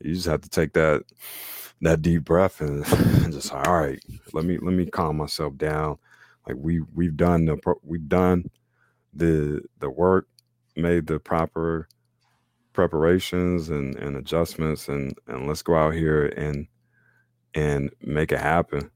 you 0.00 0.14
just 0.14 0.26
have 0.26 0.40
to 0.40 0.48
take 0.48 0.72
that 0.72 1.02
that 1.80 2.02
deep 2.02 2.24
breath 2.24 2.60
and, 2.60 2.86
and 3.22 3.32
just 3.32 3.52
all 3.52 3.80
right, 3.80 4.02
let 4.32 4.44
me 4.44 4.58
let 4.58 4.74
me 4.74 4.86
calm 4.86 5.16
myself 5.16 5.56
down. 5.56 5.98
Like 6.46 6.56
we 6.58 6.80
we've 6.94 7.16
done 7.16 7.44
the 7.44 7.58
we've 7.82 8.08
done 8.08 8.50
the 9.12 9.62
the 9.78 9.90
work, 9.90 10.28
made 10.76 11.06
the 11.06 11.18
proper 11.18 11.88
preparations 12.72 13.70
and, 13.70 13.96
and 13.96 14.16
adjustments 14.16 14.88
and 14.88 15.14
and 15.26 15.46
let's 15.46 15.62
go 15.62 15.74
out 15.74 15.94
here 15.94 16.26
and 16.36 16.66
and 17.54 17.90
make 18.02 18.32
it 18.32 18.38
happen. 18.40 18.90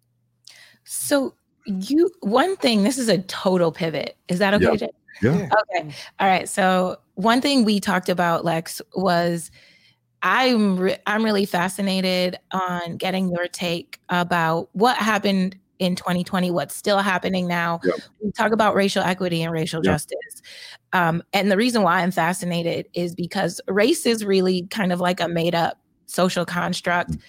So 0.85 1.35
you 1.67 2.11
one 2.21 2.57
thing, 2.57 2.83
this 2.83 2.99
is 2.99 3.09
a 3.09 3.19
total 3.23 3.73
pivot. 3.73 4.17
Is 4.29 4.39
that 4.39 4.55
okay? 4.55 4.89
Yeah. 5.23 5.39
yeah. 5.39 5.49
Okay. 5.77 5.95
All 6.21 6.29
right. 6.29 6.49
So 6.49 6.97
one 7.15 7.41
thing 7.41 7.65
we 7.65 7.81
talked 7.81 8.09
about, 8.09 8.45
Lex, 8.45 8.81
was 8.95 9.51
I'm 10.23 10.79
re- 10.79 10.99
I'm 11.07 11.25
really 11.25 11.47
fascinated 11.47 12.39
on 12.53 12.97
getting 12.97 13.31
your 13.31 13.49
take 13.49 13.99
about 14.09 14.69
what 14.73 14.97
happened 14.97 15.57
in 15.79 15.97
2020, 15.97 16.51
what's 16.53 16.77
still 16.77 16.99
happening 16.99 17.49
now. 17.49 17.81
Yep. 17.83 17.95
We 18.23 18.31
talk 18.33 18.53
about 18.53 18.75
racial 18.77 19.03
equity 19.03 19.43
and 19.43 19.53
racial 19.53 19.85
yep. 19.85 19.95
justice. 19.95 20.43
Um, 20.93 21.23
and 21.33 21.51
the 21.51 21.57
reason 21.57 21.83
why 21.83 22.03
I'm 22.03 22.13
fascinated 22.13 22.87
is 22.95 23.15
because 23.15 23.61
race 23.67 24.07
is 24.07 24.25
really 24.25 24.63
kind 24.71 24.93
of 24.93 25.01
like 25.01 25.19
a 25.19 25.27
made 25.27 25.55
up 25.57 25.79
social 26.07 26.45
construct, 26.45 27.11
mm. 27.11 27.21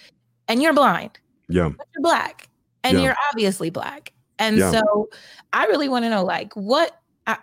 and 0.46 0.62
you're 0.62 0.74
blind. 0.74 1.18
Yeah. 1.48 1.70
But 1.76 1.86
you're 1.94 2.02
black. 2.02 2.48
and 2.84 2.98
yeah. 2.98 3.04
you're 3.04 3.16
obviously 3.30 3.70
black. 3.70 4.12
And 4.38 4.58
yeah. 4.58 4.70
so 4.70 5.08
I 5.52 5.64
really 5.66 5.88
want 5.88 6.04
to 6.04 6.10
know 6.10 6.24
like 6.24 6.54
what 6.54 7.00
uh, 7.26 7.36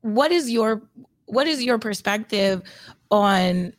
what 0.00 0.32
is 0.32 0.50
your 0.50 0.82
what 1.26 1.46
is 1.46 1.62
your 1.62 1.78
perspective 1.78 2.62
on 3.10 3.74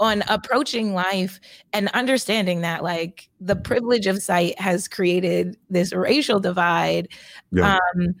on 0.00 0.22
approaching 0.28 0.94
life 0.94 1.40
and 1.72 1.88
understanding 1.88 2.60
that 2.60 2.82
like 2.82 3.28
the 3.40 3.56
privilege 3.56 4.06
of 4.06 4.22
sight 4.22 4.58
has 4.60 4.86
created 4.86 5.56
this 5.70 5.92
racial 5.92 6.38
divide 6.38 7.08
yeah. 7.50 7.78
um 7.94 8.14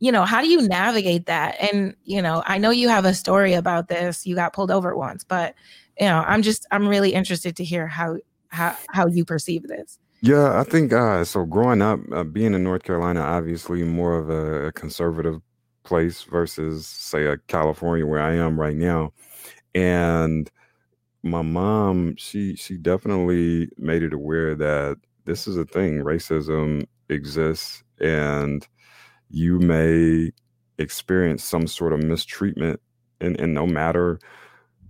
you 0.00 0.10
know 0.10 0.24
how 0.24 0.40
do 0.40 0.48
you 0.48 0.66
navigate 0.66 1.26
that? 1.26 1.56
And 1.60 1.94
you 2.04 2.20
know 2.20 2.42
i 2.46 2.58
know 2.58 2.70
you 2.70 2.88
have 2.88 3.04
a 3.04 3.14
story 3.14 3.54
about 3.54 3.88
this 3.88 4.26
you 4.26 4.34
got 4.34 4.52
pulled 4.52 4.70
over 4.70 4.96
once 4.96 5.24
but 5.24 5.54
you 5.98 6.06
know 6.06 6.24
i'm 6.26 6.42
just 6.42 6.66
i'm 6.70 6.88
really 6.88 7.12
interested 7.12 7.56
to 7.56 7.64
hear 7.64 7.86
how 7.86 8.16
how 8.48 8.76
how 8.88 9.06
you 9.06 9.24
perceive 9.24 9.62
this. 9.68 9.98
Yeah 10.22 10.58
i 10.58 10.64
think 10.64 10.92
uh 10.92 11.24
so 11.24 11.44
growing 11.44 11.82
up 11.82 12.00
uh, 12.12 12.24
being 12.24 12.54
in 12.54 12.64
north 12.64 12.82
carolina 12.82 13.20
obviously 13.20 13.84
more 13.84 14.18
of 14.18 14.30
a, 14.30 14.66
a 14.66 14.72
conservative 14.72 15.40
place 15.84 16.22
versus 16.24 16.86
say 16.86 17.26
a 17.26 17.38
california 17.38 18.06
where 18.06 18.20
i 18.20 18.34
am 18.34 18.60
right 18.60 18.76
now. 18.76 19.12
And 19.74 20.50
my 21.22 21.42
mom 21.42 22.16
she 22.16 22.56
she 22.56 22.76
definitely 22.76 23.68
made 23.76 24.02
it 24.02 24.12
aware 24.12 24.54
that 24.54 24.96
this 25.26 25.46
is 25.46 25.56
a 25.56 25.64
thing 25.64 25.98
racism 25.98 26.86
exists 27.08 27.82
and 28.00 28.66
you 29.28 29.58
may 29.58 30.30
experience 30.78 31.44
some 31.44 31.66
sort 31.66 31.92
of 31.92 32.02
mistreatment 32.02 32.80
and, 33.20 33.38
and 33.38 33.52
no 33.52 33.66
matter 33.66 34.18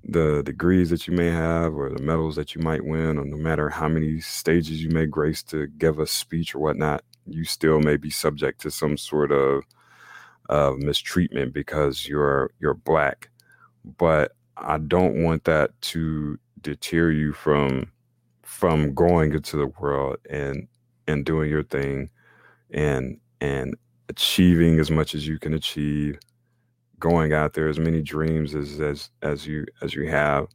the 0.04 0.42
degrees 0.44 0.88
that 0.90 1.06
you 1.06 1.12
may 1.14 1.30
have 1.30 1.74
or 1.74 1.90
the 1.90 2.02
medals 2.02 2.36
that 2.36 2.54
you 2.54 2.60
might 2.62 2.84
win 2.84 3.18
or 3.18 3.24
no 3.24 3.36
matter 3.36 3.68
how 3.68 3.88
many 3.88 4.20
stages 4.20 4.82
you 4.82 4.88
may 4.90 5.04
grace 5.04 5.42
to 5.42 5.66
give 5.66 5.98
a 5.98 6.06
speech 6.06 6.54
or 6.54 6.60
whatnot 6.60 7.02
you 7.26 7.44
still 7.44 7.80
may 7.80 7.96
be 7.96 8.10
subject 8.10 8.60
to 8.60 8.70
some 8.70 8.96
sort 8.96 9.32
of 9.32 9.64
uh, 10.48 10.72
mistreatment 10.76 11.52
because 11.54 12.06
you're 12.06 12.50
you're 12.60 12.74
black. 12.74 13.30
But 13.98 14.32
i 14.60 14.78
don't 14.78 15.22
want 15.22 15.44
that 15.44 15.70
to 15.80 16.38
deter 16.62 17.10
you 17.10 17.32
from 17.32 17.90
from 18.42 18.94
going 18.94 19.32
into 19.32 19.56
the 19.56 19.68
world 19.80 20.16
and 20.28 20.66
and 21.06 21.24
doing 21.24 21.50
your 21.50 21.62
thing 21.64 22.10
and 22.72 23.18
and 23.40 23.74
achieving 24.10 24.78
as 24.80 24.90
much 24.90 25.14
as 25.14 25.26
you 25.26 25.38
can 25.38 25.54
achieve, 25.54 26.18
going 26.98 27.32
out 27.32 27.54
there 27.54 27.68
as 27.68 27.78
many 27.78 28.02
dreams 28.02 28.54
as 28.54 28.80
as 28.80 29.10
as 29.22 29.46
you 29.46 29.64
as 29.82 29.94
you 29.94 30.08
have. 30.08 30.48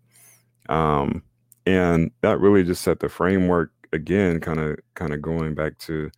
Um, 0.70 1.24
and 1.66 2.12
that 2.22 2.40
really 2.40 2.64
just 2.64 2.84
set 2.84 3.00
the 3.00 3.10
framework 3.10 3.72
again, 3.94 4.40
kind 4.40 4.60
of 4.60 4.78
kind 4.96 5.14
of 5.14 5.22
going 5.22 5.56
back 5.56 5.78
to 5.80 6.12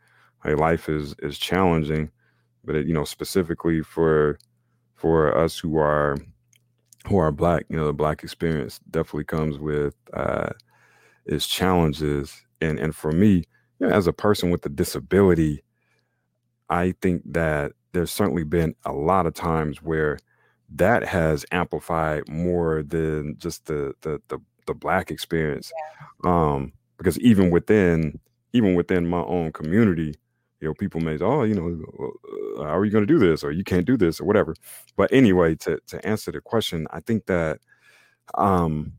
hey, 0.44 0.56
life 0.56 0.90
is 0.90 1.16
is 1.20 1.38
challenging, 1.38 2.12
but 2.66 2.76
it, 2.76 2.88
you 2.88 2.94
know, 2.94 3.06
specifically 3.06 3.82
for 3.82 4.40
for 4.96 5.36
us 5.38 5.58
who 5.60 5.78
are 5.78 6.18
who 7.08 7.18
are 7.18 7.32
black, 7.32 7.66
you 7.70 7.78
know, 7.78 7.88
the 7.88 7.94
black 7.94 8.24
experience 8.24 8.80
definitely 8.92 9.26
comes 9.26 9.58
with 9.60 9.96
uh 10.14 10.50
its 11.26 11.48
challenges. 11.48 12.34
And 12.62 12.80
and 12.80 12.96
for 12.96 13.12
me, 13.12 13.44
you 13.80 13.88
know, 13.88 13.90
as 13.90 14.08
a 14.08 14.14
person 14.14 14.50
with 14.52 14.66
a 14.66 14.70
disability, 14.70 15.64
I 16.70 16.94
think 17.02 17.22
that 17.34 17.74
there's 17.94 18.12
certainly 18.12 18.44
been 18.44 18.76
a 18.86 18.92
lot 18.92 19.26
of 19.26 19.34
times 19.34 19.82
where 19.82 20.20
that 20.76 21.04
has 21.06 21.46
amplified 21.52 22.28
more 22.28 22.84
than 22.84 23.38
just 23.38 23.66
the 23.68 23.94
the 24.02 24.22
the, 24.28 24.40
the 24.66 24.74
black 24.74 25.12
experience. 25.12 25.72
Yeah. 26.24 26.32
Um, 26.32 26.74
because 26.98 27.20
even 27.20 27.52
within 27.52 28.20
even 28.54 28.76
within 28.76 29.08
my 29.08 29.22
own 29.22 29.52
community, 29.54 30.16
you 30.62 30.68
know, 30.68 30.74
people 30.74 31.02
may 31.02 31.18
say, 31.18 31.24
"Oh, 31.26 31.44
you 31.44 31.56
know, 31.56 32.12
uh, 32.60 32.64
how 32.64 32.78
are 32.78 32.86
you 32.86 32.92
going 32.92 33.06
to 33.06 33.14
do 33.14 33.20
this?" 33.20 33.44
or 33.44 33.52
"You 33.52 33.64
can't 33.64 33.86
do 33.86 33.98
this," 33.98 34.20
or 34.20 34.26
whatever. 34.26 34.56
But 34.98 35.12
anyway, 35.14 35.56
to 35.58 35.80
to 35.88 36.06
answer 36.08 36.32
the 36.32 36.42
question, 36.42 36.88
I 36.92 37.02
think 37.02 37.26
that 37.28 37.60
um, 38.36 38.94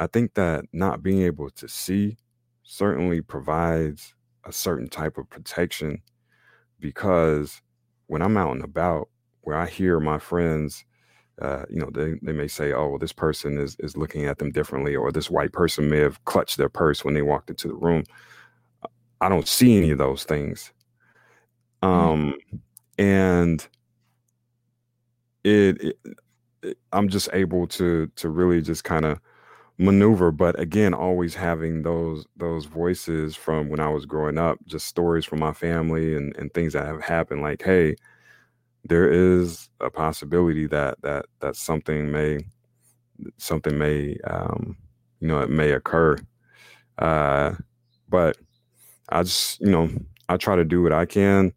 I 0.00 0.06
think 0.08 0.34
that 0.34 0.64
not 0.72 1.02
being 1.02 1.22
able 1.22 1.50
to 1.50 1.68
see 1.68 2.18
certainly 2.64 3.20
provides 3.22 4.14
a 4.44 4.52
certain 4.52 4.88
type 4.88 5.18
of 5.18 5.28
protection 5.30 6.02
because 6.80 7.60
when 8.06 8.22
I'm 8.22 8.36
out 8.36 8.52
and 8.52 8.64
about, 8.64 9.08
where 9.42 9.56
I 9.56 9.66
hear 9.66 10.00
my 10.00 10.18
friends, 10.18 10.84
uh, 11.42 11.64
you 11.70 11.78
know, 11.80 11.90
they, 11.92 12.14
they 12.22 12.32
may 12.32 12.48
say, 12.48 12.72
oh, 12.72 12.88
well, 12.90 12.98
this 12.98 13.12
person 13.12 13.58
is, 13.58 13.76
is 13.80 13.96
looking 13.96 14.26
at 14.26 14.38
them 14.38 14.52
differently, 14.52 14.96
or 14.96 15.12
this 15.12 15.30
white 15.30 15.52
person 15.52 15.90
may 15.90 15.98
have 15.98 16.24
clutched 16.26 16.56
their 16.58 16.68
purse 16.68 17.04
when 17.04 17.14
they 17.14 17.22
walked 17.22 17.50
into 17.50 17.68
the 17.68 17.74
room. 17.74 18.04
I 19.20 19.28
don't 19.28 19.48
see 19.48 19.76
any 19.76 19.90
of 19.90 19.98
those 19.98 20.24
things. 20.24 20.72
Mm. 21.84 21.88
Um, 22.12 22.34
and 22.98 23.68
it, 25.44 25.96
it, 26.62 26.78
I'm 26.92 27.08
just 27.08 27.28
able 27.32 27.66
to 27.68 28.08
to 28.16 28.28
really 28.28 28.62
just 28.62 28.84
kind 28.84 29.04
of 29.04 29.20
maneuver 29.78 30.30
but 30.30 30.58
again 30.60 30.94
always 30.94 31.34
having 31.34 31.82
those 31.82 32.26
those 32.36 32.66
voices 32.66 33.36
from 33.36 33.68
when 33.70 33.80
i 33.80 33.88
was 33.88 34.06
growing 34.06 34.38
up 34.38 34.58
just 34.66 34.86
stories 34.86 35.24
from 35.24 35.40
my 35.40 35.52
family 35.52 36.16
and 36.16 36.36
and 36.36 36.52
things 36.54 36.74
that 36.74 36.86
have 36.86 37.02
happened 37.02 37.42
like 37.42 37.62
hey 37.62 37.96
there 38.84 39.08
is 39.10 39.68
a 39.80 39.90
possibility 39.90 40.66
that 40.66 41.00
that 41.02 41.26
that 41.40 41.56
something 41.56 42.10
may 42.12 42.38
something 43.38 43.78
may 43.78 44.16
um 44.24 44.76
you 45.20 45.28
know 45.28 45.40
it 45.40 45.50
may 45.50 45.72
occur 45.72 46.16
uh 46.98 47.52
but 48.08 48.36
i 49.10 49.22
just 49.22 49.60
you 49.60 49.70
know 49.70 49.88
i 50.28 50.36
try 50.36 50.56
to 50.56 50.64
do 50.64 50.82
what 50.82 50.92
i 50.92 51.06
can 51.06 51.52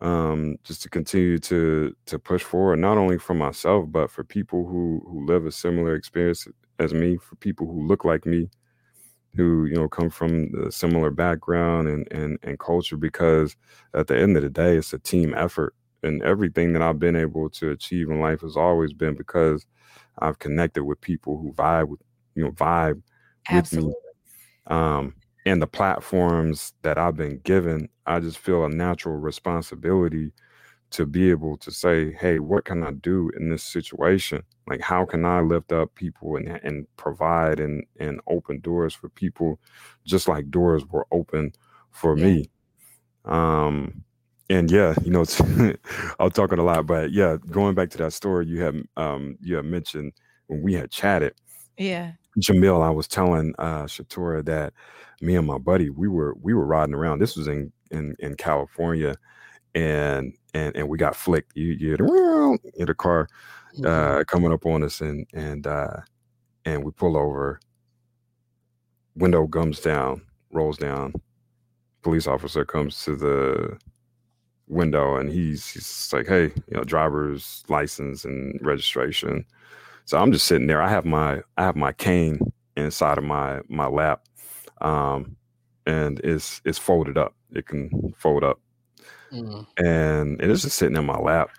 um 0.00 0.56
just 0.64 0.82
to 0.82 0.88
continue 0.88 1.38
to 1.38 1.94
to 2.06 2.18
push 2.18 2.42
forward 2.42 2.76
not 2.78 2.96
only 2.98 3.18
for 3.18 3.34
myself 3.34 3.86
but 3.90 4.10
for 4.10 4.24
people 4.24 4.66
who 4.66 5.02
who 5.06 5.26
live 5.26 5.46
a 5.46 5.52
similar 5.52 5.94
experience 5.94 6.46
as 6.78 6.94
me 6.94 7.16
for 7.18 7.36
people 7.36 7.66
who 7.66 7.86
look 7.86 8.04
like 8.04 8.24
me 8.26 8.48
who 9.36 9.66
you 9.66 9.74
know 9.74 9.88
come 9.88 10.10
from 10.10 10.50
a 10.66 10.72
similar 10.72 11.10
background 11.10 11.88
and 11.88 12.10
and 12.12 12.38
and 12.42 12.58
culture 12.58 12.96
because 12.96 13.56
at 13.94 14.06
the 14.08 14.18
end 14.18 14.36
of 14.36 14.42
the 14.42 14.50
day 14.50 14.76
it's 14.76 14.92
a 14.92 14.98
team 14.98 15.34
effort 15.36 15.74
and 16.02 16.22
everything 16.22 16.72
that 16.72 16.82
I've 16.82 16.98
been 16.98 17.16
able 17.16 17.50
to 17.50 17.70
achieve 17.70 18.08
in 18.10 18.20
life 18.20 18.40
has 18.40 18.56
always 18.56 18.92
been 18.92 19.14
because 19.16 19.66
I've 20.18 20.38
connected 20.38 20.84
with 20.84 21.00
people 21.00 21.38
who 21.38 21.52
vibe 21.52 21.88
with 21.88 22.00
you 22.34 22.44
know 22.44 22.52
vibe 22.52 23.02
Absolutely. 23.48 23.92
with 23.92 23.94
me 23.94 23.94
um 24.68 25.14
and 25.46 25.62
the 25.62 25.66
platforms 25.66 26.74
that 26.82 26.98
I've 26.98 27.16
been 27.16 27.40
given 27.44 27.88
I 28.10 28.18
just 28.18 28.38
feel 28.38 28.64
a 28.64 28.68
natural 28.68 29.16
responsibility 29.16 30.32
to 30.90 31.06
be 31.06 31.30
able 31.30 31.56
to 31.58 31.70
say, 31.70 32.12
hey, 32.12 32.40
what 32.40 32.64
can 32.64 32.82
I 32.82 32.90
do 32.90 33.30
in 33.36 33.48
this 33.48 33.62
situation? 33.62 34.42
Like, 34.66 34.80
how 34.80 35.04
can 35.04 35.24
I 35.24 35.40
lift 35.40 35.70
up 35.70 35.94
people 35.94 36.34
and, 36.34 36.48
and 36.64 36.86
provide 36.96 37.60
and, 37.60 37.84
and 38.00 38.20
open 38.26 38.58
doors 38.58 38.92
for 38.92 39.08
people 39.10 39.60
just 40.04 40.26
like 40.26 40.50
doors 40.50 40.84
were 40.86 41.06
open 41.12 41.52
for 41.92 42.18
yeah. 42.18 42.24
me? 42.24 42.50
Um, 43.26 44.02
and 44.48 44.68
yeah, 44.68 44.94
you 45.04 45.12
know, 45.12 45.24
I'm 46.18 46.30
talking 46.32 46.58
a 46.58 46.64
lot, 46.64 46.86
but 46.86 47.12
yeah, 47.12 47.36
going 47.48 47.76
back 47.76 47.90
to 47.90 47.98
that 47.98 48.12
story 48.12 48.46
you 48.46 48.60
have 48.62 48.74
um 48.96 49.38
you 49.40 49.54
have 49.54 49.64
mentioned 49.64 50.12
when 50.48 50.62
we 50.62 50.74
had 50.74 50.90
chatted. 50.90 51.34
Yeah. 51.78 52.12
Jamil, 52.38 52.82
I 52.82 52.90
was 52.90 53.08
telling 53.08 53.54
uh 53.58 53.84
Shatora 53.84 54.44
that 54.44 54.72
me 55.20 55.36
and 55.36 55.46
my 55.46 55.58
buddy, 55.58 55.90
we 55.90 56.08
were 56.08 56.34
we 56.40 56.54
were 56.54 56.66
riding 56.66 56.94
around. 56.94 57.18
This 57.18 57.36
was 57.36 57.48
in 57.48 57.72
in 57.90 58.14
in 58.20 58.36
California 58.36 59.16
and 59.74 60.32
and 60.54 60.74
and 60.76 60.88
we 60.88 60.98
got 60.98 61.16
flicked. 61.16 61.56
You 61.56 61.72
you 61.72 61.94
in 61.94 62.86
the 62.86 62.94
car 62.94 63.28
mm-hmm. 63.76 63.86
uh, 63.86 64.24
coming 64.24 64.52
up 64.52 64.66
on 64.66 64.82
us, 64.82 65.00
and 65.00 65.26
and 65.32 65.66
uh, 65.66 65.96
and 66.64 66.84
we 66.84 66.90
pull 66.90 67.16
over. 67.16 67.60
Window 69.16 69.46
comes 69.46 69.80
down, 69.80 70.22
rolls 70.52 70.78
down. 70.78 71.12
Police 72.02 72.26
officer 72.26 72.64
comes 72.64 73.04
to 73.04 73.16
the 73.16 73.78
window, 74.68 75.16
and 75.16 75.30
he's 75.30 75.68
he's 75.68 76.10
like, 76.12 76.26
"Hey, 76.26 76.44
you 76.44 76.76
know, 76.76 76.84
driver's 76.84 77.62
license 77.68 78.24
and 78.24 78.58
registration." 78.62 79.44
So 80.10 80.18
I'm 80.18 80.32
just 80.32 80.46
sitting 80.46 80.66
there. 80.66 80.82
I 80.82 80.88
have 80.88 81.04
my 81.04 81.40
I 81.56 81.62
have 81.62 81.76
my 81.76 81.92
cane 81.92 82.40
inside 82.76 83.16
of 83.16 83.22
my 83.22 83.60
my 83.68 83.86
lap, 83.86 84.24
um, 84.80 85.36
and 85.86 86.18
it's 86.24 86.60
it's 86.64 86.78
folded 86.78 87.16
up. 87.16 87.36
It 87.52 87.66
can 87.66 88.12
fold 88.18 88.42
up 88.42 88.58
mm. 89.32 89.66
and 89.76 90.40
it 90.40 90.50
is 90.50 90.62
just 90.62 90.76
sitting 90.76 90.96
in 90.96 91.06
my 91.06 91.18
lap, 91.18 91.50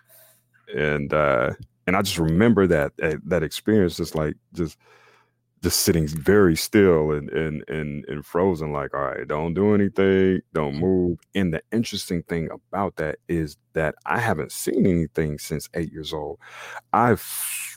and 0.75 1.13
uh, 1.13 1.51
and 1.87 1.95
I 1.95 2.01
just 2.01 2.17
remember 2.17 2.67
that 2.67 2.93
that, 2.97 3.43
experience, 3.43 3.97
just 3.97 4.15
like 4.15 4.35
just 4.53 4.77
just 5.63 5.81
sitting 5.81 6.07
very 6.07 6.55
still 6.55 7.11
and 7.11 7.29
and 7.29 7.63
and 7.67 8.03
and 8.07 8.25
frozen 8.25 8.71
like 8.73 8.93
all 8.93 9.01
right 9.01 9.27
don't 9.27 9.53
do 9.53 9.73
anything 9.75 10.41
don't 10.53 10.75
move. 10.75 11.19
And 11.35 11.53
the 11.53 11.61
interesting 11.71 12.23
thing 12.23 12.49
about 12.51 12.95
that 12.95 13.17
is 13.27 13.57
that 13.73 13.95
i 14.05 14.19
haven't 14.19 14.51
seen 14.51 14.85
anything 14.85 15.37
since 15.37 15.69
eight 15.73 15.91
years 15.91 16.13
old. 16.13 16.39
I 16.93 17.15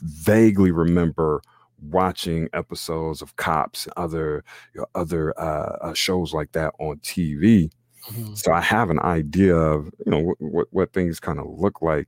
vaguely 0.01 0.71
remember 0.71 1.41
watching 1.89 2.49
episodes 2.53 3.21
of 3.21 3.35
cops 3.35 3.85
and 3.85 3.93
other 3.97 4.43
you 4.73 4.81
know, 4.81 4.87
other 4.95 5.39
uh, 5.39 5.77
uh, 5.81 5.93
shows 5.93 6.33
like 6.33 6.51
that 6.53 6.73
on 6.79 6.97
tv 6.97 7.69
Mm-hmm. 8.11 8.35
So 8.35 8.51
I 8.51 8.61
have 8.61 8.89
an 8.89 8.99
idea 8.99 9.55
of 9.55 9.85
you 10.05 10.11
know 10.11 10.19
what 10.19 10.37
what, 10.39 10.67
what 10.71 10.93
things 10.93 11.19
kind 11.19 11.39
of 11.39 11.47
look 11.47 11.81
like, 11.81 12.07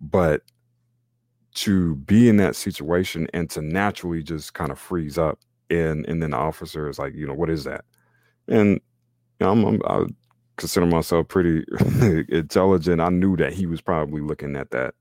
but 0.00 0.42
to 1.54 1.96
be 1.96 2.28
in 2.28 2.36
that 2.36 2.56
situation 2.56 3.26
and 3.34 3.50
to 3.50 3.62
naturally 3.62 4.22
just 4.22 4.54
kind 4.54 4.70
of 4.70 4.78
freeze 4.78 5.18
up 5.18 5.38
and 5.70 6.06
and 6.06 6.22
then 6.22 6.30
the 6.30 6.36
officer 6.36 6.88
is 6.88 6.98
like 6.98 7.14
you 7.14 7.26
know 7.26 7.34
what 7.34 7.50
is 7.50 7.64
that? 7.64 7.84
And 8.48 8.80
you 9.40 9.46
know, 9.46 9.50
I'm, 9.52 9.64
I'm 9.64 9.82
I 9.86 10.06
consider 10.56 10.86
myself 10.86 11.28
pretty 11.28 11.64
intelligent. 12.28 13.00
I 13.00 13.10
knew 13.10 13.36
that 13.36 13.52
he 13.52 13.66
was 13.66 13.80
probably 13.80 14.20
looking 14.20 14.56
at 14.56 14.70
that 14.70 14.94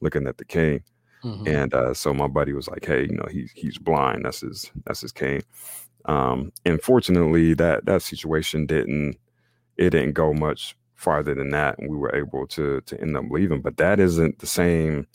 looking 0.00 0.26
at 0.26 0.38
the 0.38 0.44
cane. 0.44 0.82
Mm-hmm. 1.24 1.48
and 1.48 1.74
uh, 1.74 1.92
so 1.94 2.14
my 2.14 2.28
buddy 2.28 2.52
was 2.52 2.68
like 2.68 2.84
hey 2.84 3.02
you 3.02 3.16
know 3.16 3.26
he's 3.30 3.50
he's 3.52 3.78
blind. 3.78 4.24
That's 4.24 4.40
his 4.40 4.70
that's 4.84 5.00
his 5.00 5.12
cane. 5.12 5.42
Um 6.04 6.52
and 6.64 6.80
fortunately 6.80 7.54
that 7.54 7.86
that 7.86 8.02
situation 8.02 8.66
didn't 8.66 9.16
it 9.76 9.90
didn't 9.90 10.12
go 10.12 10.32
much 10.32 10.76
farther 10.94 11.34
than 11.34 11.50
that 11.50 11.78
and 11.78 11.90
we 11.90 11.96
were 11.96 12.14
able 12.14 12.46
to 12.48 12.80
to 12.82 13.00
end 13.00 13.16
up 13.16 13.24
leaving. 13.30 13.62
But 13.62 13.78
that 13.78 13.98
isn't 13.98 14.38
the 14.38 14.46
same 14.46 15.06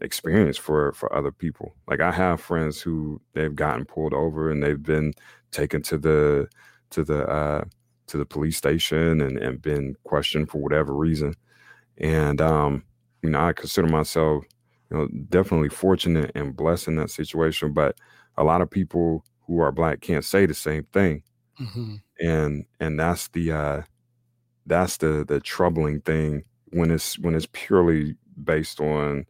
experience 0.00 0.56
for 0.56 0.92
for 0.92 1.14
other 1.14 1.32
people. 1.32 1.74
Like 1.88 2.00
I 2.00 2.10
have 2.10 2.40
friends 2.40 2.80
who 2.80 3.20
they've 3.34 3.54
gotten 3.54 3.84
pulled 3.84 4.14
over 4.14 4.50
and 4.50 4.62
they've 4.62 4.82
been 4.82 5.12
taken 5.50 5.82
to 5.82 5.98
the 5.98 6.48
to 6.90 7.04
the 7.04 7.26
uh 7.26 7.64
to 8.08 8.18
the 8.18 8.26
police 8.26 8.56
station 8.56 9.20
and 9.20 9.38
and 9.38 9.62
been 9.62 9.94
questioned 10.04 10.50
for 10.50 10.58
whatever 10.58 10.94
reason. 10.94 11.34
And 11.98 12.40
um 12.40 12.84
you 13.22 13.30
know, 13.30 13.40
I 13.40 13.52
consider 13.52 13.88
myself 13.88 14.44
you 14.90 14.96
know 14.96 15.08
definitely 15.28 15.68
fortunate 15.68 16.32
and 16.34 16.56
blessed 16.56 16.88
in 16.88 16.96
that 16.96 17.10
situation, 17.10 17.72
but 17.72 17.96
a 18.36 18.44
lot 18.44 18.60
of 18.60 18.70
people 18.70 19.24
who 19.46 19.60
are 19.60 19.72
black 19.72 20.00
can't 20.00 20.24
say 20.24 20.46
the 20.46 20.54
same 20.54 20.84
thing. 20.92 21.22
Mm-hmm. 21.60 21.96
And 22.20 22.64
and 22.80 22.98
that's 22.98 23.28
the 23.28 23.52
uh 23.52 23.82
that's 24.66 24.96
the 24.98 25.24
the 25.26 25.40
troubling 25.40 26.00
thing 26.00 26.44
when 26.70 26.90
it's 26.90 27.18
when 27.18 27.34
it's 27.34 27.48
purely 27.52 28.16
based 28.42 28.80
on 28.80 29.26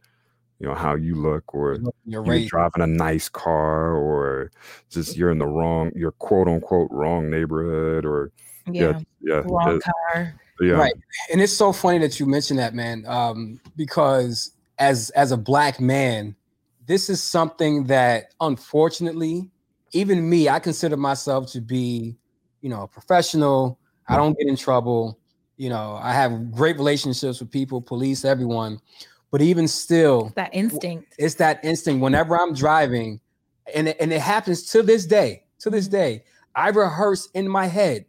you 0.63 0.69
know 0.69 0.75
how 0.75 0.95
you 0.95 1.13
look 1.13 1.53
or 1.53 1.77
you're, 2.05 2.25
you're 2.25 2.47
driving 2.47 2.83
a 2.83 2.87
nice 2.87 3.27
car 3.27 3.97
or 3.97 4.49
just 4.89 5.17
you're 5.17 5.29
in 5.29 5.37
the 5.37 5.45
wrong 5.45 5.91
you're 5.93 6.13
quote 6.13 6.47
unquote 6.47 6.87
wrong 6.89 7.29
neighborhood 7.29 8.05
or 8.05 8.31
yeah 8.71 8.81
yeah, 8.81 9.01
yeah 9.19 9.41
wrong 9.45 9.81
car. 9.81 10.33
Yeah. 10.61 10.75
Right 10.75 10.93
and 11.33 11.41
it's 11.41 11.51
so 11.51 11.73
funny 11.73 11.97
that 11.97 12.17
you 12.17 12.25
mentioned 12.25 12.59
that 12.59 12.73
man 12.73 13.03
um, 13.07 13.59
because 13.75 14.51
as 14.77 15.09
as 15.09 15.33
a 15.33 15.37
black 15.37 15.81
man 15.81 16.33
this 16.87 17.09
is 17.09 17.21
something 17.21 17.83
that 17.87 18.33
unfortunately 18.39 19.51
even 19.91 20.29
me 20.29 20.47
i 20.47 20.59
consider 20.59 20.95
myself 20.95 21.51
to 21.51 21.59
be 21.59 22.15
you 22.61 22.69
know 22.69 22.83
a 22.83 22.87
professional 22.87 23.77
i 24.07 24.15
don't 24.15 24.37
get 24.37 24.47
in 24.47 24.55
trouble 24.55 25.19
you 25.57 25.67
know 25.67 25.99
i 26.01 26.13
have 26.13 26.51
great 26.51 26.77
relationships 26.77 27.41
with 27.41 27.51
people 27.51 27.81
police 27.81 28.23
everyone 28.23 28.79
but 29.33 29.41
even 29.41 29.67
still, 29.67 30.31
that 30.35 30.51
instinct. 30.53 31.15
It's 31.17 31.33
that 31.35 31.59
instinct. 31.65 32.03
Whenever 32.03 32.39
I'm 32.39 32.53
driving, 32.53 33.19
and 33.73 33.87
it, 33.87 33.97
and 33.99 34.13
it 34.13 34.21
happens 34.21 34.69
to 34.69 34.83
this 34.83 35.07
day, 35.07 35.41
to 35.61 35.71
this 35.71 35.87
day, 35.87 36.23
I 36.53 36.69
rehearse 36.69 37.29
in 37.33 37.47
my 37.47 37.65
head 37.65 38.05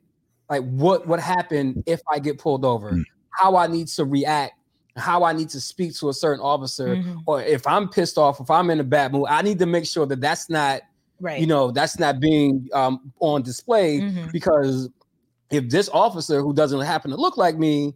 like 0.51 0.63
what 0.65 1.09
would 1.09 1.21
happen 1.21 1.83
if 1.87 2.03
I 2.13 2.19
get 2.19 2.37
pulled 2.37 2.67
over, 2.67 2.93
mm. 2.93 3.05
how 3.31 3.57
I 3.57 3.69
need 3.69 3.89
to 3.89 4.05
react, 4.05 4.53
how 4.97 5.25
I 5.25 5.33
need 5.33 5.49
to 5.49 5.63
speak 5.63 5.97
to 6.01 6.11
a 6.11 6.13
certain 6.13 6.45
officer, 6.45 6.89
mm-hmm. 6.89 7.21
or 7.25 7.41
if 7.41 7.67
I'm 7.67 7.89
pissed 7.89 8.19
off, 8.19 8.39
if 8.39 8.51
I'm 8.51 8.69
in 8.69 8.79
a 8.81 8.85
bad 8.85 9.11
mood, 9.11 9.25
I 9.31 9.41
need 9.41 9.59
to 9.61 9.67
make 9.67 9.87
sure 9.87 10.05
that 10.05 10.21
that's 10.21 10.51
not, 10.51 10.83
right. 11.21 11.41
you 11.41 11.47
know, 11.47 11.71
that's 11.71 11.99
not 11.99 12.21
being 12.21 12.69
um, 12.75 13.15
on 13.21 13.41
display 13.41 14.01
mm-hmm. 14.01 14.31
because 14.31 14.91
if 15.49 15.71
this 15.71 15.89
officer 15.89 16.43
who 16.43 16.53
doesn't 16.53 16.83
happen 16.83 17.11
to 17.13 17.17
look 17.17 17.39
like 17.39 17.57
me 17.57 17.95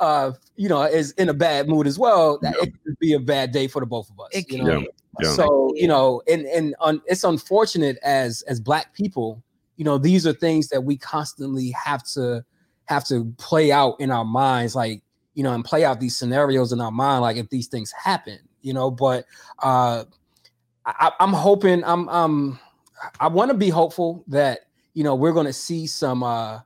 uh, 0.00 0.32
you 0.56 0.68
know, 0.68 0.82
is 0.82 1.12
in 1.12 1.28
a 1.28 1.34
bad 1.34 1.68
mood 1.68 1.86
as 1.86 1.98
well, 1.98 2.38
that 2.42 2.54
yeah. 2.56 2.64
it 2.64 2.84
could 2.84 2.98
be 2.98 3.12
a 3.14 3.20
bad 3.20 3.52
day 3.52 3.66
for 3.66 3.80
the 3.80 3.86
both 3.86 4.10
of 4.10 4.20
us. 4.20 4.28
It 4.32 4.50
you 4.50 4.62
know? 4.62 4.78
Yeah. 4.80 4.86
Yeah. 5.20 5.32
So 5.32 5.72
you 5.74 5.88
know, 5.88 6.22
and 6.28 6.46
and 6.46 6.74
un, 6.80 7.02
it's 7.06 7.24
unfortunate 7.24 7.98
as 8.02 8.42
as 8.42 8.60
black 8.60 8.94
people, 8.94 9.42
you 9.76 9.84
know, 9.84 9.98
these 9.98 10.26
are 10.26 10.32
things 10.32 10.68
that 10.68 10.84
we 10.84 10.96
constantly 10.96 11.70
have 11.70 12.02
to 12.14 12.44
have 12.86 13.04
to 13.06 13.32
play 13.36 13.72
out 13.72 13.96
in 14.00 14.10
our 14.10 14.24
minds, 14.24 14.74
like 14.74 15.02
you 15.34 15.42
know, 15.42 15.52
and 15.52 15.64
play 15.64 15.84
out 15.84 16.00
these 16.00 16.16
scenarios 16.16 16.72
in 16.72 16.80
our 16.80 16.90
mind, 16.90 17.22
like 17.22 17.36
if 17.36 17.48
these 17.50 17.66
things 17.66 17.92
happen, 17.92 18.38
you 18.62 18.72
know. 18.72 18.90
But 18.90 19.26
uh, 19.62 20.04
I, 20.86 21.12
I'm 21.20 21.32
hoping, 21.32 21.84
I'm 21.84 22.08
um, 22.08 22.58
I 23.20 23.28
want 23.28 23.50
to 23.50 23.56
be 23.56 23.68
hopeful 23.68 24.24
that 24.28 24.60
you 24.94 25.04
know 25.04 25.14
we're 25.14 25.32
going 25.32 25.46
to 25.46 25.52
see 25.52 25.86
some 25.86 26.22
uh 26.22 26.60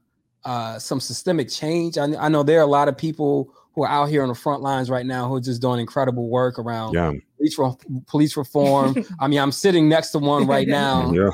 uh, 0.47 0.78
some 0.78 1.01
systemic 1.01 1.49
change. 1.49 1.99
I, 1.99 2.05
I, 2.14 2.28
know 2.28 2.44
there 2.44 2.61
are 2.61 2.62
a 2.62 2.66
lot 2.68 2.86
of 2.86 2.97
people 2.97 3.53
who 3.74 3.82
are 3.82 3.88
out 3.88 4.09
here 4.09 4.22
on 4.22 4.28
the 4.28 4.34
front 4.34 4.62
lines 4.62 4.88
right 4.88 5.05
now 5.05 5.28
who 5.28 5.34
are 5.34 5.40
just 5.40 5.61
doing 5.61 5.80
incredible 5.80 6.28
work 6.28 6.61
around 6.61 6.94
yeah. 6.94 7.12
police, 7.36 7.59
re- 7.59 8.01
police 8.07 8.36
reform. 8.36 8.94
I 9.20 9.26
mean, 9.26 9.40
I'm 9.40 9.51
sitting 9.51 9.88
next 9.88 10.11
to 10.11 10.20
one 10.20 10.47
right 10.47 10.68
now. 10.68 11.12
yeah. 11.12 11.30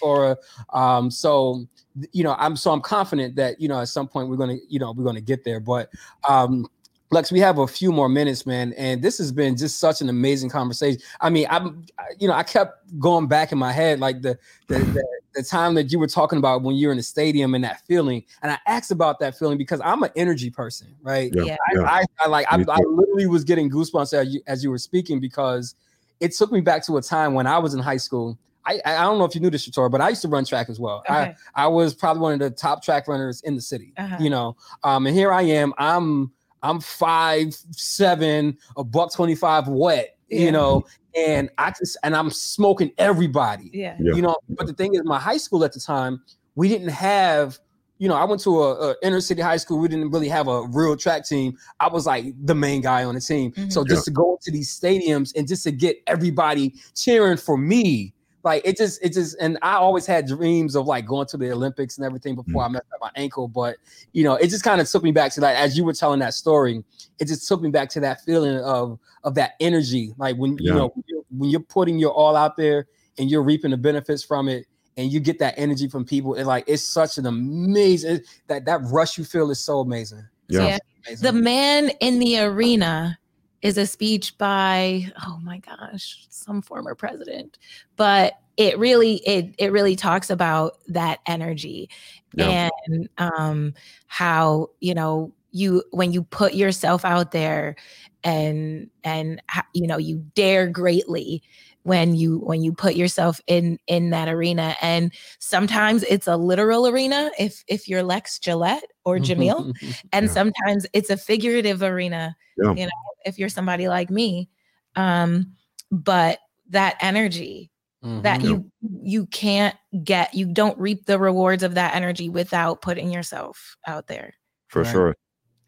Torah. 0.00 0.36
Um, 0.72 1.10
so 1.10 1.66
you 2.12 2.22
know, 2.22 2.36
I'm 2.38 2.56
so 2.56 2.70
I'm 2.70 2.80
confident 2.80 3.34
that 3.36 3.60
you 3.60 3.68
know 3.68 3.80
at 3.80 3.88
some 3.88 4.06
point 4.06 4.28
we're 4.28 4.36
gonna 4.36 4.56
you 4.68 4.78
know 4.78 4.92
we're 4.92 5.04
gonna 5.04 5.20
get 5.20 5.44
there. 5.44 5.58
But 5.58 5.90
um, 6.26 6.66
Lex, 7.10 7.30
we 7.32 7.40
have 7.40 7.58
a 7.58 7.66
few 7.66 7.92
more 7.92 8.08
minutes, 8.08 8.46
man, 8.46 8.72
and 8.74 9.02
this 9.02 9.18
has 9.18 9.32
been 9.32 9.56
just 9.56 9.80
such 9.80 10.00
an 10.00 10.08
amazing 10.08 10.48
conversation. 10.48 11.02
I 11.20 11.28
mean, 11.28 11.46
I'm, 11.50 11.84
you 12.18 12.28
know, 12.28 12.34
I 12.34 12.42
kept 12.42 12.98
going 12.98 13.26
back 13.26 13.52
in 13.52 13.58
my 13.58 13.72
head 13.72 14.00
like 14.00 14.22
the 14.22 14.38
the, 14.68 14.78
the, 14.78 15.04
the 15.34 15.42
time 15.42 15.74
that 15.74 15.92
you 15.92 15.98
were 15.98 16.06
talking 16.06 16.38
about 16.38 16.62
when 16.62 16.76
you're 16.76 16.90
in 16.90 16.96
the 16.96 17.02
stadium 17.02 17.54
and 17.54 17.64
that 17.64 17.82
feeling, 17.86 18.24
and 18.42 18.52
I 18.52 18.58
asked 18.66 18.90
about 18.90 19.18
that 19.20 19.38
feeling 19.38 19.58
because 19.58 19.80
I'm 19.84 20.02
an 20.02 20.10
energy 20.16 20.50
person, 20.50 20.94
right? 21.02 21.32
Yeah, 21.34 21.42
I, 21.54 21.56
yeah. 21.74 21.82
I, 21.82 22.04
I, 22.20 22.28
like 22.28 22.46
I, 22.50 22.56
I, 22.56 22.78
literally 22.86 23.26
was 23.26 23.44
getting 23.44 23.70
goosebumps 23.70 24.14
as 24.14 24.34
you, 24.34 24.40
as 24.46 24.64
you 24.64 24.70
were 24.70 24.78
speaking 24.78 25.20
because 25.20 25.74
it 26.20 26.32
took 26.32 26.52
me 26.52 26.60
back 26.60 26.84
to 26.86 26.96
a 26.98 27.02
time 27.02 27.34
when 27.34 27.46
I 27.46 27.58
was 27.58 27.74
in 27.74 27.80
high 27.80 27.96
school. 27.96 28.38
I, 28.64 28.80
I 28.84 29.02
don't 29.02 29.18
know 29.18 29.24
if 29.24 29.34
you 29.34 29.40
knew 29.40 29.50
this, 29.50 29.68
Shatora, 29.68 29.90
but 29.90 30.00
I 30.00 30.10
used 30.10 30.22
to 30.22 30.28
run 30.28 30.44
track 30.44 30.70
as 30.70 30.78
well. 30.78 30.98
Okay. 30.98 31.34
I, 31.54 31.64
I 31.64 31.66
was 31.66 31.94
probably 31.94 32.22
one 32.22 32.32
of 32.34 32.38
the 32.38 32.50
top 32.50 32.82
track 32.82 33.08
runners 33.08 33.40
in 33.42 33.56
the 33.56 33.60
city, 33.60 33.92
uh-huh. 33.96 34.18
you 34.20 34.30
know. 34.30 34.56
Um, 34.84 35.06
and 35.06 35.16
here 35.16 35.32
I 35.32 35.42
am. 35.42 35.74
I'm 35.78 36.30
I'm 36.62 36.80
five 36.80 37.54
seven, 37.72 38.56
a 38.76 38.84
buck 38.84 39.12
twenty 39.12 39.34
five 39.34 39.66
wet, 39.66 40.16
yeah. 40.28 40.40
you 40.40 40.52
know, 40.52 40.84
and 41.16 41.50
I 41.58 41.70
just 41.70 41.96
and 42.02 42.16
I'm 42.16 42.30
smoking 42.30 42.92
everybody. 42.98 43.70
Yeah. 43.72 43.96
yeah. 44.00 44.14
You 44.14 44.22
know, 44.22 44.36
but 44.48 44.66
the 44.66 44.72
thing 44.72 44.94
is, 44.94 45.02
my 45.04 45.18
high 45.18 45.36
school 45.36 45.64
at 45.64 45.72
the 45.72 45.80
time, 45.80 46.22
we 46.54 46.68
didn't 46.68 46.88
have. 46.88 47.58
You 47.98 48.08
know, 48.08 48.16
I 48.16 48.24
went 48.24 48.40
to 48.42 48.62
a, 48.62 48.90
a 48.90 48.94
inner 49.04 49.20
city 49.20 49.42
high 49.42 49.58
school. 49.58 49.78
We 49.78 49.86
didn't 49.86 50.10
really 50.10 50.28
have 50.28 50.48
a 50.48 50.66
real 50.66 50.96
track 50.96 51.24
team. 51.24 51.56
I 51.78 51.86
was 51.86 52.04
like 52.04 52.34
the 52.44 52.54
main 52.54 52.80
guy 52.80 53.04
on 53.04 53.14
the 53.14 53.20
team. 53.20 53.52
Mm-hmm. 53.52 53.70
So 53.70 53.84
just 53.84 54.00
yeah. 54.00 54.04
to 54.04 54.10
go 54.10 54.38
to 54.42 54.50
these 54.50 54.76
stadiums 54.76 55.32
and 55.36 55.46
just 55.46 55.62
to 55.64 55.70
get 55.70 56.02
everybody 56.08 56.74
cheering 56.96 57.36
for 57.36 57.56
me, 57.56 58.12
like 58.44 58.62
it 58.64 58.76
just 58.76 59.02
it 59.02 59.12
just 59.12 59.36
and 59.40 59.58
I 59.62 59.74
always 59.74 60.06
had 60.06 60.26
dreams 60.26 60.74
of 60.74 60.86
like 60.86 61.06
going 61.06 61.26
to 61.28 61.36
the 61.36 61.52
Olympics 61.52 61.96
and 61.96 62.04
everything 62.04 62.34
before 62.34 62.62
mm. 62.62 62.66
I 62.66 62.68
messed 62.68 62.86
up 62.94 63.00
my 63.00 63.10
ankle. 63.14 63.48
But 63.48 63.76
you 64.12 64.24
know, 64.24 64.34
it 64.34 64.48
just 64.48 64.64
kind 64.64 64.80
of 64.80 64.88
took 64.88 65.02
me 65.02 65.12
back 65.12 65.32
to 65.34 65.40
that 65.40 65.56
as 65.56 65.76
you 65.76 65.84
were 65.84 65.92
telling 65.92 66.20
that 66.20 66.34
story, 66.34 66.84
it 67.18 67.26
just 67.26 67.46
took 67.46 67.62
me 67.62 67.70
back 67.70 67.88
to 67.90 68.00
that 68.00 68.22
feeling 68.22 68.58
of 68.58 68.98
of 69.24 69.34
that 69.36 69.52
energy. 69.60 70.12
Like 70.18 70.36
when 70.36 70.58
yeah. 70.58 70.72
you 70.72 70.78
know 70.78 70.88
when 70.94 71.04
you're, 71.06 71.22
when 71.38 71.50
you're 71.50 71.60
putting 71.60 71.98
your 71.98 72.12
all 72.12 72.36
out 72.36 72.56
there 72.56 72.86
and 73.18 73.30
you're 73.30 73.42
reaping 73.42 73.70
the 73.70 73.76
benefits 73.76 74.24
from 74.24 74.48
it 74.48 74.66
and 74.96 75.12
you 75.12 75.20
get 75.20 75.38
that 75.38 75.54
energy 75.56 75.88
from 75.88 76.04
people 76.04 76.34
and 76.34 76.46
like 76.46 76.64
it's 76.66 76.82
such 76.82 77.18
an 77.18 77.26
amazing 77.26 78.20
that 78.46 78.64
that 78.64 78.80
rush 78.84 79.16
you 79.16 79.24
feel 79.24 79.50
is 79.50 79.58
so 79.58 79.80
amazing 79.80 80.22
yeah, 80.48 80.66
yeah. 80.66 80.78
Amazing. 81.06 81.24
the 81.24 81.32
man 81.32 81.90
in 82.00 82.18
the 82.18 82.40
arena 82.40 83.18
is 83.62 83.78
a 83.78 83.86
speech 83.86 84.36
by 84.38 85.10
oh 85.26 85.38
my 85.42 85.58
gosh 85.58 86.26
some 86.28 86.60
former 86.60 86.94
president 86.94 87.58
but 87.96 88.34
it 88.56 88.78
really 88.78 89.16
it 89.26 89.54
it 89.58 89.72
really 89.72 89.96
talks 89.96 90.28
about 90.30 90.78
that 90.88 91.20
energy 91.26 91.88
yeah. 92.34 92.68
and 92.86 93.08
um 93.18 93.74
how 94.08 94.68
you 94.80 94.94
know 94.94 95.32
you 95.52 95.82
when 95.90 96.12
you 96.12 96.22
put 96.22 96.54
yourself 96.54 97.04
out 97.04 97.30
there 97.30 97.76
and 98.24 98.90
and 99.04 99.40
you 99.74 99.86
know 99.86 99.98
you 99.98 100.24
dare 100.34 100.66
greatly 100.66 101.42
when 101.84 102.14
you 102.14 102.38
when 102.38 102.62
you 102.62 102.72
put 102.72 102.94
yourself 102.94 103.40
in 103.46 103.78
in 103.86 104.10
that 104.10 104.28
arena 104.28 104.76
and 104.80 105.12
sometimes 105.38 106.02
it's 106.04 106.26
a 106.26 106.36
literal 106.36 106.86
arena 106.86 107.30
if 107.38 107.64
if 107.66 107.88
you're 107.88 108.02
lex 108.02 108.38
gillette 108.38 108.84
or 109.04 109.18
jamil 109.18 109.74
and 110.12 110.26
yeah. 110.26 110.32
sometimes 110.32 110.86
it's 110.92 111.10
a 111.10 111.16
figurative 111.16 111.82
arena 111.82 112.36
yeah. 112.56 112.72
you 112.72 112.84
know 112.84 112.90
if 113.24 113.38
you're 113.38 113.48
somebody 113.48 113.88
like 113.88 114.10
me 114.10 114.48
um 114.96 115.52
but 115.90 116.38
that 116.70 116.96
energy 117.00 117.70
mm-hmm. 118.04 118.22
that 118.22 118.42
you 118.42 118.70
you 119.02 119.26
can't 119.26 119.76
get 120.04 120.32
you 120.34 120.46
don't 120.46 120.78
reap 120.78 121.06
the 121.06 121.18
rewards 121.18 121.62
of 121.62 121.74
that 121.74 121.94
energy 121.94 122.28
without 122.28 122.80
putting 122.80 123.10
yourself 123.10 123.76
out 123.86 124.06
there 124.06 124.34
for 124.68 124.82
right? 124.82 124.92
sure 124.92 125.16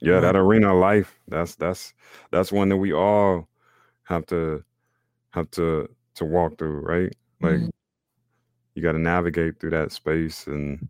yeah 0.01 0.21
that 0.21 0.37
arena 0.37 0.73
life 0.75 1.19
that's 1.29 1.57
that's 1.57 1.93
that's 2.31 2.53
one 2.53 2.69
that 2.69 2.77
we 2.77 2.93
all 2.93 3.49
have 4.05 4.25
to 4.27 4.63
have 5.31 5.51
to 5.51 5.89
to 6.15 6.25
walk 6.25 6.59
through, 6.59 6.81
right? 6.81 7.13
Like 7.41 7.55
mm-hmm. 7.55 7.69
you 8.75 8.83
got 8.83 8.93
to 8.93 8.99
navigate 8.99 9.61
through 9.61 9.71
that 9.71 9.93
space 9.93 10.47
and 10.47 10.89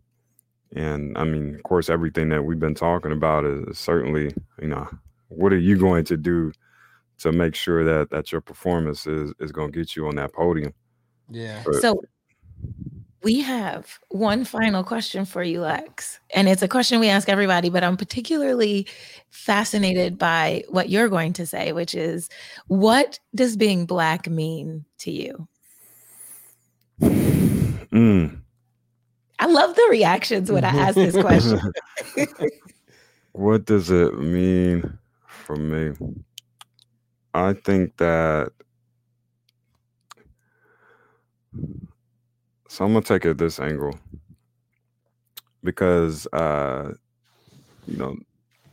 And 0.75 1.17
I 1.17 1.23
mean, 1.23 1.55
of 1.55 1.63
course, 1.63 1.89
everything 1.89 2.29
that 2.29 2.43
we've 2.43 2.59
been 2.59 2.75
talking 2.75 3.11
about 3.11 3.45
is 3.45 3.77
certainly, 3.77 4.33
you 4.61 4.67
know, 4.67 4.87
what 5.29 5.53
are 5.53 5.57
you 5.57 5.77
going 5.77 6.03
to 6.05 6.17
do 6.17 6.51
to 7.19 7.31
make 7.31 7.55
sure 7.55 7.83
that 7.85 8.09
that 8.09 8.31
your 8.31 8.41
performance 8.41 9.07
is 9.07 9.31
is 9.39 9.51
going 9.51 9.71
to 9.71 9.79
get 9.79 9.95
you 9.95 10.07
on 10.07 10.15
that 10.15 10.33
podium? 10.33 10.73
Yeah. 11.29 11.63
But- 11.65 11.75
So 11.75 12.01
we 13.25 13.41
have 13.41 13.97
one 14.09 14.45
final 14.45 14.83
question 14.83 15.25
for 15.25 15.41
you, 15.41 15.59
Lex. 15.59 16.19
And 16.35 16.47
it's 16.47 16.61
a 16.61 16.67
question 16.67 16.99
we 16.99 17.09
ask 17.09 17.27
everybody, 17.27 17.69
but 17.69 17.83
I'm 17.83 17.97
particularly 17.97 18.87
fascinated 19.31 20.19
by 20.19 20.63
what 20.69 20.89
you're 20.89 21.09
going 21.09 21.33
to 21.33 21.47
say, 21.47 21.71
which 21.71 21.95
is 21.95 22.29
what 22.67 23.19
does 23.33 23.57
being 23.57 23.87
black 23.87 24.29
mean 24.29 24.85
to 24.99 25.11
you? 25.11 25.47
Mm. 27.01 28.41
I 29.39 29.45
love 29.47 29.75
the 29.75 29.87
reactions 29.89 30.51
when 30.51 30.63
I 30.63 30.69
ask 30.69 30.93
this 30.93 31.19
question. 31.19 31.59
what 33.31 33.65
does 33.65 33.89
it 33.89 34.19
mean 34.19 34.99
for 35.25 35.55
me? 35.55 35.95
I 37.33 37.53
think 37.53 37.97
that 37.97 38.51
so 42.75 42.83
I'm 42.83 42.91
gonna 42.91 43.05
take 43.05 43.23
it 43.23 43.37
this 43.37 43.57
angle 43.57 43.97
because 45.63 46.27
uh 46.33 46.91
you 47.87 47.95
know 47.95 48.17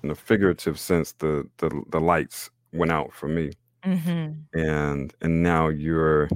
in 0.02 0.10
a 0.10 0.14
figurative 0.16 0.76
sense 0.76 1.12
the 1.12 1.48
the, 1.58 1.70
the 1.90 2.00
lights 2.00 2.50
went 2.72 2.90
out 2.90 3.12
for 3.12 3.28
me 3.28 3.52
Mhm. 3.84 4.42
and 4.54 5.14
and 5.20 5.42
now 5.44 5.68
you're 5.68 6.28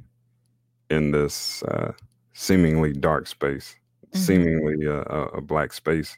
in 0.91 1.11
this 1.11 1.64
uh 1.64 1.91
seemingly 2.35 2.93
dark 2.93 3.27
space 3.27 3.75
Mhm. 4.14 4.17
seemingly 4.17 4.87
a, 4.87 5.01
a, 5.01 5.41
black 5.41 5.73
space 5.73 6.17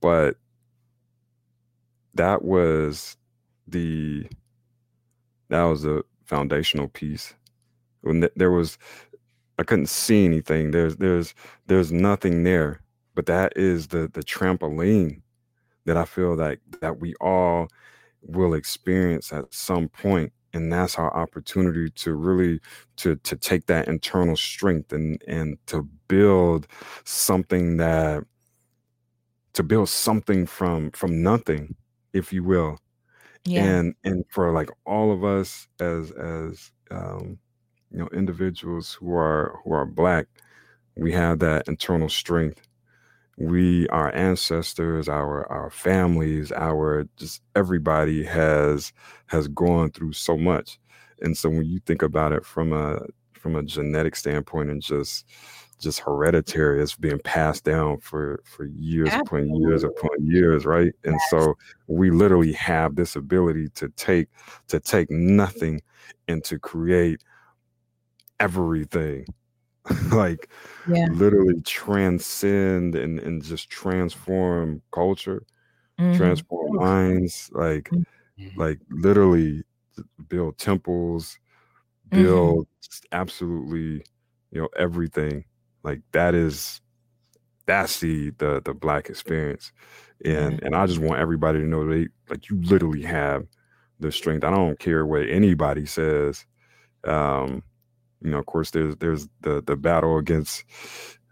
but 0.00 0.36
that 2.14 2.44
was 2.44 3.16
the 3.66 4.28
that 5.48 5.64
was 5.64 5.84
a 5.84 6.04
foundational 6.24 6.86
piece 6.86 7.34
when 8.02 8.20
th- 8.20 8.32
there 8.36 8.52
was 8.52 8.78
i 9.60 9.64
couldn't 9.64 9.88
see 9.88 10.24
anything. 10.24 10.72
There's 10.72 10.96
there's 10.96 11.34
there's 11.68 11.92
nothing 11.92 12.44
there. 12.44 12.82
But 13.14 13.26
that 13.26 13.52
is 13.56 13.88
the 13.88 14.08
the 14.12 14.22
trampoline 14.22 15.22
that 15.86 15.96
i 15.96 16.04
feel 16.04 16.34
like 16.36 16.60
that 16.80 17.00
we 17.00 17.14
all 17.20 17.68
will 18.22 18.54
experience 18.54 19.32
at 19.32 19.52
some 19.54 19.88
point. 19.88 20.32
And 20.52 20.72
that's 20.72 20.98
our 20.98 21.14
opportunity 21.16 21.90
to 21.90 22.14
really 22.14 22.60
to 22.96 23.16
to 23.16 23.36
take 23.36 23.66
that 23.66 23.88
internal 23.88 24.36
strength 24.36 24.92
and 24.92 25.22
and 25.28 25.58
to 25.66 25.82
build 26.08 26.66
something 27.04 27.76
that 27.78 28.24
to 29.54 29.62
build 29.62 29.88
something 29.90 30.46
from 30.46 30.90
from 30.92 31.22
nothing 31.22 31.76
if 32.12 32.32
you 32.32 32.44
will. 32.44 32.78
Yeah. 33.44 33.64
and 33.64 33.94
and 34.04 34.24
for 34.30 34.52
like 34.52 34.70
all 34.86 35.12
of 35.12 35.24
us 35.24 35.68
as 35.80 36.10
as 36.12 36.72
um 36.90 37.38
you 37.90 37.98
know 37.98 38.08
individuals 38.12 38.94
who 38.94 39.14
are 39.14 39.58
who 39.64 39.72
are 39.72 39.86
black 39.86 40.26
we 40.96 41.12
have 41.12 41.38
that 41.40 41.66
internal 41.68 42.08
strength. 42.08 42.60
We 43.38 43.88
our 43.88 44.14
ancestors 44.14 45.08
our 45.08 45.50
our 45.50 45.70
families 45.70 46.52
our 46.52 47.06
just 47.16 47.42
everybody 47.56 48.22
has 48.24 48.92
has 49.26 49.48
gone 49.48 49.92
through 49.92 50.12
so 50.12 50.36
much. 50.36 50.78
And 51.22 51.36
so 51.36 51.48
when 51.48 51.64
you 51.64 51.80
think 51.86 52.02
about 52.02 52.32
it 52.32 52.44
from 52.44 52.72
a 52.72 53.00
from 53.32 53.56
a 53.56 53.62
genetic 53.62 54.14
standpoint 54.16 54.70
and 54.70 54.82
just 54.82 55.26
just 55.78 56.00
hereditary 56.00 56.82
it's 56.82 56.94
being 56.94 57.18
passed 57.20 57.64
down 57.64 57.98
for 58.00 58.42
for 58.44 58.66
years 58.66 59.08
upon 59.14 59.54
years 59.54 59.82
upon 59.84 60.10
years 60.20 60.66
right? 60.66 60.92
And 61.04 61.18
so 61.30 61.56
we 61.86 62.10
literally 62.10 62.52
have 62.52 62.96
this 62.96 63.16
ability 63.16 63.70
to 63.76 63.88
take 63.90 64.28
to 64.68 64.78
take 64.80 65.10
nothing 65.10 65.80
and 66.28 66.44
to 66.44 66.58
create 66.58 67.22
everything. 68.40 69.26
Like 70.12 70.50
Yeah. 70.84 71.06
literally 71.06 71.60
transcend 71.62 72.94
and, 72.96 73.18
and 73.20 73.42
just 73.42 73.70
transform 73.70 74.82
culture 74.92 75.44
Mhm. 75.98 76.44
transform 76.52 76.74
minds 76.76 77.50
like 77.54 77.92
like 78.56 78.80
literally 78.90 79.64
build 80.28 80.58
temples 80.58 81.38
Mhm. 82.12 82.54
build 82.54 82.66
just 82.82 83.06
absolutely 83.12 84.04
you 84.52 84.60
know 84.62 84.68
everything. 84.78 85.44
Like 85.84 86.02
that 86.12 86.34
is 86.34 86.80
that's 87.66 88.00
the 88.00 88.30
the 88.38 88.60
the 88.64 88.74
black 88.74 89.08
experience. 89.10 89.72
And 90.24 90.62
and 90.62 90.74
i 90.76 90.86
just 90.86 91.00
want 91.00 91.20
everybody 91.20 91.60
to 91.60 91.66
know 91.66 91.86
they 91.88 92.08
like 92.28 92.48
you 92.50 92.60
literally 92.62 93.02
have 93.02 93.46
the 94.00 94.12
strength. 94.12 94.44
I 94.44 94.50
don't 94.50 94.78
care 94.78 95.06
what 95.06 95.28
anybody 95.28 95.86
says 95.86 96.44
um 97.04 97.62
you 98.22 98.30
know 98.30 98.38
of 98.38 98.46
course 98.46 98.70
there's 98.70 98.96
there's 98.96 99.28
the 99.42 99.62
the 99.66 99.76
battle 99.76 100.18
against 100.18 100.64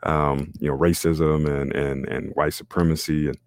um 0.04 0.52
you 0.60 0.68
know 0.70 0.76
racism 0.78 1.48
and 1.48 1.72
and 1.74 2.06
and 2.08 2.32
white 2.34 2.54
supremacy 2.54 3.28
and 3.28 3.38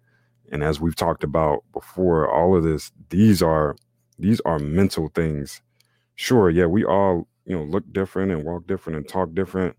and 0.52 0.62
as 0.64 0.80
we've 0.80 0.96
talked 0.96 1.24
about 1.24 1.64
before 1.72 2.30
all 2.30 2.56
of 2.56 2.64
this 2.64 2.92
these 3.10 3.42
are 3.42 3.76
these 4.18 4.40
are 4.42 4.58
mental 4.58 5.08
things. 5.14 5.62
Sure 6.16 6.50
yeah 6.50 6.66
we 6.66 6.84
all 6.84 7.28
you 7.46 7.56
know 7.56 7.64
look 7.64 7.84
different 7.92 8.32
and 8.32 8.44
walk 8.44 8.66
different 8.66 8.98
and 8.98 9.08
talk 9.08 9.34
different. 9.34 9.76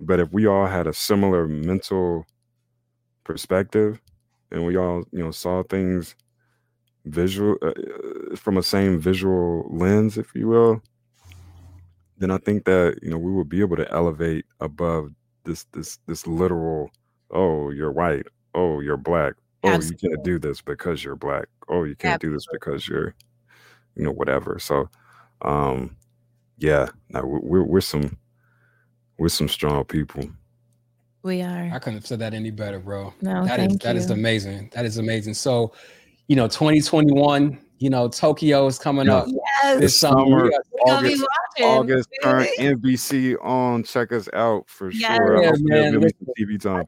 But 0.00 0.20
if 0.20 0.32
we 0.32 0.46
all 0.46 0.66
had 0.66 0.86
a 0.86 0.94
similar 0.94 1.46
mental 1.48 2.26
perspective 3.24 4.00
and 4.50 4.66
we 4.66 4.76
all 4.76 5.04
you 5.12 5.22
know 5.24 5.30
saw 5.30 5.62
things 5.64 6.16
visual 7.06 7.56
uh, 7.62 7.68
uh, 7.68 8.36
from 8.36 8.56
a 8.58 8.62
same 8.62 8.98
visual 9.00 9.66
lens 9.70 10.18
if 10.18 10.34
you 10.34 10.48
will 10.48 10.82
then 12.20 12.30
i 12.30 12.38
think 12.38 12.64
that 12.64 12.96
you 13.02 13.10
know 13.10 13.18
we 13.18 13.32
will 13.32 13.44
be 13.44 13.60
able 13.60 13.76
to 13.76 13.90
elevate 13.90 14.44
above 14.60 15.10
this 15.44 15.64
this 15.72 15.98
this 16.06 16.26
literal 16.26 16.90
oh 17.32 17.70
you're 17.70 17.90
white 17.90 18.26
oh 18.54 18.78
you're 18.80 18.96
black 18.96 19.34
oh 19.64 19.80
you 19.80 19.96
can't 19.96 20.22
do 20.22 20.38
this 20.38 20.60
because 20.60 21.02
you're 21.02 21.16
black 21.16 21.46
oh 21.68 21.82
you 21.84 21.96
can't 21.96 22.20
do 22.20 22.32
this 22.32 22.46
because 22.52 22.86
you're 22.86 23.14
you 23.96 24.04
know 24.04 24.12
whatever 24.12 24.58
so 24.58 24.88
um 25.42 25.96
yeah 26.58 26.88
now 27.08 27.22
we- 27.24 27.40
we're, 27.42 27.64
we're 27.64 27.80
some 27.80 28.16
we're 29.18 29.28
some 29.28 29.48
strong 29.48 29.84
people 29.84 30.24
We 31.22 31.42
are. 31.42 31.70
I 31.72 31.78
couldn't 31.78 31.98
have 31.98 32.06
said 32.06 32.18
that 32.20 32.32
any 32.32 32.50
better, 32.50 32.78
bro. 32.78 33.12
No, 33.20 33.44
That 33.44 33.60
is 33.60 33.66
thank 33.66 33.82
that 33.82 33.96
is 33.96 34.08
you. 34.08 34.14
amazing. 34.14 34.70
That 34.72 34.86
is 34.86 34.96
amazing. 34.96 35.34
So, 35.34 35.72
you 36.30 36.36
know, 36.36 36.46
2021, 36.46 37.58
you 37.78 37.90
know, 37.90 38.06
Tokyo 38.06 38.64
is 38.68 38.78
coming 38.78 39.06
Yeah. 39.08 39.16
up 39.16 39.26
Yes. 39.64 39.80
this 39.80 39.98
summer. 39.98 40.44
We 40.44 40.54
are- 40.54 40.62
Gonna 40.86 41.02
be 41.02 41.08
august 41.14 41.24
watching. 41.58 41.66
august 41.78 42.08
turn 42.22 42.46
nbc 42.58 43.36
on 43.44 43.82
check 43.82 44.12
us 44.12 44.28
out 44.32 44.64
for 44.68 44.90
Yes. 44.92 45.16
sure 45.16 45.42
Yeah, 45.42 45.48
Hopefully 45.48 45.70
man, 45.70 45.90
there'll 45.92 46.00
be 46.06 46.44
tv 46.44 46.60
time 46.62 46.84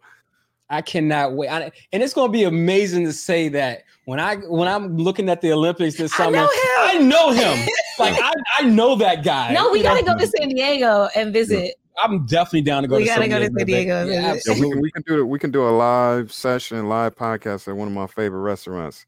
I 0.70 0.80
cannot 0.80 1.34
wait. 1.34 1.49
I, 1.51 1.70
and 1.93 2.03
it's 2.03 2.14
going 2.14 2.28
to 2.28 2.32
be 2.32 2.45
amazing 2.45 3.05
to 3.05 3.12
say 3.12 3.49
that 3.51 3.82
when 4.07 4.18
I 4.18 4.36
when 4.36 4.68
I'm 4.68 4.97
looking 4.97 5.28
at 5.28 5.43
the 5.43 5.53
Olympics 5.53 5.97
this 5.99 6.14
summer, 6.14 6.38
I 6.38 6.47
summer, 6.47 7.05
know 7.05 7.30
him. 7.32 7.34
I 7.36 7.43
know 7.43 7.55
him. 7.57 7.68
like 7.99 8.14
I, 8.18 8.32
I 8.61 8.62
know 8.62 8.95
that 8.95 9.22
guy. 9.22 9.53
No, 9.53 9.70
we 9.70 9.78
You 9.78 9.84
gotta 9.84 10.03
go 10.03 10.16
to 10.16 10.26
San 10.26 10.49
Diego 10.49 11.09
and 11.14 11.30
visit. 11.30 11.74
I'm 12.03 12.26
definitely 12.26 12.62
down 12.62 12.82
to 12.82 12.88
go 12.88 12.97
We 12.97 13.03
to 13.05 13.09
gotta 13.09 13.22
San 13.22 13.30
go 13.30 13.38
to 13.38 13.49
Diego, 13.49 13.59
San. 13.59 13.66
Diego 13.66 14.07
Yeah, 14.07 14.34
yeah, 14.47 14.55
we, 14.61 14.70
can, 14.70 14.80
we 14.80 14.90
can 14.90 15.03
do 15.07 15.20
it 15.20 15.24
we 15.24 15.38
can 15.38 15.51
do 15.51 15.68
a 15.68 15.70
live 15.70 16.32
session 16.32 16.88
live 16.88 17.14
podcast 17.16 17.68
at 17.68 17.76
one 17.76 17.88
of 17.88 17.95
my 17.95 18.07
favorite 18.07 18.40
restaurants 18.40 19.05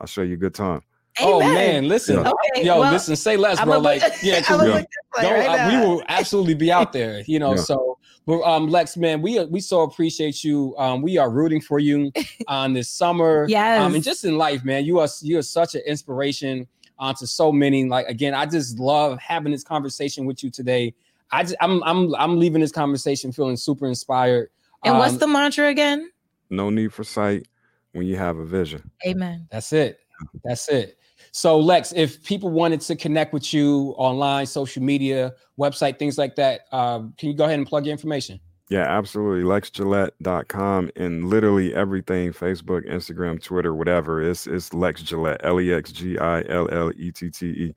i'll 0.00 0.06
show 0.06 0.22
you 0.22 0.34
a 0.34 0.36
good 0.38 0.54
time 0.54 0.80
Oh 1.18 1.40
man, 1.40 1.88
listen, 1.88 2.16
Yeah. 2.16 2.30
Okay, 2.54 2.66
yo, 2.66 2.78
well, 2.78 2.92
listen, 2.92 3.16
say 3.16 3.38
less, 3.38 3.58
bro. 3.58 3.74
gonna 3.76 3.78
Like, 3.84 4.02
look- 4.02 4.12
yeah, 4.22 4.42
'cause 4.42 4.60
I'm 4.60 4.66
Yeah. 4.68 4.74
look 4.74 4.86
don't, 5.22 5.32
right 5.32 5.48
I- 5.48 5.80
we 5.80 5.86
will 5.86 6.02
absolutely 6.08 6.52
be 6.52 6.70
out 6.70 6.92
there, 6.92 7.22
you 7.26 7.38
know. 7.38 7.54
Yeah. 7.54 7.62
So, 7.62 7.96
but 8.26 8.42
um, 8.42 8.68
Lex, 8.68 8.98
man, 8.98 9.22
we 9.22 9.42
we 9.46 9.60
so 9.60 9.80
appreciate 9.80 10.44
you. 10.44 10.74
Um, 10.76 11.00
we 11.00 11.16
are 11.16 11.30
rooting 11.30 11.62
for 11.62 11.78
you 11.78 12.12
on 12.48 12.74
this 12.74 12.90
summer. 12.90 13.46
Yes. 13.48 13.80
Um, 13.80 13.94
and 13.94 14.04
just 14.04 14.26
in 14.26 14.36
life, 14.36 14.62
man, 14.62 14.84
you 14.84 14.98
are 14.98 15.08
you 15.22 15.38
are 15.38 15.42
such 15.42 15.74
an 15.74 15.80
inspiration 15.86 16.66
um, 16.98 17.14
to 17.14 17.26
so 17.26 17.50
many. 17.50 17.86
Like 17.88 18.06
again, 18.08 18.34
I 18.34 18.44
just 18.44 18.78
love 18.78 19.18
having 19.18 19.52
this 19.52 19.64
conversation 19.64 20.26
with 20.26 20.44
you 20.44 20.50
today. 20.50 20.92
I 21.32 21.42
just, 21.42 21.56
I'm 21.60 21.82
I'm 21.84 22.14
I'm 22.14 22.38
leaving 22.38 22.60
this 22.60 22.72
conversation 22.72 23.32
feeling 23.32 23.56
super 23.56 23.86
inspired. 23.86 24.50
And 24.84 24.98
what's 24.98 25.14
Um, 25.14 25.18
the 25.18 25.26
mantra 25.28 25.68
again? 25.68 26.10
no 26.50 26.70
need 26.70 26.92
for 26.92 27.02
sight 27.02 27.48
when 27.92 28.06
you 28.06 28.16
have 28.16 28.36
a 28.38 28.44
vision 28.44 28.88
Amen. 29.04 29.48
That's 29.50 29.72
it. 29.72 29.98
That's 30.44 30.68
it. 30.68 30.98
So, 31.32 31.58
Lex, 31.58 31.92
if 31.92 32.22
people 32.22 32.50
wanted 32.50 32.80
to 32.82 32.94
connect 32.96 33.32
with 33.34 33.52
you 33.52 33.94
online, 33.98 34.46
social 34.46 34.82
media, 34.82 35.34
website, 35.58 35.98
things 35.98 36.16
like 36.16 36.36
that, 36.36 36.62
um, 36.72 37.12
can 37.18 37.28
you 37.28 37.34
go 37.34 37.44
ahead 37.44 37.58
and 37.58 37.66
plug 37.66 37.84
your 37.84 37.92
information? 37.92 38.40
Yeah, 38.70 38.84
absolutely. 38.84 39.42
LexGillette.com 39.44 40.90
and 40.96 41.26
literally 41.28 41.74
everything 41.74 42.32
Facebook, 42.32 42.88
Instagram, 42.88 43.42
Twitter, 43.42 43.74
whatever. 43.74 44.22
It's 44.22 44.46
it's 44.46 44.72
Lex 44.72 45.02
Gillette, 45.02 45.40
L 45.44 45.60
E 45.60 45.72
X 45.72 45.92
G 45.92 46.16
I 46.18 46.42
L 46.48 46.68
L 46.72 46.90
E 46.96 47.10
T 47.12 47.30
T 47.30 47.46
E. 47.46 47.74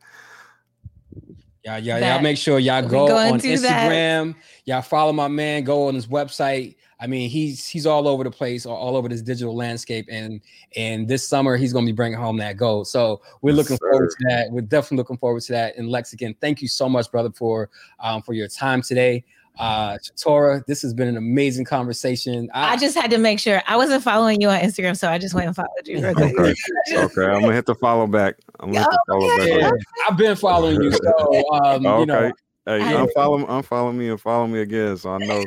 Yeah, 1.66 1.78
yeah, 1.78 2.14
y'all 2.14 2.22
make 2.22 2.38
sure 2.38 2.58
y'all 2.58 2.88
go 2.88 3.08
on 3.16 3.40
Instagram. 3.40 4.34
That. 4.34 4.36
Y'all 4.66 4.82
follow 4.82 5.12
my 5.12 5.28
man. 5.28 5.64
Go 5.64 5.88
on 5.88 5.96
his 5.96 6.08
website. 6.08 6.76
I 7.02 7.08
mean, 7.08 7.30
he's 7.30 7.66
he's 7.68 7.86
all 7.86 8.08
over 8.08 8.24
the 8.24 8.32
place, 8.32 8.66
all 8.66 8.96
over 8.96 9.08
this 9.08 9.22
digital 9.22 9.56
landscape, 9.56 10.08
and 10.10 10.42
and 10.76 11.08
this 11.08 11.28
summer 11.28 11.56
he's 11.58 11.72
going 11.74 11.86
to 11.86 11.92
be 11.92 11.96
bringing 11.96 12.20
home 12.20 12.38
that 12.38 12.58
gold. 12.58 12.88
So 12.88 13.22
we're 13.42 13.54
looking 13.54 13.78
yes, 13.82 13.92
forward 13.92 14.10
to 14.10 14.26
that. 14.30 14.52
We're 14.52 14.62
definitely 14.62 14.98
looking 14.98 15.18
forward 15.18 15.42
to 15.44 15.54
that. 15.54 15.78
And 15.78 15.90
Lex, 15.90 16.14
again, 16.14 16.36
thank 16.42 16.62
you 16.62 16.68
so 16.68 16.90
much, 16.90 17.10
brother, 17.12 17.32
for 17.32 17.70
um, 18.00 18.22
for 18.22 18.34
your 18.34 18.48
time 18.48 18.82
today. 18.82 19.24
Uh, 19.60 19.98
Shatora, 19.98 20.66
this 20.68 20.82
has 20.82 20.94
been 20.94 21.10
an 21.10 21.18
amazing 21.18 21.66
conversation. 21.66 22.50
I, 22.54 22.74
I, 22.74 22.78
just 22.78 22.98
had 22.98 23.12
to 23.12 23.18
make 23.18 23.40
sure 23.40 23.62
I 23.68 23.76
wasn't 23.76 24.02
following 24.02 24.40
you 24.40 24.50
on 24.50 24.58
Instagram, 24.62 24.98
so 24.98 25.10
I 25.10 25.18
just 25.18 25.36
went 25.36 25.48
and 25.48 25.56
followed 25.56 25.86
you. 25.86 25.98
okay. 26.06 26.54
okay, 26.94 27.26
I'm 27.26 27.42
gonna 27.42 27.54
have 27.54 27.66
the 27.66 27.76
follow 27.76 28.08
back. 28.08 28.36
I'm 28.62 28.72
gonna 28.72 28.80
hit 28.80 28.90
the 28.90 29.04
follow 29.10 29.38
back. 29.38 29.48
Yeah, 29.48 29.72
I've 30.08 30.18
been 30.18 30.36
following 30.38 30.82
you, 30.82 30.92
so 30.94 31.44
um, 31.56 31.86
okay. 31.86 32.00
you 32.00 32.06
know. 32.06 32.32
Hey, 32.66 32.80
unfollow, 32.80 33.48
unfollow 33.48 33.94
me 33.94 34.10
and 34.10 34.22
follow 34.22 34.48
me 34.48 34.62
again, 34.62 34.96
so 34.96 35.12
I 35.12 35.18
know, 35.18 35.44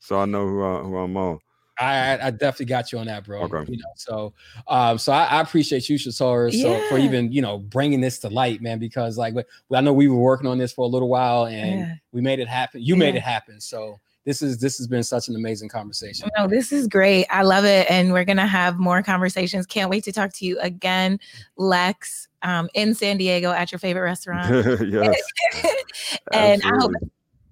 so 0.00 0.18
I 0.18 0.26
know 0.26 0.46
who, 0.46 0.62
I, 0.62 0.80
who 0.82 0.96
I'm 0.98 1.16
on. 1.16 1.38
I, 1.80 2.26
I 2.26 2.30
definitely 2.30 2.66
got 2.66 2.92
you 2.92 2.98
on 2.98 3.06
that, 3.06 3.24
bro. 3.24 3.42
Okay. 3.42 3.72
You 3.72 3.78
know, 3.78 3.92
so 3.96 4.34
um, 4.68 4.98
so 4.98 5.12
I, 5.12 5.24
I 5.24 5.40
appreciate 5.40 5.88
you, 5.88 5.96
Shatora, 5.96 6.50
yeah. 6.52 6.62
so 6.62 6.88
for 6.88 6.98
even 6.98 7.32
you 7.32 7.40
know 7.40 7.58
bringing 7.58 8.00
this 8.00 8.18
to 8.20 8.28
light, 8.28 8.60
man. 8.60 8.78
Because 8.78 9.16
like 9.16 9.34
I 9.72 9.80
know 9.80 9.92
we 9.92 10.08
were 10.08 10.16
working 10.16 10.46
on 10.46 10.58
this 10.58 10.72
for 10.72 10.82
a 10.82 10.88
little 10.88 11.08
while, 11.08 11.46
and 11.46 11.80
yeah. 11.80 11.94
we 12.12 12.20
made 12.20 12.38
it 12.38 12.48
happen. 12.48 12.82
You 12.82 12.94
yeah. 12.94 12.98
made 12.98 13.14
it 13.14 13.22
happen. 13.22 13.60
So 13.60 13.98
this 14.24 14.42
is 14.42 14.58
this 14.58 14.76
has 14.78 14.86
been 14.86 15.02
such 15.02 15.28
an 15.28 15.36
amazing 15.36 15.70
conversation. 15.70 16.28
No, 16.36 16.46
this 16.46 16.72
is 16.72 16.86
great. 16.86 17.26
I 17.30 17.42
love 17.42 17.64
it, 17.64 17.90
and 17.90 18.12
we're 18.12 18.24
gonna 18.24 18.46
have 18.46 18.78
more 18.78 19.02
conversations. 19.02 19.64
Can't 19.64 19.90
wait 19.90 20.04
to 20.04 20.12
talk 20.12 20.32
to 20.34 20.44
you 20.44 20.58
again, 20.60 21.18
Lex, 21.56 22.28
um, 22.42 22.68
in 22.74 22.94
San 22.94 23.16
Diego 23.16 23.52
at 23.52 23.72
your 23.72 23.78
favorite 23.78 24.02
restaurant. 24.02 24.50
yes, 24.86 25.22
and 26.32 26.62
I 26.62 26.70
hope 26.78 26.92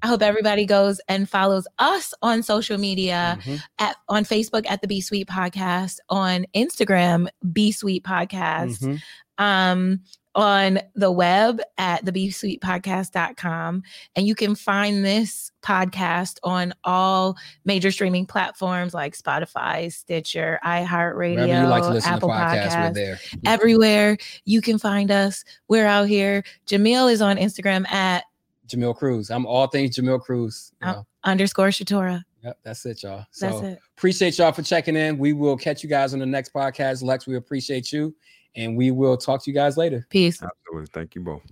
I 0.02 0.06
hope 0.06 0.22
everybody 0.22 0.64
goes 0.64 1.00
and 1.08 1.28
follows 1.28 1.66
us 1.78 2.14
on 2.22 2.42
social 2.42 2.78
media 2.78 3.38
mm-hmm. 3.40 3.56
at 3.78 3.96
on 4.08 4.24
Facebook 4.24 4.64
at 4.68 4.80
the 4.80 4.88
B 4.88 5.00
Suite 5.00 5.28
Podcast, 5.28 5.98
on 6.08 6.46
Instagram, 6.54 7.28
B 7.52 7.72
Suite 7.72 8.04
Podcast, 8.04 8.80
mm-hmm. 8.80 9.44
um, 9.44 10.00
on 10.34 10.78
the 10.94 11.10
web 11.10 11.60
at 11.78 12.04
the 12.04 12.12
B 12.12 12.30
Suite 12.30 12.60
Podcast.com. 12.60 13.82
And 14.14 14.26
you 14.26 14.36
can 14.36 14.54
find 14.54 15.04
this 15.04 15.50
podcast 15.62 16.38
on 16.44 16.72
all 16.84 17.36
major 17.64 17.90
streaming 17.90 18.24
platforms 18.24 18.94
like 18.94 19.16
Spotify, 19.16 19.92
Stitcher, 19.92 20.60
iHeartRadio, 20.64 21.68
like 21.68 22.04
Apple 22.06 22.28
Podcasts, 22.28 22.94
there. 22.94 23.18
everywhere 23.44 24.16
you 24.44 24.60
can 24.60 24.78
find 24.78 25.10
us. 25.10 25.44
We're 25.66 25.86
out 25.86 26.06
here. 26.06 26.44
Jamil 26.68 27.12
is 27.12 27.20
on 27.20 27.36
Instagram 27.36 27.90
at 27.90 28.22
Jamil 28.68 28.96
Cruz. 28.96 29.30
I'm 29.30 29.46
all 29.46 29.66
things 29.66 29.96
Jamil 29.96 30.20
Cruz. 30.20 30.72
Uh, 30.82 31.02
underscore 31.24 31.68
Shatora. 31.68 32.22
Yep, 32.42 32.58
that's 32.62 32.86
it, 32.86 33.02
y'all. 33.02 33.26
So 33.30 33.50
that's 33.50 33.62
it. 33.62 33.78
appreciate 33.96 34.38
y'all 34.38 34.52
for 34.52 34.62
checking 34.62 34.96
in. 34.96 35.18
We 35.18 35.32
will 35.32 35.56
catch 35.56 35.82
you 35.82 35.88
guys 35.88 36.14
on 36.14 36.20
the 36.20 36.26
next 36.26 36.52
podcast. 36.52 37.02
Lex, 37.02 37.26
we 37.26 37.36
appreciate 37.36 37.92
you. 37.92 38.14
And 38.56 38.76
we 38.76 38.90
will 38.90 39.16
talk 39.16 39.42
to 39.44 39.50
you 39.50 39.54
guys 39.54 39.76
later. 39.76 40.06
Peace. 40.10 40.42
Absolutely. 40.42 40.88
Thank 40.92 41.14
you 41.14 41.20
both. 41.20 41.42